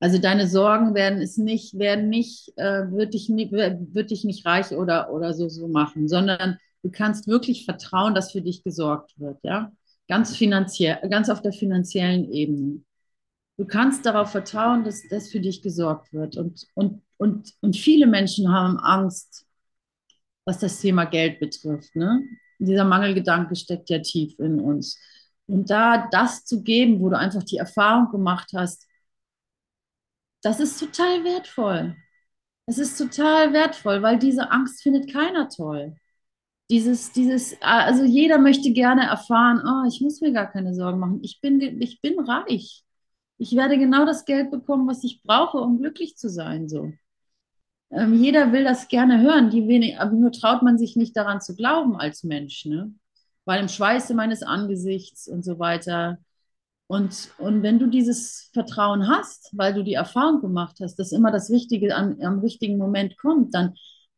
Also 0.01 0.19
deine 0.19 0.49
Sorgen 0.49 0.95
werden 0.95 1.21
es 1.21 1.37
nicht, 1.37 1.79
werden 1.79 2.09
nicht, 2.09 2.53
äh, 2.57 2.91
wird 2.91 3.13
dich 3.13 3.29
nicht, 3.29 3.53
wird 3.53 4.11
dich 4.11 4.25
nicht 4.25 4.47
reich 4.47 4.73
oder, 4.73 5.13
oder 5.13 5.35
so, 5.35 5.49
so 5.49 5.69
machen, 5.69 6.09
sondern 6.09 6.59
Du 6.83 6.91
kannst 6.91 7.27
wirklich 7.27 7.65
vertrauen, 7.65 8.15
dass 8.15 8.33
für 8.33 8.43
dich 8.43 8.65
gesorgt 8.65 9.19
wird, 9.19 9.39
ja? 9.43 9.73
Ganz 10.09 10.37
finanziell, 10.37 10.99
ganz 11.09 11.29
auf 11.29 11.41
der 11.43 11.53
finanziellen 11.53 12.33
Ebene. 12.33 12.83
Du 13.59 13.67
kannst 13.67 14.07
darauf 14.07 14.31
vertrauen, 14.31 14.85
dass 14.85 15.07
das 15.09 15.31
für 15.31 15.41
dich 15.41 15.63
gesorgt 15.63 16.13
wird. 16.13 16.37
Und, 16.37 16.67
und, 16.75 17.03
und, 17.19 17.53
und 17.61 17.77
viele 17.77 18.07
Menschen 18.07 18.51
haben 18.51 18.79
Angst, 18.79 19.47
was 20.47 20.59
das 20.59 20.81
Thema 20.81 21.05
Geld 21.05 21.39
betrifft. 21.41 21.95
Ne? 21.95 22.23
Dieser 22.59 22.85
Mangelgedanke 22.85 23.55
steckt 23.55 23.91
ja 23.91 23.99
tief 24.01 24.39
in 24.39 24.61
uns. 24.61 24.99
Und 25.47 25.69
da 25.71 26.09
das 26.11 26.45
zu 26.45 26.63
geben, 26.63 27.01
wo 27.01 27.11
du 27.11 27.19
einfach 27.19 27.43
die 27.43 27.59
Erfahrung 27.59 28.11
gemacht 28.11 28.51
hast, 28.55 28.87
das 30.43 30.61
ist 30.61 30.79
total 30.81 31.23
wertvoll. 31.25 31.97
Es 32.67 32.79
ist 32.79 32.97
total 32.97 33.53
wertvoll, 33.53 34.03
weil 34.03 34.19
diese 34.19 34.51
Angst 34.51 34.83
findet 34.83 35.13
keiner 35.13 35.49
toll. 35.49 35.97
Dieses, 36.71 37.11
dieses, 37.13 37.57
also 37.61 38.05
jeder 38.05 38.39
möchte 38.39 38.73
gerne 38.73 39.03
erfahren, 39.07 39.61
oh, 39.67 39.89
ich 39.89 40.01
muss 40.01 40.21
mir 40.21 40.33
gar 40.33 40.47
keine 40.51 40.73
Sorgen 40.73 41.01
machen. 41.01 41.19
Ich 41.23 41.41
bin, 41.41 41.61
ich 41.83 42.01
bin 42.01 42.19
reich. 42.21 42.85
Ich 43.39 43.57
werde 43.57 43.77
genau 43.79 44.07
das 44.07 44.25
Geld 44.25 44.51
bekommen, 44.51 44.87
was 44.87 45.03
ich 45.03 45.23
brauche, 45.23 45.59
um 45.59 45.79
glücklich 45.79 46.17
zu 46.17 46.29
sein. 46.29 46.69
So. 46.69 46.93
Ähm, 47.91 48.15
jeder 48.23 48.53
will 48.53 48.65
das 48.65 48.89
gerne 48.89 49.21
hören, 49.21 49.51
die 49.51 49.67
wenig, 49.67 49.99
aber 49.99 50.13
nur 50.13 50.31
traut 50.31 50.63
man 50.63 50.79
sich 50.79 50.95
nicht 50.95 51.17
daran 51.17 51.41
zu 51.41 51.57
glauben 51.57 51.97
als 51.97 52.23
Mensch, 52.23 52.65
ne? 52.67 52.95
Weil 53.45 53.61
im 53.61 53.69
Schweiße 53.69 54.15
meines 54.15 54.43
Angesichts 54.43 55.27
und 55.27 55.45
so 55.45 55.59
weiter. 55.59 56.19
Und, 56.87 57.31
und 57.39 57.63
wenn 57.63 57.79
du 57.79 57.87
dieses 57.89 58.51
Vertrauen 58.53 59.09
hast, 59.09 59.51
weil 59.53 59.75
du 59.75 59.83
die 59.83 59.95
Erfahrung 59.95 60.41
gemacht 60.41 60.77
hast, 60.81 60.97
dass 60.97 61.13
immer 61.13 61.33
das 61.33 61.51
Richtige 61.51 61.97
an, 61.97 62.21
am 62.23 62.41
richtigen 62.41 62.79
Moment 62.79 63.17
kommt, 63.19 63.55
dann 63.55 63.75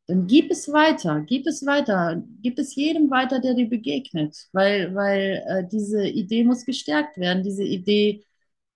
dann 0.07 0.27
gib 0.27 0.51
es 0.51 0.73
weiter, 0.73 1.21
gib 1.21 1.47
es 1.47 1.65
weiter, 1.65 2.23
gib 2.43 2.59
es 2.59 2.75
jedem 2.75 3.11
weiter, 3.11 3.41
der 3.41 3.55
dir 3.55 3.69
begegnet, 3.69 4.49
weil, 4.53 4.95
weil 4.95 5.45
äh, 5.47 5.65
diese 5.69 6.07
Idee 6.07 6.45
muss 6.45 6.65
gestärkt 6.65 7.19
werden, 7.19 7.43
diese 7.45 7.62
Idee, 7.65 8.25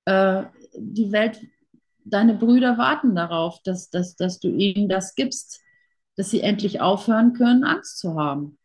äh, 0.05 0.45
die 0.77 1.11
Welt, 1.13 1.41
deine 2.05 2.35
Brüder 2.35 2.79
warten 2.79 3.15
darauf, 3.17 3.61
dass, 3.65 3.91
dass, 3.91 4.17
dass 4.17 4.39
du 4.39 4.49
ihnen 4.49 4.89
das 4.89 5.15
gibst, 5.17 5.61
dass 6.17 6.31
sie 6.31 6.41
endlich 6.41 6.81
aufhören 6.81 7.33
können, 7.35 7.65
Angst 7.65 7.99
zu 7.99 8.15
haben. 8.15 8.59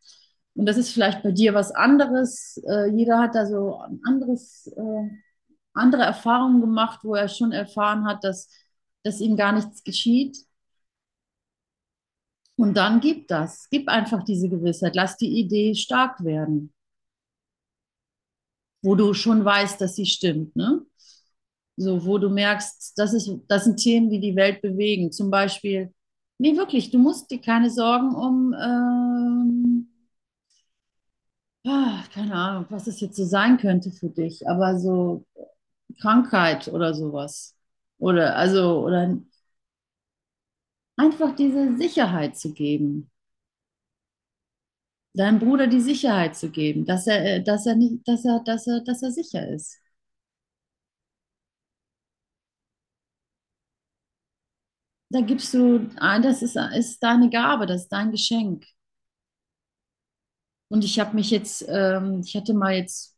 Und 0.54 0.66
das 0.66 0.76
ist 0.76 0.92
vielleicht 0.92 1.22
bei 1.22 1.32
dir 1.32 1.54
was 1.54 1.72
anderes. 1.72 2.62
Äh, 2.68 2.90
jeder 2.90 3.18
hat 3.18 3.34
da 3.34 3.46
so 3.46 3.78
ein 3.78 4.00
anderes, 4.04 4.68
äh, 4.76 5.08
andere 5.74 6.02
Erfahrungen 6.02 6.60
gemacht, 6.60 7.00
wo 7.02 7.14
er 7.14 7.28
schon 7.28 7.52
erfahren 7.52 8.06
hat, 8.06 8.22
dass, 8.24 8.48
dass 9.02 9.20
ihm 9.20 9.36
gar 9.36 9.52
nichts 9.52 9.82
geschieht 9.84 10.36
und 12.62 12.74
dann 12.76 13.00
gib 13.00 13.26
das, 13.26 13.68
gib 13.70 13.88
einfach 13.88 14.22
diese 14.22 14.48
Gewissheit, 14.48 14.94
lass 14.94 15.16
die 15.16 15.40
Idee 15.40 15.74
stark 15.74 16.22
werden, 16.22 16.72
wo 18.82 18.94
du 18.94 19.14
schon 19.14 19.44
weißt, 19.44 19.80
dass 19.80 19.96
sie 19.96 20.06
stimmt, 20.06 20.54
ne? 20.54 20.86
So, 21.76 22.06
wo 22.06 22.18
du 22.18 22.28
merkst, 22.30 22.92
das, 22.96 23.14
ist, 23.14 23.28
das 23.48 23.64
sind 23.64 23.78
Themen, 23.78 24.10
die 24.10 24.20
die 24.20 24.36
Welt 24.36 24.62
bewegen. 24.62 25.10
Zum 25.10 25.28
Beispiel, 25.28 25.92
nee, 26.38 26.56
wirklich, 26.56 26.92
du 26.92 26.98
musst 26.98 27.32
dir 27.32 27.40
keine 27.40 27.68
Sorgen 27.68 28.14
um, 28.14 28.54
ähm, 28.54 29.88
ah, 31.66 32.04
keine 32.14 32.32
Ahnung, 32.32 32.66
was 32.70 32.86
es 32.86 33.00
jetzt 33.00 33.16
so 33.16 33.24
sein 33.24 33.58
könnte 33.58 33.90
für 33.90 34.08
dich, 34.08 34.46
aber 34.48 34.78
so 34.78 35.26
Krankheit 36.00 36.68
oder 36.68 36.94
sowas. 36.94 37.56
Oder, 37.98 38.36
also, 38.36 38.84
oder 38.84 39.18
einfach 40.96 41.36
diese 41.36 41.76
Sicherheit 41.76 42.36
zu 42.38 42.54
geben. 42.54 43.10
Deinem 45.14 45.38
Bruder 45.38 45.66
die 45.68 45.80
Sicherheit 45.80 46.36
zu 46.36 46.50
geben, 46.50 46.84
dass 46.84 47.06
er, 47.06 47.24
äh, 47.36 47.42
dass 47.42 47.64
er 47.66 47.76
nicht, 47.76 48.06
dass 48.06 48.24
er, 48.26 48.40
dass 48.44 48.66
er, 48.66 48.80
dass 48.82 49.02
er 49.02 49.10
sicher 49.10 49.48
ist. 49.48 49.78
Da 55.10 55.20
gibst 55.20 55.54
du, 55.54 55.88
ah, 55.98 56.18
das 56.18 56.42
ist, 56.42 56.56
ist 56.56 57.00
deine 57.04 57.30
Gabe, 57.30 57.66
das 57.66 57.82
ist 57.82 57.88
dein 57.92 58.10
Geschenk. 58.10 58.64
Und 60.68 60.84
ich 60.84 60.98
habe 61.00 61.14
mich 61.14 61.30
jetzt, 61.30 61.64
ähm, 61.68 62.22
ich 62.24 62.34
hatte 62.36 62.54
mal 62.54 62.74
jetzt, 62.74 63.16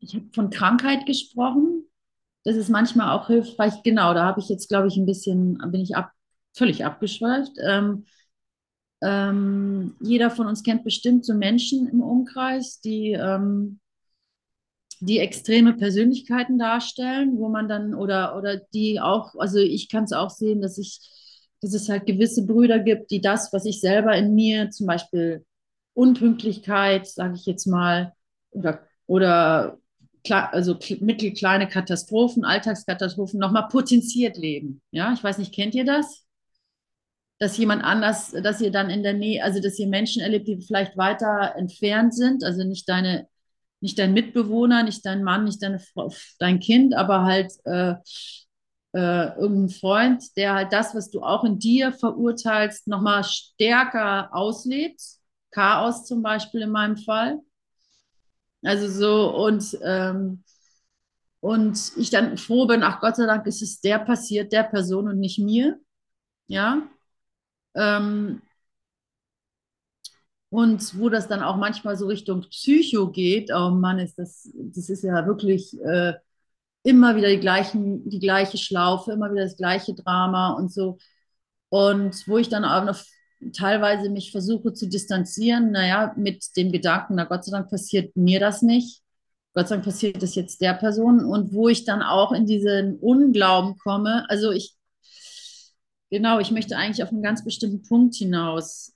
ich 0.00 0.14
habe 0.14 0.26
von 0.34 0.50
Krankheit 0.50 1.06
gesprochen. 1.06 1.84
Das 2.44 2.56
ist 2.56 2.70
manchmal 2.70 3.10
auch 3.18 3.28
hilfreich. 3.28 3.82
Genau, 3.84 4.14
da 4.14 4.26
habe 4.26 4.40
ich 4.40 4.50
jetzt, 4.50 4.68
glaube 4.70 4.88
ich, 4.88 4.98
ein 4.98 5.06
bisschen, 5.06 5.58
bin 5.72 5.82
ich 5.82 5.96
ab, 5.96 6.12
völlig 6.54 6.84
abgeschweift. 6.84 7.52
Ähm, 7.62 8.06
ähm, 9.02 9.96
jeder 10.00 10.30
von 10.30 10.46
uns 10.46 10.62
kennt 10.62 10.84
bestimmt 10.84 11.26
so 11.26 11.34
Menschen 11.34 11.88
im 11.88 12.00
Umkreis, 12.00 12.80
die, 12.80 13.12
ähm, 13.12 13.80
die 15.00 15.18
extreme 15.18 15.74
Persönlichkeiten 15.74 16.58
darstellen, 16.58 17.36
wo 17.38 17.48
man 17.48 17.68
dann 17.68 17.94
oder, 17.94 18.36
oder 18.36 18.56
die 18.72 19.00
auch, 19.00 19.34
also 19.36 19.58
ich 19.58 19.88
kann 19.90 20.04
es 20.04 20.12
auch 20.12 20.30
sehen, 20.30 20.60
dass 20.62 20.78
ich, 20.78 21.00
dass 21.60 21.74
es 21.74 21.88
halt 21.88 22.06
gewisse 22.06 22.46
Brüder 22.46 22.78
gibt, 22.78 23.10
die 23.10 23.20
das, 23.20 23.52
was 23.52 23.66
ich 23.66 23.80
selber 23.80 24.16
in 24.16 24.34
mir, 24.34 24.70
zum 24.70 24.86
Beispiel 24.86 25.44
Unpünktlichkeit, 25.94 27.06
sage 27.06 27.34
ich 27.34 27.46
jetzt 27.46 27.66
mal, 27.66 28.12
oder, 28.50 28.80
oder 29.06 29.78
also 30.30 30.78
mittelkleine 31.00 31.68
Katastrophen, 31.68 32.44
Alltagskatastrophen 32.44 33.38
nochmal 33.38 33.68
potenziert 33.68 34.38
leben. 34.38 34.80
Ja, 34.90 35.12
ich 35.12 35.22
weiß 35.22 35.38
nicht, 35.38 35.52
kennt 35.54 35.74
ihr 35.74 35.84
das? 35.84 36.23
Dass 37.38 37.56
jemand 37.56 37.82
anders, 37.82 38.30
dass 38.30 38.60
ihr 38.60 38.70
dann 38.70 38.90
in 38.90 39.02
der 39.02 39.14
Nähe, 39.14 39.42
also 39.42 39.60
dass 39.60 39.78
ihr 39.78 39.88
Menschen 39.88 40.22
erlebt, 40.22 40.46
die 40.48 40.60
vielleicht 40.62 40.96
weiter 40.96 41.54
entfernt 41.56 42.14
sind, 42.14 42.44
also 42.44 42.64
nicht 42.64 42.88
deine, 42.88 43.26
nicht 43.80 43.98
dein 43.98 44.14
Mitbewohner, 44.14 44.82
nicht 44.84 45.04
dein 45.04 45.24
Mann, 45.24 45.44
nicht 45.44 45.62
deine 45.62 45.80
Frau, 45.80 46.12
dein 46.38 46.60
Kind, 46.60 46.94
aber 46.94 47.24
halt 47.24 47.52
äh, 47.64 47.94
äh, 48.94 49.36
irgendein 49.36 49.68
Freund, 49.70 50.36
der 50.36 50.54
halt 50.54 50.72
das, 50.72 50.94
was 50.94 51.10
du 51.10 51.22
auch 51.22 51.44
in 51.44 51.58
dir 51.58 51.92
verurteilst, 51.92 52.86
nochmal 52.86 53.24
stärker 53.24 54.32
auslebt. 54.32 55.00
Chaos 55.50 56.04
zum 56.04 56.22
Beispiel 56.22 56.62
in 56.62 56.70
meinem 56.70 56.96
Fall. 56.96 57.40
Also 58.62 58.88
so 58.88 59.36
und 59.44 59.76
ähm, 59.82 60.42
und 61.40 61.92
ich 61.98 62.08
dann 62.08 62.38
froh 62.38 62.66
bin, 62.66 62.82
ach 62.82 63.00
Gott 63.00 63.16
sei 63.16 63.26
Dank 63.26 63.46
ist 63.46 63.60
es 63.60 63.80
der 63.80 63.98
passiert, 63.98 64.50
der 64.52 64.62
Person 64.62 65.08
und 65.08 65.18
nicht 65.18 65.38
mir. 65.38 65.78
Ja. 66.46 66.88
Ähm, 67.74 68.42
und 70.50 70.98
wo 70.98 71.08
das 71.08 71.26
dann 71.26 71.42
auch 71.42 71.56
manchmal 71.56 71.96
so 71.96 72.06
Richtung 72.06 72.42
Psycho 72.42 73.10
geht, 73.10 73.50
oh 73.52 73.70
Mann, 73.70 73.98
ist 73.98 74.18
das, 74.18 74.48
das 74.54 74.88
ist 74.88 75.02
ja 75.02 75.26
wirklich 75.26 75.76
äh, 75.82 76.14
immer 76.84 77.16
wieder 77.16 77.28
die, 77.28 77.40
gleichen, 77.40 78.08
die 78.08 78.20
gleiche 78.20 78.58
Schlaufe, 78.58 79.12
immer 79.12 79.32
wieder 79.32 79.42
das 79.44 79.56
gleiche 79.56 79.94
Drama 79.94 80.52
und 80.52 80.72
so. 80.72 80.98
Und 81.70 82.28
wo 82.28 82.38
ich 82.38 82.48
dann 82.48 82.64
auch 82.64 82.84
noch 82.84 83.02
teilweise 83.52 84.10
mich 84.10 84.30
versuche 84.30 84.72
zu 84.72 84.88
distanzieren, 84.88 85.72
naja, 85.72 86.14
mit 86.16 86.56
dem 86.56 86.70
Gedanken, 86.72 87.16
na 87.16 87.24
Gott 87.24 87.44
sei 87.44 87.52
Dank 87.52 87.70
passiert 87.70 88.16
mir 88.16 88.40
das 88.40 88.62
nicht. 88.62 89.02
Gott 89.54 89.68
sei 89.68 89.76
Dank 89.76 89.84
passiert 89.84 90.22
das 90.22 90.34
jetzt 90.34 90.60
der 90.60 90.74
Person. 90.74 91.24
Und 91.24 91.52
wo 91.52 91.68
ich 91.68 91.84
dann 91.84 92.02
auch 92.02 92.32
in 92.32 92.46
diesen 92.46 92.98
Unglauben 92.98 93.76
komme, 93.78 94.24
also 94.28 94.52
ich, 94.52 94.74
genau, 96.14 96.38
ich 96.38 96.52
möchte 96.52 96.76
eigentlich 96.76 97.02
auf 97.02 97.10
einen 97.10 97.22
ganz 97.22 97.44
bestimmten 97.44 97.82
Punkt 97.82 98.14
hinaus. 98.14 98.94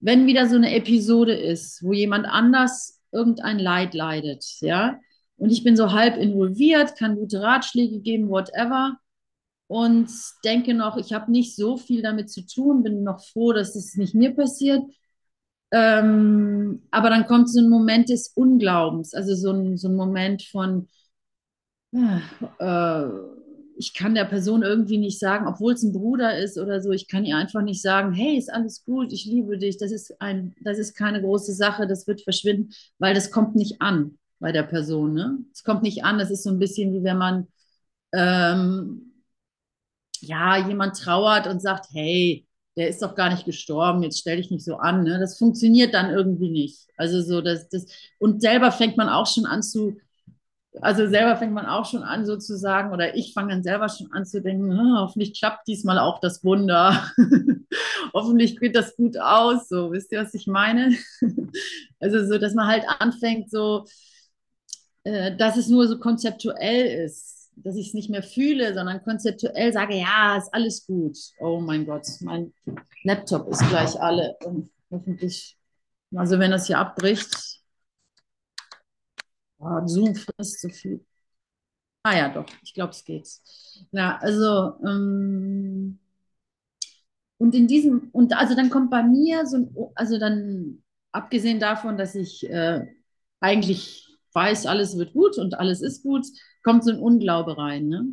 Wenn 0.00 0.26
wieder 0.26 0.46
so 0.48 0.56
eine 0.56 0.74
Episode 0.74 1.34
ist, 1.34 1.82
wo 1.82 1.94
jemand 1.94 2.26
anders 2.26 3.00
irgendein 3.10 3.58
Leid 3.58 3.94
leidet, 3.94 4.44
ja, 4.60 5.00
und 5.38 5.50
ich 5.50 5.64
bin 5.64 5.76
so 5.76 5.92
halb 5.92 6.18
involviert, 6.18 6.94
kann 6.96 7.16
gute 7.16 7.40
Ratschläge 7.40 8.00
geben, 8.00 8.28
whatever. 8.28 8.98
Und 9.66 10.10
denke 10.44 10.74
noch, 10.74 10.98
ich 10.98 11.14
habe 11.14 11.32
nicht 11.32 11.56
so 11.56 11.78
viel 11.78 12.02
damit 12.02 12.30
zu 12.30 12.44
tun, 12.46 12.82
bin 12.82 13.02
noch 13.02 13.24
froh, 13.24 13.54
dass 13.54 13.74
es 13.74 13.86
das 13.86 13.94
nicht 13.96 14.14
mir 14.14 14.34
passiert. 14.34 14.82
Ähm, 15.70 16.82
aber 16.90 17.08
dann 17.08 17.26
kommt 17.26 17.48
so 17.50 17.60
ein 17.60 17.70
Moment 17.70 18.10
des 18.10 18.28
Unglaubens, 18.34 19.14
also 19.14 19.34
so 19.34 19.52
ein, 19.52 19.78
so 19.78 19.88
ein 19.88 19.96
Moment 19.96 20.42
von, 20.42 20.86
äh, 21.94 23.08
ich 23.82 23.94
kann 23.94 24.14
der 24.14 24.26
Person 24.26 24.62
irgendwie 24.62 24.96
nicht 24.96 25.18
sagen, 25.18 25.48
obwohl 25.48 25.72
es 25.72 25.82
ein 25.82 25.92
Bruder 25.92 26.38
ist 26.38 26.56
oder 26.56 26.80
so, 26.80 26.92
ich 26.92 27.08
kann 27.08 27.24
ihr 27.24 27.36
einfach 27.36 27.62
nicht 27.62 27.82
sagen, 27.82 28.12
hey, 28.12 28.38
ist 28.38 28.52
alles 28.52 28.84
gut, 28.84 29.12
ich 29.12 29.24
liebe 29.24 29.58
dich, 29.58 29.76
das 29.76 29.90
ist, 29.90 30.20
ein, 30.20 30.54
das 30.60 30.78
ist 30.78 30.94
keine 30.94 31.20
große 31.20 31.52
Sache, 31.52 31.88
das 31.88 32.06
wird 32.06 32.20
verschwinden, 32.22 32.72
weil 33.00 33.12
das 33.12 33.32
kommt 33.32 33.56
nicht 33.56 33.82
an 33.82 34.18
bei 34.38 34.52
der 34.52 34.62
Person. 34.62 35.14
Ne? 35.14 35.38
Es 35.52 35.64
kommt 35.64 35.82
nicht 35.82 36.04
an, 36.04 36.18
das 36.18 36.30
ist 36.30 36.44
so 36.44 36.50
ein 36.50 36.60
bisschen 36.60 36.92
wie 36.94 37.02
wenn 37.02 37.18
man 37.18 37.48
ähm, 38.12 39.14
ja 40.20 40.64
jemand 40.68 40.96
trauert 40.96 41.48
und 41.48 41.60
sagt, 41.60 41.86
hey, 41.92 42.46
der 42.76 42.88
ist 42.88 43.02
doch 43.02 43.16
gar 43.16 43.30
nicht 43.30 43.44
gestorben, 43.46 44.04
jetzt 44.04 44.20
stell 44.20 44.36
dich 44.36 44.52
nicht 44.52 44.64
so 44.64 44.76
an. 44.76 45.02
Ne? 45.02 45.18
Das 45.18 45.38
funktioniert 45.38 45.92
dann 45.92 46.10
irgendwie 46.10 46.50
nicht. 46.50 46.86
Also 46.96 47.20
so, 47.20 47.40
das, 47.40 47.68
das, 47.68 47.86
und 48.20 48.40
selber 48.42 48.70
fängt 48.70 48.96
man 48.96 49.08
auch 49.08 49.26
schon 49.26 49.44
an 49.44 49.64
zu, 49.64 49.96
also 50.80 51.06
selber 51.06 51.36
fängt 51.36 51.52
man 51.52 51.66
auch 51.66 51.84
schon 51.84 52.02
an 52.02 52.24
sozusagen, 52.24 52.92
oder 52.92 53.14
ich 53.14 53.34
fange 53.34 53.52
dann 53.52 53.62
selber 53.62 53.88
schon 53.88 54.10
an 54.12 54.24
zu 54.24 54.40
denken, 54.40 54.72
oh, 54.72 55.00
hoffentlich 55.00 55.38
klappt 55.38 55.68
diesmal 55.68 55.98
auch 55.98 56.20
das 56.20 56.42
Wunder. 56.44 57.10
hoffentlich 58.14 58.58
geht 58.58 58.74
das 58.74 58.96
gut 58.96 59.18
aus. 59.18 59.68
So, 59.68 59.92
wisst 59.92 60.12
ihr, 60.12 60.22
was 60.22 60.34
ich 60.34 60.46
meine? 60.46 60.96
also 62.00 62.26
so, 62.26 62.38
dass 62.38 62.54
man 62.54 62.68
halt 62.68 62.84
anfängt, 63.00 63.50
so, 63.50 63.84
äh, 65.04 65.36
dass 65.36 65.56
es 65.56 65.68
nur 65.68 65.86
so 65.88 65.98
konzeptuell 65.98 67.04
ist, 67.04 67.50
dass 67.56 67.76
ich 67.76 67.88
es 67.88 67.94
nicht 67.94 68.08
mehr 68.08 68.22
fühle, 68.22 68.72
sondern 68.72 69.02
konzeptuell 69.02 69.72
sage, 69.74 69.96
ja, 69.96 70.38
ist 70.38 70.54
alles 70.54 70.86
gut. 70.86 71.18
Oh 71.38 71.60
mein 71.60 71.84
Gott, 71.84 72.06
mein 72.20 72.54
Laptop 73.04 73.48
ist 73.48 73.68
gleich 73.68 74.00
alle. 74.00 74.36
Und 74.44 74.70
hoffentlich, 74.90 75.58
also 76.14 76.38
wenn 76.38 76.50
das 76.50 76.66
hier 76.66 76.78
abbricht, 76.78 77.61
oh, 79.62 79.86
Zoom 79.86 80.14
frisst 80.14 80.60
so 80.60 80.68
viel. 80.68 81.04
Ah 82.04 82.16
ja, 82.16 82.28
doch, 82.28 82.46
ich 82.62 82.74
glaube, 82.74 82.90
es 82.92 83.04
geht. 83.04 83.28
Ja, 83.92 84.18
also, 84.18 84.74
ähm, 84.84 85.98
und 87.38 87.54
in 87.54 87.66
diesem, 87.66 88.08
und 88.12 88.36
also 88.36 88.54
dann 88.54 88.70
kommt 88.70 88.90
bei 88.90 89.02
mir 89.02 89.46
so 89.46 89.56
ein, 89.56 89.76
also 89.94 90.18
dann, 90.18 90.82
abgesehen 91.12 91.60
davon, 91.60 91.98
dass 91.98 92.14
ich 92.14 92.48
äh, 92.48 92.86
eigentlich 93.40 94.08
weiß, 94.32 94.66
alles 94.66 94.96
wird 94.96 95.12
gut 95.12 95.36
und 95.38 95.54
alles 95.58 95.82
ist 95.82 96.02
gut, 96.02 96.26
kommt 96.62 96.84
so 96.84 96.90
ein 96.92 96.98
Unglaube 97.00 97.58
rein. 97.58 97.88
Ne? 97.88 98.06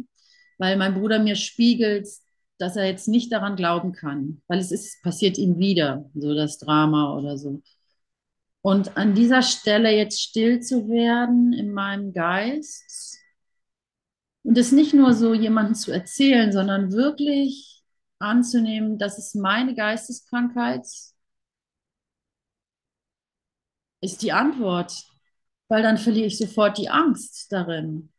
Weil 0.58 0.78
mein 0.78 0.96
Bruder 0.96 1.20
mir 1.20 1.36
spiegelt, 1.36 2.08
dass 2.58 2.76
er 2.76 2.86
jetzt 2.88 3.08
nicht 3.08 3.32
daran 3.32 3.56
glauben 3.56 3.94
kann, 3.94 4.42
weil 4.48 4.60
es 4.60 4.72
ist, 4.72 5.02
passiert 5.04 5.38
ihm 5.38 5.60
wieder, 5.60 6.10
so 6.16 6.34
das 6.36 6.58
Drama 6.60 7.16
oder 7.18 7.38
so. 7.38 7.62
Und 8.62 8.98
an 8.98 9.16
dieser 9.16 9.42
Stelle 9.42 9.92
jetzt 9.96 10.22
still 10.22 10.60
zu 10.62 10.88
werden 10.90 11.54
in 11.54 11.72
meinem 11.72 12.14
Geist 12.14 13.18
und 14.44 14.58
es 14.58 14.72
nicht 14.72 14.94
nur 14.94 15.14
so 15.14 15.34
jemandem 15.34 15.76
zu 15.76 15.92
erzählen, 15.92 16.52
sondern 16.52 16.92
wirklich 16.92 17.84
anzunehmen, 18.20 18.98
dass 18.98 19.18
es 19.18 19.34
meine 19.36 19.76
Geisteskrankheit 19.76 20.86
ist 24.02 24.22
die 24.22 24.32
Antwort 24.32 24.94
weil 25.70 25.84
dann 25.84 25.98
verliere 25.98 26.28
ich 26.28 26.38
sofort 26.38 26.78
die 26.78 26.90
Angst 26.90 27.52
darin. 27.52 28.12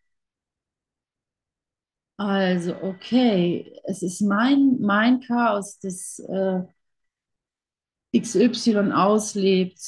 Also, 2.17 2.77
okay, 2.83 3.81
es 3.85 4.03
ist 4.03 4.21
mein, 4.21 4.79
mein 4.81 5.21
Chaos, 5.21 5.79
das 5.81 6.19
äh, 6.21 6.63
XY 8.13 8.93
auslebt. 8.93 9.81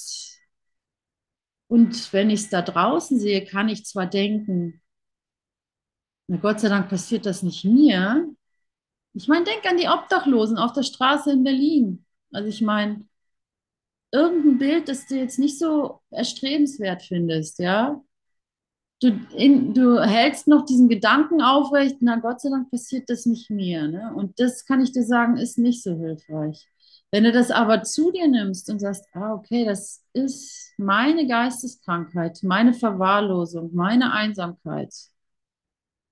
Und 1.73 2.13
wenn 2.13 2.29
ich 2.29 2.41
es 2.41 2.51
da 2.51 2.61
draußen 2.61 3.19
sehe, 3.19 3.47
kann 3.47 3.71
ich 3.71 3.87
zwar 3.87 4.05
denken, 4.05 4.83
na 6.27 6.37
Gott 6.37 6.61
sei 6.61 6.69
Dank 6.69 6.91
passiert 6.91 7.25
das 7.25 7.43
nicht 7.43 7.65
mir. 7.65 8.29
Ich 9.15 9.27
meine, 9.27 9.47
denk 9.47 9.65
an 9.65 9.79
die 9.79 9.89
Obdachlosen 9.89 10.59
auf 10.59 10.75
der 10.75 10.83
Straße 10.83 11.33
in 11.33 11.45
Berlin. 11.45 12.05
Also 12.31 12.51
ich 12.51 12.61
meine, 12.61 13.07
irgendein 14.11 14.59
Bild, 14.59 14.89
das 14.91 15.07
du 15.07 15.17
jetzt 15.17 15.39
nicht 15.39 15.59
so 15.59 16.03
erstrebenswert 16.11 17.05
findest, 17.05 17.59
ja. 17.59 18.05
Du, 19.01 19.19
in, 19.35 19.73
du 19.73 19.99
hältst 19.99 20.49
noch 20.49 20.67
diesen 20.67 20.91
Gedanken 20.91 21.41
aufrecht, 21.41 21.97
na 22.01 22.17
Gott 22.17 22.43
sei 22.43 22.51
Dank 22.51 22.71
passiert 22.71 23.09
das 23.09 23.25
nicht 23.25 23.49
mir. 23.49 23.89
Ne? 23.89 24.13
Und 24.15 24.39
das 24.39 24.67
kann 24.67 24.83
ich 24.83 24.93
dir 24.93 25.05
sagen, 25.05 25.39
ist 25.39 25.57
nicht 25.57 25.83
so 25.83 25.97
hilfreich. 25.97 26.69
Wenn 27.13 27.25
du 27.25 27.33
das 27.33 27.51
aber 27.51 27.83
zu 27.83 28.11
dir 28.11 28.27
nimmst 28.29 28.71
und 28.71 28.81
sagst, 28.81 29.07
ah, 29.15 29.35
okay, 29.35 29.65
das 29.65 30.03
ist 30.15 30.73
meine 30.79 31.27
Geisteskrankheit, 31.29 32.41
meine 32.43 32.75
Verwahrlosung, 32.75 33.75
meine 33.75 34.13
Einsamkeit, 34.13 34.93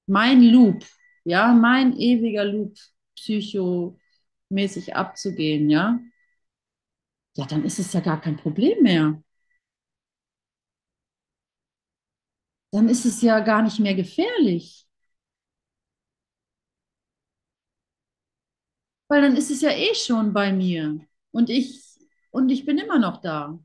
mein 0.07 0.43
Loop, 0.43 0.85
ja, 1.25 1.53
mein 1.55 1.97
ewiger 1.99 2.45
Loop, 2.45 2.77
psychomäßig 3.17 4.95
abzugehen, 4.97 5.71
ja, 5.71 5.99
ja, 7.37 7.45
dann 7.47 7.65
ist 7.65 7.79
es 7.79 7.93
ja 7.93 8.01
gar 8.01 8.21
kein 8.21 8.37
Problem 8.37 8.83
mehr. 8.83 9.21
Dann 12.73 12.89
ist 12.89 13.05
es 13.07 13.23
ja 13.23 13.39
gar 13.41 13.63
nicht 13.63 13.79
mehr 13.79 13.95
gefährlich. 13.95 14.89
Weil 19.11 19.21
dann 19.23 19.37
ist 19.37 19.51
es 19.51 19.61
ja 19.61 19.71
eh 19.73 19.95
schon 19.95 20.33
bei 20.33 20.53
mir 20.55 21.01
und 21.33 21.51
ich 21.51 21.83
und 22.31 22.49
ich 22.51 22.65
bin 22.65 22.79
immer 22.79 22.99
noch 22.99 23.21
da. 23.21 23.59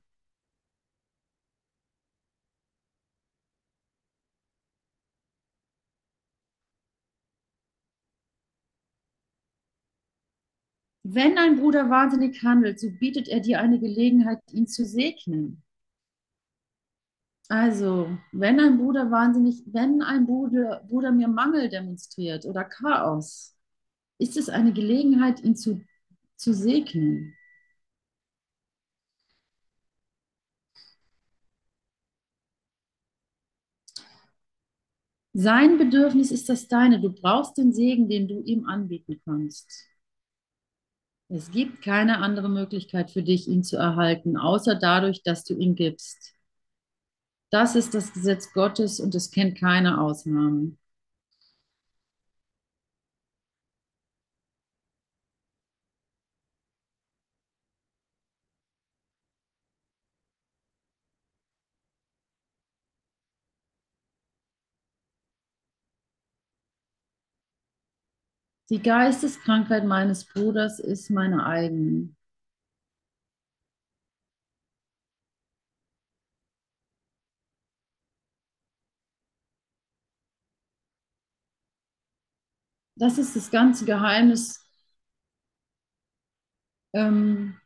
Wenn 11.03 11.37
ein 11.37 11.55
Bruder 11.61 11.89
wahnsinnig 11.89 12.43
handelt, 12.43 12.81
so 12.81 12.89
bietet 12.91 13.29
er 13.29 13.39
dir 13.39 13.61
eine 13.61 13.79
Gelegenheit, 13.79 14.41
ihn 14.51 14.67
zu 14.67 14.83
segnen. 14.85 15.63
Also, 17.49 18.17
wenn 18.31 18.59
ein 18.59 18.77
Bruder 18.77 19.09
wahnsinnig, 19.11 19.63
wenn 19.67 20.01
ein 20.03 20.25
Bruder, 20.25 20.83
Bruder 20.87 21.11
mir 21.11 21.27
Mangel 21.27 21.69
demonstriert 21.69 22.45
oder 22.45 22.63
Chaos, 22.63 23.54
ist 24.18 24.38
es 24.38 24.49
eine 24.49 24.74
Gelegenheit, 24.74 25.41
ihn 25.43 25.55
zu 25.55 25.82
zu 26.38 26.53
segnen. 26.53 27.36
Sein 35.34 35.78
Bedürfnis 35.78 36.32
ist 36.32 36.49
das 36.49 36.68
deine. 36.68 36.99
Du 37.01 37.11
brauchst 37.11 37.57
den 37.57 37.74
Segen, 37.74 38.09
den 38.09 38.28
du 38.28 38.41
ihm 38.41 38.66
anbieten 38.66 39.22
kannst. 39.26 39.70
Es 41.28 41.51
gibt 41.51 41.84
keine 41.84 42.18
andere 42.20 42.49
Möglichkeit 42.49 43.11
für 43.11 43.22
dich, 43.22 43.47
ihn 43.47 43.63
zu 43.63 43.78
erhalten, 43.78 44.38
außer 44.38 44.74
dadurch, 44.76 45.22
dass 45.24 45.43
du 45.43 45.53
ihn 45.55 45.76
gibst. 45.76 46.34
Das 47.49 47.76
ist 47.76 47.95
das 47.95 48.13
Gesetz 48.13 48.53
Gottes 48.53 48.99
und 48.99 49.16
es 49.16 49.32
kennt 49.32 49.57
keine 49.57 49.99
Ausnahmen. 49.99 50.78
Die 68.70 68.80
Geisteskrankheit 68.80 69.86
meines 69.86 70.24
Bruders 70.26 70.80
ist 70.80 71.09
meine 71.09 71.47
eigene. 71.47 72.09
Das 82.97 83.18
ist 83.18 83.36
das 83.38 83.51
ganze 83.51 83.86
Geheimnis, 83.86 84.59
ähm, 86.93 87.59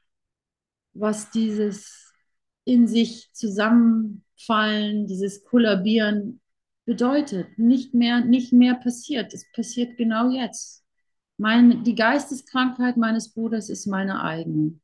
was 0.94 1.32
dieses 1.32 2.14
in 2.66 2.88
sich 2.88 3.32
zusammenfallen, 3.34 5.08
dieses 5.08 5.44
Kollabieren 5.46 6.42
bedeutet. 6.86 7.58
Nicht 7.58 7.94
mehr, 7.94 8.22
nicht 8.26 8.54
mehr 8.54 8.76
passiert. 8.76 9.34
Es 9.34 9.52
passiert 9.54 9.98
genau 9.98 10.30
jetzt. 10.32 10.84
Mein, 11.40 11.84
die 11.84 11.96
Geisteskrankheit 11.96 12.96
meines 12.96 13.30
Bruders 13.34 13.70
ist 13.72 13.88
meine 13.88 14.22
eigene. 14.24 14.80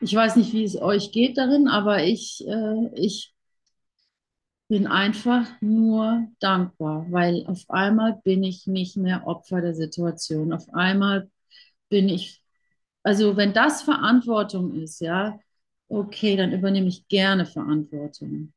Ich 0.00 0.14
weiß 0.14 0.36
nicht, 0.36 0.52
wie 0.52 0.64
es 0.64 0.80
euch 0.80 1.12
geht 1.12 1.38
darin, 1.38 1.68
aber 1.68 2.02
ich, 2.04 2.44
äh, 2.46 2.90
ich 2.94 3.34
bin 4.68 4.86
einfach 4.86 5.46
nur 5.62 6.28
dankbar, 6.40 7.06
weil 7.10 7.46
auf 7.46 7.64
einmal 7.70 8.20
bin 8.24 8.42
ich 8.44 8.66
nicht 8.66 8.96
mehr 8.96 9.26
Opfer 9.26 9.60
der 9.62 9.74
Situation. 9.74 10.52
Auf 10.52 10.68
einmal 10.74 11.30
bin 11.90 12.08
ich, 12.08 12.42
also 13.08 13.38
wenn 13.38 13.54
das 13.54 13.80
Verantwortung 13.82 14.74
ist, 14.74 15.00
ja, 15.00 15.38
okay, 15.88 16.36
dann 16.36 16.52
übernehme 16.52 16.88
ich 16.88 17.08
gerne 17.08 17.46
Verantwortung. 17.46 18.52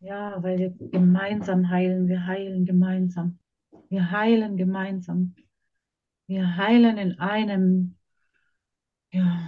Ja, 0.00 0.42
weil 0.42 0.58
wir 0.58 0.70
gemeinsam 0.90 1.68
heilen, 1.68 2.08
wir 2.08 2.26
heilen 2.26 2.64
gemeinsam. 2.64 3.38
Wir 3.90 4.10
heilen 4.10 4.56
gemeinsam. 4.56 5.34
Wir 6.26 6.56
heilen 6.56 6.98
in 6.98 7.18
einem, 7.20 7.96
ja. 9.12 9.45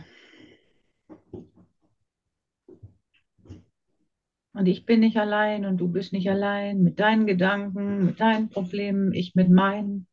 Und 4.58 4.66
ich 4.66 4.84
bin 4.84 4.98
nicht 5.00 5.16
allein 5.16 5.64
und 5.66 5.76
du 5.76 5.86
bist 5.86 6.12
nicht 6.12 6.28
allein 6.28 6.82
mit 6.82 6.98
deinen 6.98 7.26
Gedanken, 7.26 8.06
mit 8.06 8.18
deinen 8.18 8.48
Problemen, 8.48 9.12
ich 9.12 9.36
mit 9.36 9.48
meinen, 9.50 10.08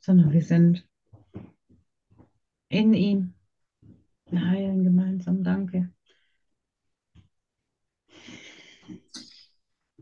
sondern 0.00 0.32
wir 0.32 0.40
sind 0.40 0.88
in 2.70 2.94
ihm. 2.94 3.34
Wir 4.30 4.48
heilen 4.48 4.82
gemeinsam. 4.82 5.44
Danke. 5.44 5.92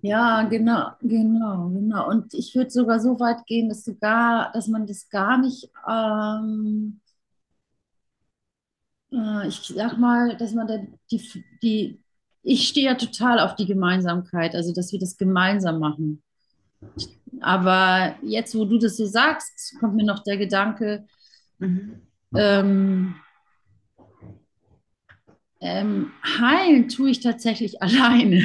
Ja, 0.02 0.44
genau, 0.44 0.92
genau, 1.00 1.68
genau. 1.70 2.08
Und 2.10 2.32
ich 2.32 2.54
würde 2.54 2.70
sogar 2.70 3.00
so 3.00 3.18
weit 3.18 3.44
gehen, 3.46 3.68
dass 3.68 3.82
sogar, 3.82 4.52
dass 4.52 4.68
man 4.68 4.86
das 4.86 5.08
gar 5.08 5.36
nicht, 5.38 5.68
ähm, 5.88 7.00
äh, 9.12 9.48
ich 9.48 9.56
sag 9.74 9.98
mal, 9.98 10.36
dass 10.36 10.54
man 10.54 10.68
da 10.68 10.78
die, 11.10 11.44
die, 11.62 12.03
ich 12.44 12.68
stehe 12.68 12.86
ja 12.86 12.94
total 12.94 13.40
auf 13.40 13.56
die 13.56 13.66
Gemeinsamkeit, 13.66 14.54
also 14.54 14.72
dass 14.74 14.92
wir 14.92 15.00
das 15.00 15.16
gemeinsam 15.16 15.78
machen. 15.80 16.22
Aber 17.40 18.16
jetzt, 18.22 18.54
wo 18.54 18.64
du 18.64 18.78
das 18.78 18.96
so 18.96 19.06
sagst, 19.06 19.76
kommt 19.80 19.96
mir 19.96 20.04
noch 20.04 20.22
der 20.22 20.36
Gedanke, 20.36 21.06
Mhm. 21.60 22.02
ähm, 22.36 23.14
ähm, 25.60 26.12
heilen 26.40 26.88
tue 26.88 27.10
ich 27.10 27.20
tatsächlich 27.20 27.82
alleine. 27.82 28.44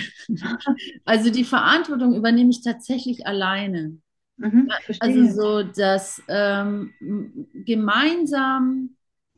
Also 1.06 1.30
die 1.32 1.44
Verantwortung 1.44 2.16
übernehme 2.16 2.52
ich 2.52 2.62
tatsächlich 2.64 3.28
alleine. 3.28 3.98
Mhm, 4.38 4.70
Also 5.00 5.26
so 5.26 5.64
das 5.64 6.22
ähm, 6.28 6.94
gemeinsam, 7.66 8.96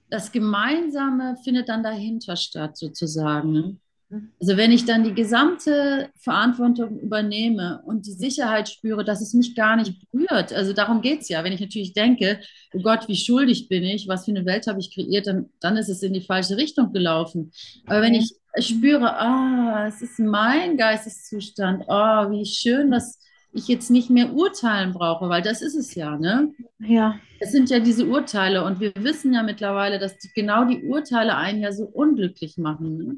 das 0.09 0.32
Gemeinsame 0.32 1.38
findet 1.43 1.70
dann 1.70 1.84
dahinter 1.84 2.36
statt, 2.36 2.78
sozusagen. 2.78 3.80
Mhm. 4.12 4.32
Also 4.39 4.57
wenn 4.57 4.72
ich 4.72 4.86
dann 4.86 5.03
die 5.03 5.14
gesamte 5.14 6.09
Verantwortung 6.18 6.99
übernehme 6.99 7.82
und 7.86 8.05
die 8.05 8.12
Sicherheit 8.12 8.70
spüre, 8.70 9.03
dass 9.03 9.22
es 9.22 9.34
mich 9.34 9.55
gar 9.55 9.76
nicht 9.78 9.95
berührt, 10.12 10.53
also 10.53 10.74
darum 10.74 11.01
geht 11.01 11.22
es 11.22 11.30
ja. 11.30 11.43
Wenn 11.43 11.53
ich 11.53 11.62
natürlich 11.62 11.93
denke, 11.93 12.39
oh 12.74 12.82
Gott, 12.82 13.07
wie 13.07 13.16
schuldig 13.16 13.70
bin 13.70 13.84
ich, 13.84 14.07
was 14.07 14.26
für 14.26 14.32
eine 14.32 14.45
Welt 14.45 14.68
habe 14.68 14.80
ich 14.80 14.93
kreiert, 14.93 15.28
dann, 15.28 15.49
dann 15.59 15.78
ist 15.78 15.89
es 15.89 16.03
in 16.03 16.14
die 16.14 16.22
falsche 16.22 16.57
Richtung 16.57 16.91
gelaufen. 16.93 17.51
Aber 17.88 18.01
wenn 18.01 18.14
ich 18.14 18.36
spüre, 18.59 19.18
ah, 19.18 19.88
es 19.88 20.01
ist 20.01 20.20
mein 20.20 20.78
Geisteszustand, 20.78 21.86
oh, 21.88 22.32
wie 22.32 22.45
schön, 22.45 22.91
dass 22.91 23.18
ich 23.53 23.68
jetzt 23.68 23.91
nicht 23.91 24.09
mehr 24.09 24.34
urteilen 24.34 24.93
brauche, 24.93 25.28
weil 25.30 25.41
das 25.41 25.62
ist 25.62 25.76
es 25.76 25.95
ja, 25.95 26.18
ne? 26.18 26.51
Ja. 26.80 27.20
Es 27.39 27.51
sind 27.51 27.70
ja 27.70 27.80
diese 27.80 28.05
Urteile 28.05 28.64
und 28.64 28.80
wir 28.80 28.93
wissen 28.95 29.34
ja 29.34 29.43
mittlerweile, 29.43 29.99
dass 29.99 30.18
die, 30.18 30.30
genau 30.34 30.66
die 30.66 30.84
Urteile 30.84 31.36
einen 31.36 31.62
ja 31.62 31.72
so 31.72 31.86
unglücklich 31.86 32.57
machen. 32.57 32.97
Ne? 32.97 33.18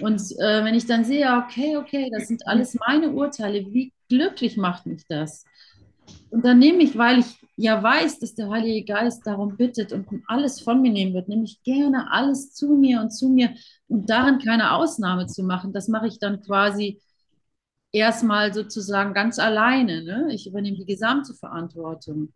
Und 0.00 0.20
äh, 0.38 0.64
wenn 0.64 0.74
ich 0.74 0.86
dann 0.86 1.04
sehe, 1.04 1.26
okay, 1.36 1.76
okay, 1.76 2.10
das 2.12 2.28
sind 2.28 2.46
alles 2.46 2.74
meine 2.74 3.10
Urteile, 3.10 3.66
wie 3.72 3.92
glücklich 4.08 4.56
macht 4.56 4.86
mich 4.86 5.04
das? 5.08 5.44
Und 6.30 6.44
dann 6.44 6.58
nehme 6.58 6.82
ich, 6.82 6.96
weil 6.96 7.20
ich 7.20 7.40
ja 7.56 7.82
weiß, 7.82 8.18
dass 8.20 8.34
der 8.34 8.48
Heilige 8.50 8.92
Geist 8.92 9.26
darum 9.26 9.56
bittet 9.56 9.92
und 9.92 10.06
alles 10.26 10.60
von 10.60 10.80
mir 10.80 10.92
nehmen 10.92 11.14
wird, 11.14 11.28
nehme 11.28 11.44
ich 11.44 11.62
gerne 11.62 12.10
alles 12.10 12.54
zu 12.54 12.74
mir 12.74 13.00
und 13.00 13.10
zu 13.10 13.28
mir 13.28 13.54
und 13.88 14.08
darin 14.08 14.38
keine 14.38 14.72
Ausnahme 14.72 15.26
zu 15.26 15.42
machen. 15.42 15.72
Das 15.72 15.88
mache 15.88 16.06
ich 16.06 16.18
dann 16.18 16.40
quasi 16.40 17.00
erstmal 17.92 18.54
sozusagen 18.54 19.12
ganz 19.14 19.38
alleine. 19.38 20.02
Ne? 20.02 20.28
Ich 20.32 20.46
übernehme 20.46 20.78
die 20.78 20.86
gesamte 20.86 21.34
Verantwortung. 21.34 22.32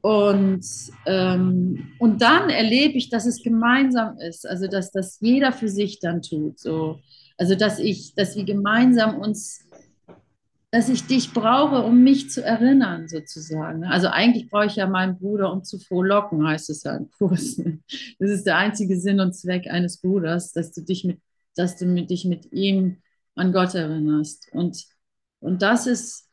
Und, 0.00 0.64
ähm, 1.06 1.92
und 1.98 2.22
dann 2.22 2.50
erlebe 2.50 2.94
ich, 2.96 3.10
dass 3.10 3.26
es 3.26 3.42
gemeinsam 3.42 4.18
ist, 4.18 4.46
also 4.46 4.68
dass 4.68 4.92
das 4.92 5.18
jeder 5.20 5.52
für 5.52 5.68
sich 5.68 5.98
dann 5.98 6.22
tut. 6.22 6.58
So. 6.58 7.00
Also 7.36 7.54
dass 7.54 7.78
ich, 7.78 8.14
dass 8.14 8.36
wir 8.36 8.44
gemeinsam 8.44 9.18
uns, 9.18 9.64
dass 10.70 10.88
ich 10.88 11.06
dich 11.06 11.32
brauche, 11.32 11.82
um 11.82 12.02
mich 12.04 12.30
zu 12.30 12.44
erinnern, 12.44 13.08
sozusagen. 13.08 13.84
Also 13.84 14.08
eigentlich 14.08 14.50
brauche 14.50 14.66
ich 14.66 14.76
ja 14.76 14.86
meinen 14.86 15.18
Bruder, 15.18 15.52
um 15.52 15.64
zu 15.64 15.78
frohlocken, 15.78 16.46
heißt 16.46 16.70
es 16.70 16.84
ja 16.84 16.96
im 16.96 17.10
Kurs. 17.10 17.60
Das 18.18 18.30
ist 18.30 18.46
der 18.46 18.56
einzige 18.56 18.98
Sinn 19.00 19.20
und 19.20 19.34
Zweck 19.34 19.68
eines 19.68 20.00
Bruders, 20.00 20.52
dass 20.52 20.72
du 20.72 20.82
dich 20.82 21.04
mit, 21.04 21.20
dass 21.56 21.76
du 21.76 21.86
mit, 21.86 22.10
dich 22.10 22.24
mit 22.24 22.52
ihm 22.52 22.98
an 23.34 23.52
Gott 23.52 23.74
erinnerst. 23.74 24.48
Und, 24.52 24.84
und 25.40 25.62
das 25.62 25.86
ist, 25.86 26.28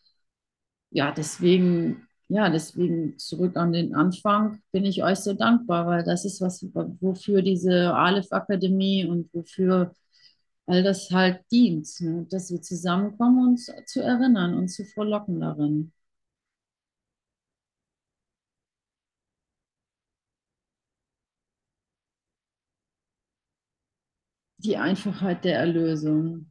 ja, 0.91 1.11
deswegen, 1.11 2.07
ja, 2.27 2.49
deswegen 2.49 3.17
zurück 3.19 3.55
an 3.57 3.71
den 3.73 3.93
Anfang 3.95 4.59
bin 4.71 4.85
ich 4.85 5.03
euch 5.03 5.19
so 5.19 5.33
dankbar, 5.33 5.85
weil 5.87 6.03
das 6.03 6.25
ist 6.25 6.41
was, 6.41 6.63
wofür 7.01 7.41
diese 7.41 7.93
Aleph-Akademie 7.93 9.05
und 9.05 9.31
wofür 9.33 9.93
all 10.67 10.83
das 10.83 11.11
halt 11.11 11.41
dient, 11.51 11.87
ne? 12.01 12.27
dass 12.29 12.51
wir 12.51 12.61
zusammenkommen, 12.61 13.49
uns 13.49 13.71
zu 13.87 14.01
erinnern 14.03 14.55
und 14.55 14.69
zu 14.69 14.85
frohlocken 14.85 15.39
darin. 15.41 15.93
Die 24.57 24.75
Einfachheit 24.75 25.45
der 25.45 25.59
Erlösung. 25.59 26.47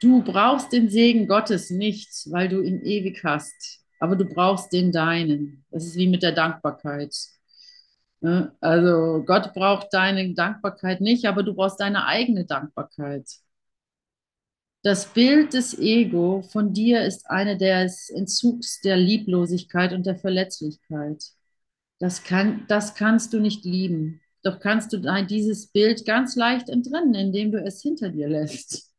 Du 0.00 0.22
brauchst 0.22 0.72
den 0.72 0.88
Segen 0.88 1.28
Gottes 1.28 1.70
nicht, 1.70 2.08
weil 2.30 2.48
du 2.48 2.62
ihn 2.62 2.82
ewig 2.82 3.22
hast, 3.22 3.80
aber 3.98 4.16
du 4.16 4.24
brauchst 4.24 4.72
den 4.72 4.92
deinen. 4.92 5.64
Das 5.70 5.84
ist 5.84 5.96
wie 5.96 6.08
mit 6.08 6.22
der 6.22 6.32
Dankbarkeit. 6.32 7.14
Ne? 8.20 8.54
Also 8.60 9.22
Gott 9.26 9.52
braucht 9.54 9.92
deine 9.92 10.32
Dankbarkeit 10.34 11.00
nicht, 11.00 11.26
aber 11.26 11.42
du 11.42 11.54
brauchst 11.54 11.80
deine 11.80 12.06
eigene 12.06 12.46
Dankbarkeit. 12.46 13.26
Das 14.82 15.12
Bild 15.12 15.52
des 15.52 15.78
Ego 15.78 16.40
von 16.40 16.72
dir 16.72 17.02
ist 17.04 17.28
eine 17.28 17.58
des 17.58 18.08
Entzugs 18.08 18.80
der 18.80 18.96
Lieblosigkeit 18.96 19.92
und 19.92 20.06
der 20.06 20.16
Verletzlichkeit. 20.16 21.22
Das, 21.98 22.24
kann, 22.24 22.64
das 22.68 22.94
kannst 22.94 23.34
du 23.34 23.40
nicht 23.40 23.66
lieben. 23.66 24.22
Doch 24.42 24.58
kannst 24.58 24.94
du 24.94 24.98
dieses 25.26 25.66
Bild 25.66 26.06
ganz 26.06 26.34
leicht 26.36 26.70
entrinnen, 26.70 27.14
indem 27.14 27.52
du 27.52 27.62
es 27.62 27.82
hinter 27.82 28.08
dir 28.08 28.28
lässt. 28.28 28.90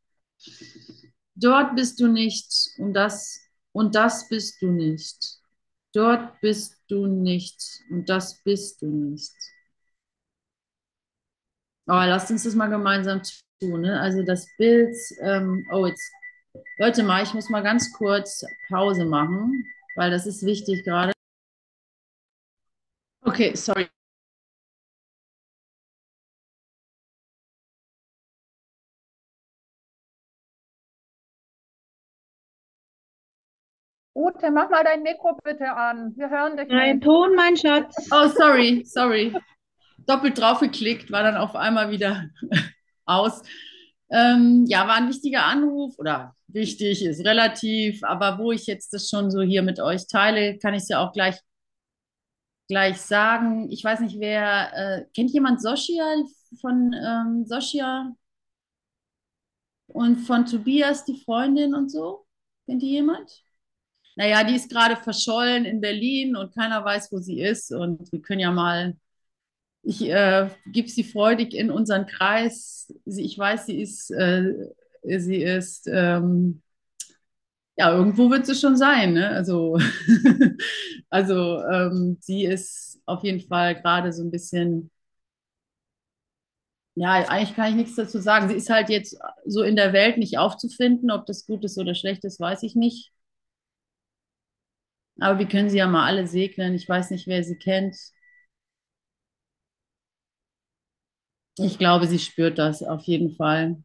Dort 1.35 1.75
bist 1.75 1.99
du 1.99 2.07
nicht 2.07 2.51
und 2.77 2.93
das 2.93 3.39
und 3.73 3.95
das 3.95 4.27
bist 4.29 4.61
du 4.61 4.67
nicht. 4.71 5.39
Dort 5.93 6.39
bist 6.41 6.77
du 6.89 7.07
nicht 7.07 7.61
und 7.89 8.09
das 8.09 8.41
bist 8.43 8.81
du 8.81 8.87
nicht. 8.87 9.31
Aber 11.85 12.07
lasst 12.07 12.31
uns 12.31 12.43
das 12.43 12.55
mal 12.55 12.69
gemeinsam 12.69 13.21
tun. 13.59 13.81
Ne? 13.81 13.99
Also 13.99 14.23
das 14.23 14.47
Bild, 14.57 14.95
ähm, 15.21 15.65
oh 15.71 15.85
jetzt, 15.87 16.11
Leute 16.77 17.03
mal, 17.03 17.23
ich 17.23 17.33
muss 17.33 17.49
mal 17.49 17.63
ganz 17.63 17.91
kurz 17.93 18.43
Pause 18.69 19.05
machen, 19.05 19.65
weil 19.95 20.11
das 20.11 20.25
ist 20.25 20.45
wichtig 20.45 20.83
gerade. 20.83 21.11
Okay, 23.25 23.55
sorry. 23.55 23.89
Ute, 34.41 34.51
mach 34.51 34.69
mal 34.69 34.83
dein 34.83 35.03
Mikro 35.03 35.37
bitte 35.43 35.71
an. 35.71 36.13
Wir 36.15 36.29
hören 36.29 36.57
dich 36.57 36.67
Dein 36.67 36.97
nicht. 36.97 37.05
Ton, 37.05 37.35
mein 37.35 37.55
Schatz. 37.55 38.09
Oh, 38.11 38.27
sorry, 38.27 38.83
sorry. 38.85 39.35
Doppelt 40.07 40.39
drauf 40.39 40.59
geklickt, 40.59 41.11
war 41.11 41.23
dann 41.23 41.37
auf 41.37 41.55
einmal 41.55 41.91
wieder 41.91 42.25
aus. 43.05 43.43
Ähm, 44.09 44.65
ja, 44.67 44.87
war 44.87 44.95
ein 44.95 45.09
wichtiger 45.09 45.45
Anruf 45.45 45.97
oder 45.99 46.35
wichtig 46.47 47.05
ist 47.05 47.23
relativ, 47.23 48.03
aber 48.03 48.39
wo 48.39 48.51
ich 48.51 48.65
jetzt 48.65 48.93
das 48.93 49.09
schon 49.09 49.31
so 49.31 49.41
hier 49.41 49.61
mit 49.61 49.79
euch 49.79 50.07
teile, 50.07 50.57
kann 50.57 50.73
ich 50.73 50.83
es 50.83 50.89
ja 50.89 51.05
auch 51.05 51.13
gleich, 51.13 51.39
gleich 52.67 52.99
sagen. 52.99 53.69
Ich 53.69 53.83
weiß 53.83 53.99
nicht, 53.99 54.19
wer, 54.19 54.73
äh, 54.75 55.05
kennt 55.15 55.31
jemand 55.31 55.61
Soschia 55.61 56.03
von 56.59 56.93
ähm, 56.93 57.45
Soschia 57.45 58.11
und 59.87 60.17
von 60.17 60.45
Tobias, 60.45 61.05
die 61.05 61.21
Freundin 61.23 61.75
und 61.75 61.89
so? 61.89 62.25
Kennt 62.65 62.81
die 62.81 62.89
jemand? 62.89 63.43
Naja, 64.21 64.43
die 64.43 64.53
ist 64.55 64.69
gerade 64.69 64.95
verschollen 64.97 65.65
in 65.65 65.81
Berlin 65.81 66.35
und 66.35 66.53
keiner 66.53 66.85
weiß, 66.85 67.11
wo 67.11 67.17
sie 67.17 67.41
ist. 67.41 67.71
Und 67.71 68.11
wir 68.11 68.21
können 68.21 68.39
ja 68.39 68.51
mal, 68.51 68.95
ich 69.81 70.07
äh, 70.07 70.47
gebe 70.67 70.87
sie 70.87 71.03
freudig 71.03 71.55
in 71.55 71.71
unseren 71.71 72.05
Kreis. 72.05 72.93
Sie, 73.05 73.23
ich 73.23 73.35
weiß, 73.35 73.65
sie 73.65 73.81
ist, 73.81 74.11
äh, 74.11 74.53
sie 75.01 75.37
ist, 75.37 75.87
ähm, 75.91 76.61
ja, 77.77 77.91
irgendwo 77.91 78.29
wird 78.29 78.45
sie 78.45 78.53
schon 78.53 78.77
sein. 78.77 79.13
Ne? 79.13 79.27
Also, 79.27 79.79
also 81.09 81.63
ähm, 81.63 82.17
sie 82.21 82.45
ist 82.45 83.01
auf 83.07 83.23
jeden 83.23 83.41
Fall 83.41 83.81
gerade 83.81 84.13
so 84.13 84.21
ein 84.23 84.29
bisschen, 84.29 84.91
ja, 86.93 87.27
eigentlich 87.27 87.55
kann 87.55 87.69
ich 87.69 87.75
nichts 87.75 87.95
dazu 87.95 88.19
sagen. 88.19 88.49
Sie 88.49 88.55
ist 88.55 88.69
halt 88.69 88.89
jetzt 88.89 89.17
so 89.47 89.63
in 89.63 89.75
der 89.75 89.93
Welt 89.93 90.19
nicht 90.19 90.37
aufzufinden. 90.37 91.09
Ob 91.09 91.25
das 91.25 91.47
gut 91.47 91.65
ist 91.65 91.79
oder 91.79 91.95
schlecht 91.95 92.23
ist, 92.23 92.39
weiß 92.39 92.61
ich 92.61 92.75
nicht. 92.75 93.11
Aber 95.21 95.39
wir 95.39 95.47
können 95.47 95.69
sie 95.69 95.77
ja 95.77 95.87
mal 95.87 96.05
alle 96.05 96.27
segnen. 96.27 96.75
Ich 96.75 96.87
weiß 96.89 97.11
nicht, 97.11 97.27
wer 97.27 97.43
sie 97.43 97.57
kennt. 97.57 97.95
Ich 101.57 101.77
glaube, 101.77 102.07
sie 102.07 102.19
spürt 102.19 102.57
das 102.57 102.83
auf 102.83 103.03
jeden 103.03 103.31
Fall. 103.37 103.81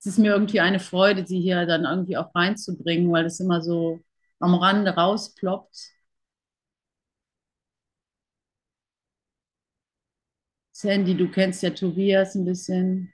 Es 0.00 0.06
ist 0.06 0.18
mir 0.18 0.32
irgendwie 0.32 0.60
eine 0.60 0.80
Freude, 0.80 1.26
sie 1.26 1.40
hier 1.40 1.64
dann 1.66 1.84
irgendwie 1.84 2.16
auch 2.16 2.34
reinzubringen, 2.34 3.12
weil 3.12 3.24
das 3.24 3.40
immer 3.40 3.62
so 3.62 4.00
am 4.38 4.54
Rande 4.54 4.90
rausploppt. 4.92 5.90
Sandy, 10.72 11.14
du 11.16 11.30
kennst 11.30 11.62
ja 11.62 11.70
Tobias 11.70 12.34
ein 12.34 12.44
bisschen. 12.44 13.12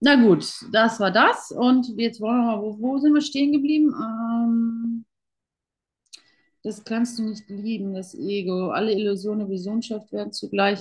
Na 0.00 0.14
gut, 0.16 0.44
das 0.72 1.00
war 1.00 1.10
das. 1.10 1.50
Und 1.50 1.88
jetzt 1.96 2.20
wollen 2.20 2.38
wir 2.38 2.56
mal, 2.56 2.62
wo, 2.62 2.78
wo 2.80 2.98
sind 2.98 3.14
wir 3.14 3.20
stehen 3.20 3.52
geblieben? 3.52 3.92
Ähm, 4.00 5.04
das 6.62 6.84
kannst 6.84 7.18
du 7.18 7.22
nicht 7.22 7.48
lieben, 7.48 7.94
das 7.94 8.14
Ego. 8.14 8.70
Alle 8.70 8.92
Illusionen 8.92 9.48
wie 9.50 9.58
Sohnschaft 9.58 10.12
werden 10.12 10.32
zugleich 10.32 10.80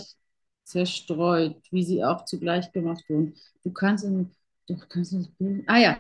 zerstreut, 0.64 1.56
wie 1.72 1.84
sie 1.84 2.04
auch 2.04 2.26
zugleich 2.26 2.72
gemacht 2.72 3.04
wurden. 3.10 3.36
Du 3.64 3.72
kannst 3.72 4.04
in, 4.04 4.32
doch 4.68 4.88
kannst 4.90 5.14
du 5.14 5.18
das 5.20 5.30
Bild, 5.30 5.64
ah 5.68 5.78
ja, 5.78 5.98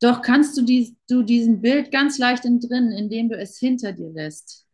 doch 0.00 0.22
kannst 0.22 0.56
du, 0.56 0.62
dies, 0.62 0.94
du 1.08 1.22
diesen 1.22 1.60
Bild 1.60 1.90
ganz 1.92 2.18
leicht 2.18 2.44
entrinnen, 2.44 2.92
indem 2.92 3.28
du 3.28 3.36
es 3.36 3.58
hinter 3.58 3.92
dir 3.92 4.10
lässt. 4.10 4.66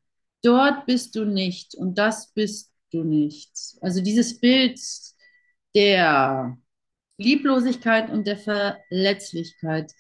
Dort 0.43 0.87
bist 0.87 1.15
du 1.15 1.25
nicht 1.25 1.75
und 1.75 1.97
das 1.99 2.33
bist 2.33 2.73
du 2.93 3.05
nicht. 3.05 3.51
Also 3.81 4.01
dieses 4.03 4.41
Bild 4.41 4.81
der 5.75 6.57
Lieblosigkeit 7.19 8.11
und 8.11 8.27
der 8.27 8.37
Verletzlichkeit. 8.39 9.93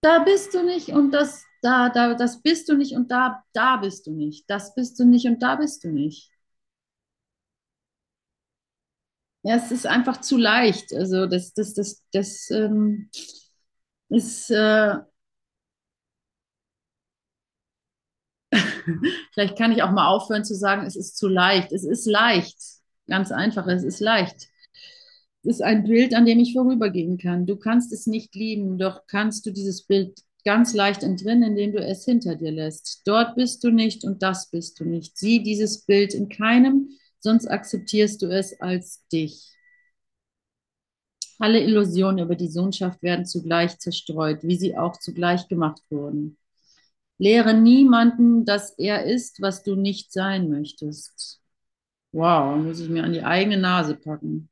Da 0.00 0.20
bist 0.24 0.54
du 0.54 0.62
nicht 0.64 0.88
und 0.88 1.12
das, 1.12 1.44
da, 1.62 1.88
da, 1.88 2.14
das 2.14 2.42
bist 2.42 2.68
du 2.68 2.76
nicht 2.76 2.94
und 2.96 3.10
da, 3.10 3.44
da 3.52 3.76
bist 3.76 4.06
du 4.06 4.12
nicht. 4.12 4.48
Das 4.48 4.74
bist 4.74 4.98
du 4.98 5.04
nicht 5.04 5.26
und 5.26 5.42
da 5.42 5.56
bist 5.56 5.84
du 5.84 5.88
nicht. 5.90 6.30
Ja, 9.42 9.56
es 9.56 9.70
ist 9.70 9.86
einfach 9.86 10.20
zu 10.20 10.36
leicht. 10.36 10.92
Also 10.92 11.26
das, 11.26 11.52
das, 11.54 11.74
das, 11.74 12.04
das 12.12 12.50
ähm, 12.50 13.08
ist 14.08 14.50
äh, 14.50 14.96
vielleicht 19.32 19.58
kann 19.58 19.72
ich 19.72 19.82
auch 19.82 19.90
mal 19.90 20.08
aufhören 20.08 20.44
zu 20.44 20.54
sagen, 20.54 20.86
es 20.86 20.96
ist 20.96 21.16
zu 21.16 21.28
leicht. 21.28 21.72
Es 21.72 21.84
ist 21.84 22.06
leicht. 22.06 22.56
Ganz 23.06 23.32
einfach, 23.32 23.66
es 23.66 23.84
ist 23.84 24.00
leicht 24.00 24.48
ist 25.48 25.62
ein 25.62 25.84
Bild, 25.84 26.14
an 26.14 26.26
dem 26.26 26.38
ich 26.38 26.52
vorübergehen 26.52 27.16
kann. 27.16 27.46
Du 27.46 27.56
kannst 27.56 27.92
es 27.92 28.06
nicht 28.06 28.34
lieben, 28.34 28.76
doch 28.78 29.06
kannst 29.06 29.46
du 29.46 29.50
dieses 29.50 29.82
Bild 29.82 30.20
ganz 30.44 30.74
leicht 30.74 31.02
entrinnen, 31.02 31.50
indem 31.50 31.72
du 31.72 31.78
es 31.78 32.04
hinter 32.04 32.36
dir 32.36 32.52
lässt. 32.52 33.02
Dort 33.06 33.34
bist 33.34 33.64
du 33.64 33.70
nicht 33.70 34.04
und 34.04 34.22
das 34.22 34.50
bist 34.50 34.78
du 34.78 34.84
nicht. 34.84 35.16
Sieh 35.16 35.42
dieses 35.42 35.86
Bild 35.86 36.12
in 36.12 36.28
keinem, 36.28 36.90
sonst 37.18 37.46
akzeptierst 37.46 38.20
du 38.20 38.26
es 38.26 38.60
als 38.60 39.06
dich. 39.08 39.54
Alle 41.38 41.62
Illusionen 41.62 42.24
über 42.24 42.34
die 42.36 42.48
Sohnschaft 42.48 43.02
werden 43.02 43.24
zugleich 43.24 43.78
zerstreut, 43.78 44.40
wie 44.42 44.56
sie 44.56 44.76
auch 44.76 44.98
zugleich 44.98 45.48
gemacht 45.48 45.82
wurden. 45.88 46.36
Lehre 47.16 47.54
niemanden, 47.54 48.44
dass 48.44 48.70
er 48.78 49.04
ist, 49.04 49.40
was 49.40 49.62
du 49.62 49.76
nicht 49.76 50.12
sein 50.12 50.50
möchtest. 50.50 51.40
Wow, 52.12 52.56
muss 52.62 52.80
ich 52.80 52.88
mir 52.88 53.04
an 53.04 53.12
die 53.12 53.22
eigene 53.22 53.56
Nase 53.56 53.94
packen. 53.94 54.50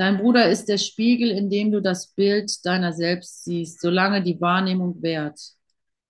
Dein 0.00 0.16
Bruder 0.16 0.48
ist 0.48 0.70
der 0.70 0.78
Spiegel, 0.78 1.30
in 1.30 1.50
dem 1.50 1.70
du 1.70 1.82
das 1.82 2.06
Bild 2.14 2.50
deiner 2.64 2.94
selbst 2.94 3.44
siehst, 3.44 3.82
solange 3.82 4.22
die 4.22 4.40
Wahrnehmung 4.40 5.02
währt. 5.02 5.38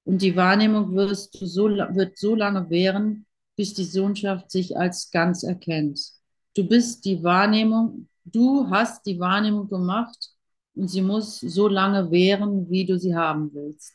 Und 0.05 0.23
die 0.23 0.37
Wahrnehmung 0.37 0.95
wirst 0.95 1.41
du 1.41 1.45
so, 1.45 1.69
wird 1.69 2.17
so 2.17 2.37
lange 2.37 2.71
währen, 2.71 3.27
bis 3.57 3.75
die 3.75 3.83
Sohnschaft 3.83 4.49
sich 4.53 4.77
als 4.77 5.11
ganz 5.11 5.43
erkennt. 5.43 6.01
Du 6.55 6.69
bist 6.69 7.05
die 7.05 7.21
Wahrnehmung, 7.25 8.07
du 8.25 8.71
hast 8.71 9.05
die 9.07 9.19
Wahrnehmung 9.19 9.69
gemacht 9.69 10.37
und 10.77 10.87
sie 10.87 11.03
muss 11.03 11.41
so 11.41 11.67
lange 11.67 12.13
währen, 12.13 12.71
wie 12.71 12.87
du 12.87 12.97
sie 12.97 13.17
haben 13.17 13.53
willst. 13.53 13.93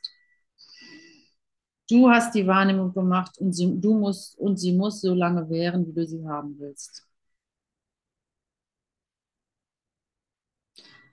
Du 1.89 2.09
hast 2.09 2.35
die 2.35 2.45
Wahrnehmung 2.45 2.93
gemacht 2.93 3.37
und 3.37 3.53
sie, 3.53 3.79
du 3.79 3.97
musst, 3.97 4.37
und 4.39 4.57
sie 4.57 4.73
muss 4.73 4.99
so 4.99 5.13
lange 5.13 5.49
währen, 5.49 5.87
wie 5.87 5.93
du 5.93 6.05
sie 6.05 6.27
haben 6.27 6.59
willst. 6.59 7.05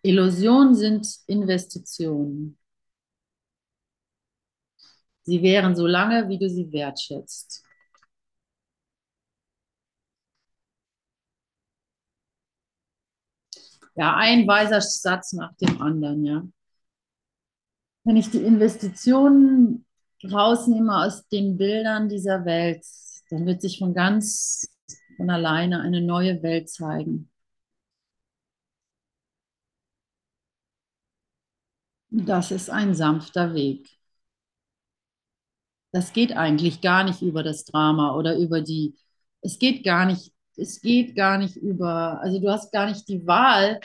Illusionen 0.02 0.74
sind 0.76 1.06
Investitionen. 1.26 2.56
Sie 5.24 5.42
wären 5.42 5.74
so 5.74 5.86
lange, 5.88 6.28
wie 6.28 6.38
du 6.38 6.48
sie 6.48 6.70
wertschätzt. 6.72 7.64
Ja, 13.94 14.16
ein 14.16 14.46
weiser 14.46 14.80
Satz 14.82 15.32
nach 15.32 15.54
dem 15.56 15.80
anderen, 15.80 16.24
ja. 16.24 16.42
Wenn 18.04 18.16
ich 18.16 18.30
die 18.30 18.38
Investitionen 18.42 19.86
rausnehme 20.24 20.96
aus 21.04 21.26
den 21.28 21.56
Bildern 21.56 22.08
dieser 22.08 22.44
Welt, 22.44 22.84
dann 23.30 23.46
wird 23.46 23.60
sich 23.60 23.78
von 23.78 23.94
ganz 23.94 24.68
von 25.16 25.30
alleine 25.30 25.80
eine 25.80 26.00
neue 26.00 26.42
Welt 26.42 26.70
zeigen. 26.70 27.31
Das 32.14 32.52
ist 32.52 32.70
ein 32.70 32.94
sanfter 32.94 33.54
Weg. 33.54 33.88
Das 35.92 36.12
geht 36.12 36.32
eigentlich 36.36 36.80
gar 36.80 37.04
nicht 37.04 37.22
über 37.22 37.42
das 37.42 37.64
Drama 37.64 38.14
oder 38.16 38.36
über 38.38 38.60
die, 38.62 38.94
es 39.42 39.58
geht 39.58 39.84
gar 39.84 40.06
nicht, 40.06 40.32
es 40.56 40.80
geht 40.80 41.14
gar 41.16 41.38
nicht 41.38 41.56
über, 41.56 42.20
also 42.22 42.40
du 42.40 42.50
hast 42.50 42.72
gar 42.72 42.88
nicht 42.88 43.08
die 43.08 43.26
Wahl, 43.26 43.80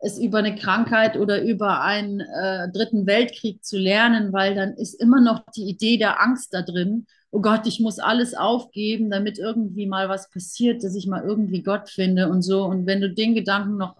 es 0.00 0.18
über 0.18 0.38
eine 0.38 0.54
Krankheit 0.54 1.16
oder 1.16 1.42
über 1.42 1.80
einen 1.82 2.20
äh, 2.20 2.70
dritten 2.72 3.06
Weltkrieg 3.06 3.64
zu 3.64 3.76
lernen, 3.78 4.32
weil 4.32 4.54
dann 4.54 4.74
ist 4.74 4.94
immer 4.94 5.20
noch 5.20 5.44
die 5.56 5.68
Idee 5.68 5.96
der 5.98 6.20
Angst 6.22 6.54
da 6.54 6.62
drin. 6.62 7.06
Oh 7.32 7.40
Gott, 7.40 7.66
ich 7.66 7.80
muss 7.80 7.98
alles 7.98 8.34
aufgeben, 8.34 9.10
damit 9.10 9.38
irgendwie 9.38 9.86
mal 9.86 10.08
was 10.08 10.30
passiert, 10.30 10.84
dass 10.84 10.94
ich 10.94 11.08
mal 11.08 11.24
irgendwie 11.24 11.62
Gott 11.64 11.88
finde 11.90 12.28
und 12.30 12.42
so. 12.42 12.64
Und 12.64 12.86
wenn 12.86 13.00
du 13.00 13.10
den 13.12 13.34
Gedanken 13.34 13.76
noch 13.76 13.96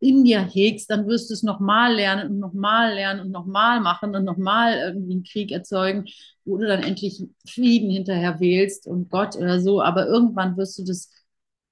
in 0.00 0.24
dir 0.24 0.40
hegst, 0.40 0.90
dann 0.90 1.06
wirst 1.06 1.30
du 1.30 1.34
es 1.34 1.42
nochmal 1.42 1.94
lernen 1.94 2.30
und 2.30 2.38
nochmal 2.38 2.94
lernen 2.94 3.20
und 3.20 3.30
nochmal 3.30 3.80
machen 3.80 4.14
und 4.14 4.24
nochmal 4.24 4.74
irgendwie 4.78 5.12
einen 5.12 5.24
Krieg 5.24 5.50
erzeugen, 5.52 6.04
wo 6.44 6.56
du 6.58 6.66
dann 6.66 6.82
endlich 6.82 7.22
Frieden 7.48 7.90
hinterher 7.90 8.40
wählst 8.40 8.86
und 8.86 9.10
Gott 9.10 9.36
oder 9.36 9.60
so. 9.60 9.82
Aber 9.82 10.06
irgendwann 10.06 10.56
wirst 10.56 10.78
du 10.78 10.84
das, 10.84 11.10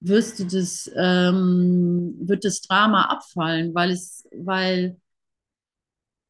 wirst 0.00 0.40
du 0.40 0.44
das, 0.44 0.90
ähm, 0.96 2.16
wird 2.20 2.44
das 2.44 2.60
Drama 2.62 3.02
abfallen, 3.06 3.74
weil 3.74 3.90
es, 3.90 4.28
weil, 4.36 4.96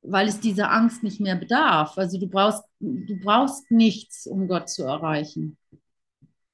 weil 0.03 0.28
es 0.28 0.40
diese 0.40 0.68
Angst 0.70 1.03
nicht 1.03 1.20
mehr 1.20 1.36
bedarf. 1.36 1.99
Also 1.99 2.18
du 2.18 2.28
brauchst, 2.28 2.62
du 2.80 3.16
brauchst 3.20 3.70
nichts, 3.70 4.26
um 4.26 4.49
Gott 4.49 4.68
zu 4.68 4.84
erreichen. 4.84 5.57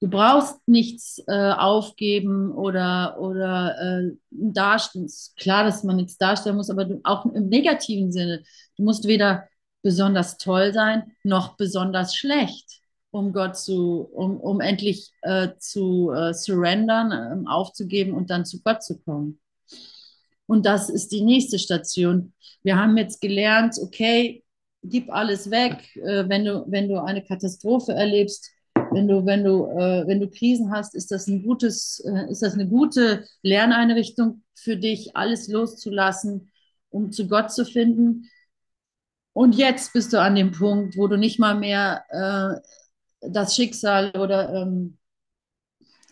Du 0.03 0.09
brauchst 0.09 0.57
nichts 0.67 1.23
äh, 1.29 1.53
aufgeben 1.53 2.51
oder, 2.51 3.21
oder 3.21 3.77
äh, 3.81 4.11
darstellen. 4.31 5.05
Ist 5.05 5.37
klar, 5.37 5.63
dass 5.63 5.85
man 5.85 5.95
nichts 5.95 6.19
darstellen 6.19 6.57
muss, 6.57 6.71
aber 6.71 6.87
du, 6.87 7.01
auch 7.05 7.25
im 7.25 7.49
negativen 7.49 8.11
Sinne. 8.11 8.43
Du 8.77 8.83
musst 8.83 9.07
weder 9.07 9.47
besonders 9.81 10.39
toll 10.39 10.73
sein, 10.73 11.13
noch 11.23 11.57
besonders 11.57 12.17
schlecht, 12.17 12.81
um 13.13 13.33
Gott 13.33 13.57
zu, 13.57 14.09
um, 14.13 14.41
um 14.41 14.61
endlich 14.61 15.13
äh, 15.23 15.51
zu 15.61 16.11
äh, 16.11 16.35
surrendern, 16.35 17.13
ähm, 17.13 17.47
aufzugeben 17.47 18.15
und 18.15 18.29
dann 18.29 18.45
zu 18.45 18.61
Gott 18.61 18.83
zu 18.83 18.99
kommen. 18.99 19.39
Und 20.47 20.67
das 20.67 20.91
ist 20.91 21.13
die 21.13 21.23
nächste 21.23 21.61
Station. 21.61 22.33
Wir 22.65 22.77
haben 22.77 22.97
jetzt 22.97 23.21
gelernt, 23.21 23.77
okay, 23.81 24.43
gib 24.83 25.13
alles 25.13 25.49
weg, 25.53 25.95
äh, 25.95 26.29
wenn 26.29 26.45
du, 26.45 26.65
wenn 26.67 26.89
du 26.89 27.01
eine 27.01 27.23
Katastrophe 27.23 27.93
erlebst, 27.93 28.51
wenn 28.95 29.09
du, 29.09 29.26
wenn 29.26 29.45
du, 29.45 29.66
äh, 29.66 30.07
wenn 30.07 30.20
du 30.20 30.28
Krisen 30.28 30.70
hast, 30.70 30.95
ist 30.95 31.11
das 31.11 31.26
ein 31.26 31.43
gutes, 31.43 32.01
äh, 32.01 32.30
ist 32.30 32.43
das 32.43 32.55
eine 32.55 32.68
gute 32.68 33.24
Lerneinrichtung 33.43 34.43
für 34.55 34.76
dich, 34.76 35.16
alles 35.16 35.49
loszulassen, 35.49 36.51
um 36.90 37.12
zu 37.12 37.28
Gott 37.28 37.53
zu 37.53 37.64
finden. 37.64 38.28
Und 39.32 39.55
jetzt 39.57 39.93
bist 39.93 40.12
du 40.12 40.20
an 40.20 40.34
dem 40.34 40.53
Punkt, 40.53 40.97
wo 40.97 41.09
du 41.09 41.16
nicht 41.16 41.38
mal 41.38 41.59
mehr 41.59 42.05
äh, 42.11 43.28
das 43.30 43.55
Schicksal 43.55 44.11
oder 44.12 44.53
ähm, 44.55 44.99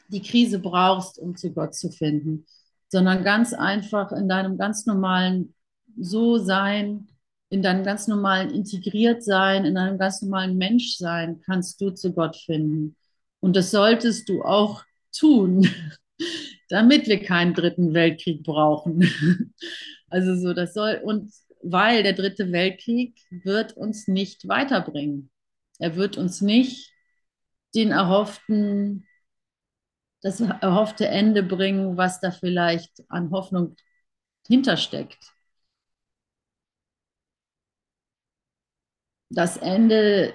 die 0.09 0.23
Krise 0.23 0.59
brauchst, 0.59 1.19
um 1.19 1.37
zu 1.37 1.53
Gott 1.53 1.75
zu 1.75 1.91
finden, 1.91 2.47
sondern 2.89 3.25
ganz 3.25 3.53
einfach 3.53 4.13
in 4.13 4.29
deinem 4.29 4.59
ganz 4.59 4.87
normalen 4.87 5.55
So-Sein, 5.99 7.09
in 7.51 7.63
deinem 7.63 7.85
ganz 7.85 8.07
normalen 8.07 8.51
Integriert-Sein, 8.51 9.65
in 9.65 9.75
deinem 9.75 9.99
ganz 9.99 10.23
normalen 10.23 10.57
Menschsein 10.57 11.41
kannst 11.45 11.81
du 11.81 11.91
zu 11.91 12.13
Gott 12.15 12.37
finden. 12.37 12.97
Und 13.41 13.57
das 13.57 13.73
solltest 13.73 14.29
du 14.29 14.43
auch 14.43 14.85
tun, 15.13 15.69
damit 16.69 17.09
wir 17.09 17.21
keinen 17.23 17.55
dritten 17.55 17.93
Weltkrieg 17.93 18.43
brauchen. 18.43 19.03
Also 20.13 20.35
so, 20.35 20.53
das 20.55 20.75
soll, 20.75 21.01
und 21.05 21.33
weil 21.63 22.03
der 22.03 22.15
dritte 22.15 22.51
Weltkrieg 22.51 23.15
wird 23.31 23.75
uns 23.75 24.09
nicht 24.09 24.49
weiterbringen. 24.49 25.31
Er 25.79 25.95
wird 25.95 26.17
uns 26.17 26.41
nicht 26.41 26.93
den 27.77 27.93
erhofften, 27.93 29.07
das 30.21 30.41
erhoffte 30.41 31.07
Ende 31.07 31.45
bringen, 31.45 31.97
was 31.97 32.19
da 32.19 32.33
vielleicht 32.33 33.05
an 33.09 33.31
Hoffnung 33.31 33.77
hintersteckt. 34.49 35.33
Das 39.31 39.57
Ende, 39.57 40.35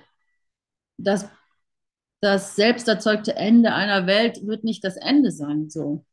das, 0.98 1.28
das 2.22 2.56
selbst 2.56 2.88
erzeugte 2.88 3.36
Ende 3.36 3.74
einer 3.74 4.08
Welt 4.08 4.46
wird 4.48 4.64
nicht 4.64 4.84
das 4.84 4.98
Ende 4.98 5.32
sein, 5.32 5.70
so. 5.70 6.06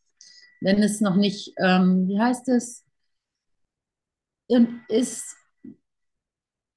Wenn 0.61 0.83
es 0.83 1.01
noch 1.01 1.17
nicht, 1.17 1.55
ähm, 1.59 2.09
wie 2.09 2.21
heißt 2.21 2.49
es, 2.49 2.85
ist 4.89 5.37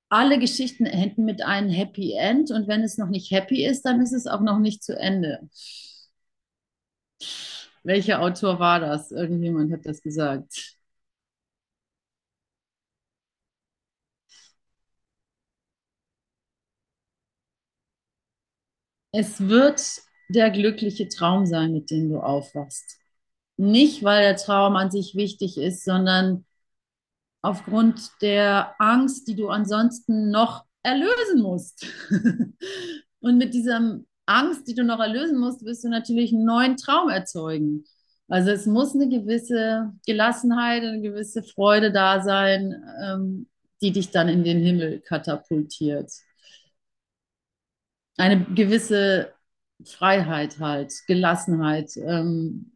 alle 0.10 0.40
Geschichten 0.40 0.86
enden 0.86 1.26
mit 1.26 1.44
einem 1.44 1.70
Happy 1.70 2.14
End 2.14 2.52
und 2.52 2.68
wenn 2.68 2.82
es 2.84 2.98
noch 2.98 3.10
nicht 3.10 3.32
happy 3.32 3.66
ist, 3.66 3.84
dann 3.84 4.02
ist 4.02 4.14
es 4.14 4.28
auch 4.28 4.42
noch 4.42 4.60
nicht 4.60 4.84
zu 4.84 4.98
Ende. 4.98 5.50
Welcher 7.84 8.22
Autor 8.22 8.60
war 8.60 8.80
das? 8.80 9.12
Irgendjemand 9.12 9.72
hat 9.72 9.86
das 9.86 10.02
gesagt. 10.02 10.75
Es 19.18 19.48
wird 19.48 19.82
der 20.28 20.52
glückliche 20.52 21.08
Traum 21.08 21.46
sein, 21.46 21.72
mit 21.72 21.90
dem 21.90 22.10
du 22.10 22.20
aufwachst. 22.20 23.00
Nicht, 23.56 24.04
weil 24.04 24.22
der 24.24 24.36
Traum 24.36 24.76
an 24.76 24.92
sich 24.92 25.16
wichtig 25.16 25.58
ist, 25.58 25.86
sondern 25.86 26.46
aufgrund 27.42 28.12
der 28.22 28.76
Angst, 28.78 29.28
die 29.30 29.36
du 29.36 29.48
ansonsten 29.48 30.32
noch 30.32 30.66
erlösen 30.84 31.42
musst. 31.42 31.88
Und 33.22 33.38
mit 33.38 33.54
dieser 33.54 34.00
Angst, 34.26 34.68
die 34.68 34.76
du 34.76 34.84
noch 34.84 35.00
erlösen 35.00 35.40
musst, 35.40 35.64
wirst 35.64 35.86
du 35.86 35.90
natürlich 35.90 36.34
einen 36.34 36.46
neuen 36.46 36.76
Traum 36.76 37.10
erzeugen. 37.10 37.86
Also 38.28 38.52
es 38.52 38.66
muss 38.66 38.96
eine 38.96 39.08
gewisse 39.08 39.94
Gelassenheit, 40.06 40.84
eine 40.84 41.02
gewisse 41.02 41.42
Freude 41.42 41.94
da 41.94 42.22
sein, 42.22 42.84
ähm, 43.02 43.48
die 43.82 43.92
dich 43.92 44.12
dann 44.12 44.28
in 44.28 44.44
den 44.44 44.60
Himmel 44.60 45.00
katapultiert. 45.00 46.12
Eine 48.18 48.46
gewisse 48.46 49.34
Freiheit 49.84 50.60
halt, 50.60 50.94
Gelassenheit, 51.08 51.92
ähm, 51.98 52.72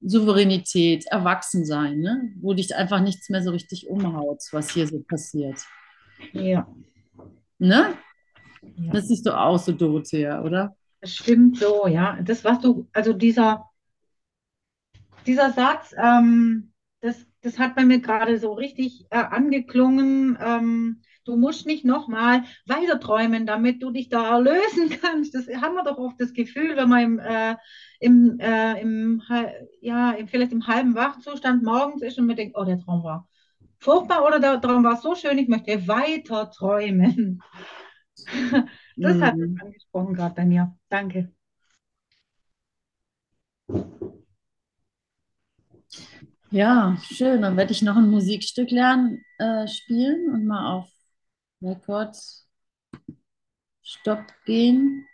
Souveränität, 0.00 1.06
Erwachsensein, 1.06 1.98
ne? 1.98 2.32
wo 2.40 2.52
dich 2.52 2.74
einfach 2.76 3.00
nichts 3.00 3.30
mehr 3.30 3.42
so 3.42 3.50
richtig 3.50 3.88
umhaut, 3.88 4.42
was 4.52 4.70
hier 4.70 4.86
so 4.86 5.00
passiert. 5.00 5.58
Ja. 6.32 6.68
Ne? 7.58 7.94
Ja. 8.76 8.92
Das 8.92 9.08
siehst 9.08 9.26
du 9.26 9.36
auch 9.36 9.58
so, 9.58 9.72
Dorothea, 9.72 10.42
oder? 10.42 10.76
Das 11.00 11.14
stimmt 11.14 11.58
so, 11.58 11.86
ja. 11.86 12.18
Das, 12.22 12.44
was 12.44 12.60
du, 12.60 12.86
also 12.92 13.12
dieser, 13.12 13.70
dieser 15.26 15.52
Satz, 15.52 15.94
ähm, 15.96 16.72
das, 17.00 17.26
das 17.42 17.58
hat 17.58 17.74
bei 17.74 17.84
mir 17.84 18.00
gerade 18.00 18.38
so 18.38 18.52
richtig 18.52 19.06
äh, 19.10 19.16
angeklungen. 19.16 20.38
Ähm, 20.40 21.02
du 21.24 21.36
musst 21.36 21.66
nicht 21.66 21.84
nochmal 21.84 22.44
weiter 22.66 23.00
träumen, 23.00 23.46
damit 23.46 23.82
du 23.82 23.90
dich 23.90 24.08
da 24.08 24.38
lösen 24.38 24.90
kannst. 25.02 25.34
Das 25.34 25.46
haben 25.48 25.74
wir 25.74 25.84
doch 25.84 25.98
oft 25.98 26.20
das 26.20 26.32
Gefühl, 26.32 26.76
wenn 26.76 26.88
man 26.88 27.02
im, 27.02 27.18
äh, 27.18 27.56
im, 28.00 28.38
äh, 28.40 28.80
im, 28.80 29.22
ja, 29.80 30.12
im, 30.12 30.28
vielleicht 30.28 30.52
im 30.52 30.66
halben 30.66 30.94
Wachzustand 30.94 31.62
morgens 31.62 32.02
ist 32.02 32.18
und 32.18 32.26
man 32.26 32.36
denkt, 32.36 32.56
oh, 32.58 32.64
der 32.64 32.78
Traum 32.78 33.02
war 33.04 33.28
furchtbar 33.78 34.24
oder 34.26 34.40
der 34.40 34.60
Traum 34.60 34.84
war 34.84 34.96
so 34.96 35.14
schön, 35.14 35.38
ich 35.38 35.48
möchte 35.48 35.86
weiter 35.88 36.50
träumen. 36.50 37.42
Das 39.00 39.20
hat 39.20 39.36
es 39.40 39.50
Mhm. 39.50 39.60
angesprochen 39.60 40.14
gerade 40.14 40.34
bei 40.34 40.46
mir. 40.46 40.76
Danke. 40.88 41.32
Ja, 46.50 46.96
schön. 47.02 47.42
Dann 47.42 47.56
werde 47.56 47.72
ich 47.72 47.82
noch 47.82 47.96
ein 47.96 48.10
Musikstück 48.10 48.70
lernen, 48.70 49.24
äh, 49.38 49.66
spielen 49.68 50.30
und 50.32 50.46
mal 50.46 50.72
auf 50.74 50.88
Rekord 51.64 52.16
Stopp 53.82 54.32
gehen. 54.44 55.06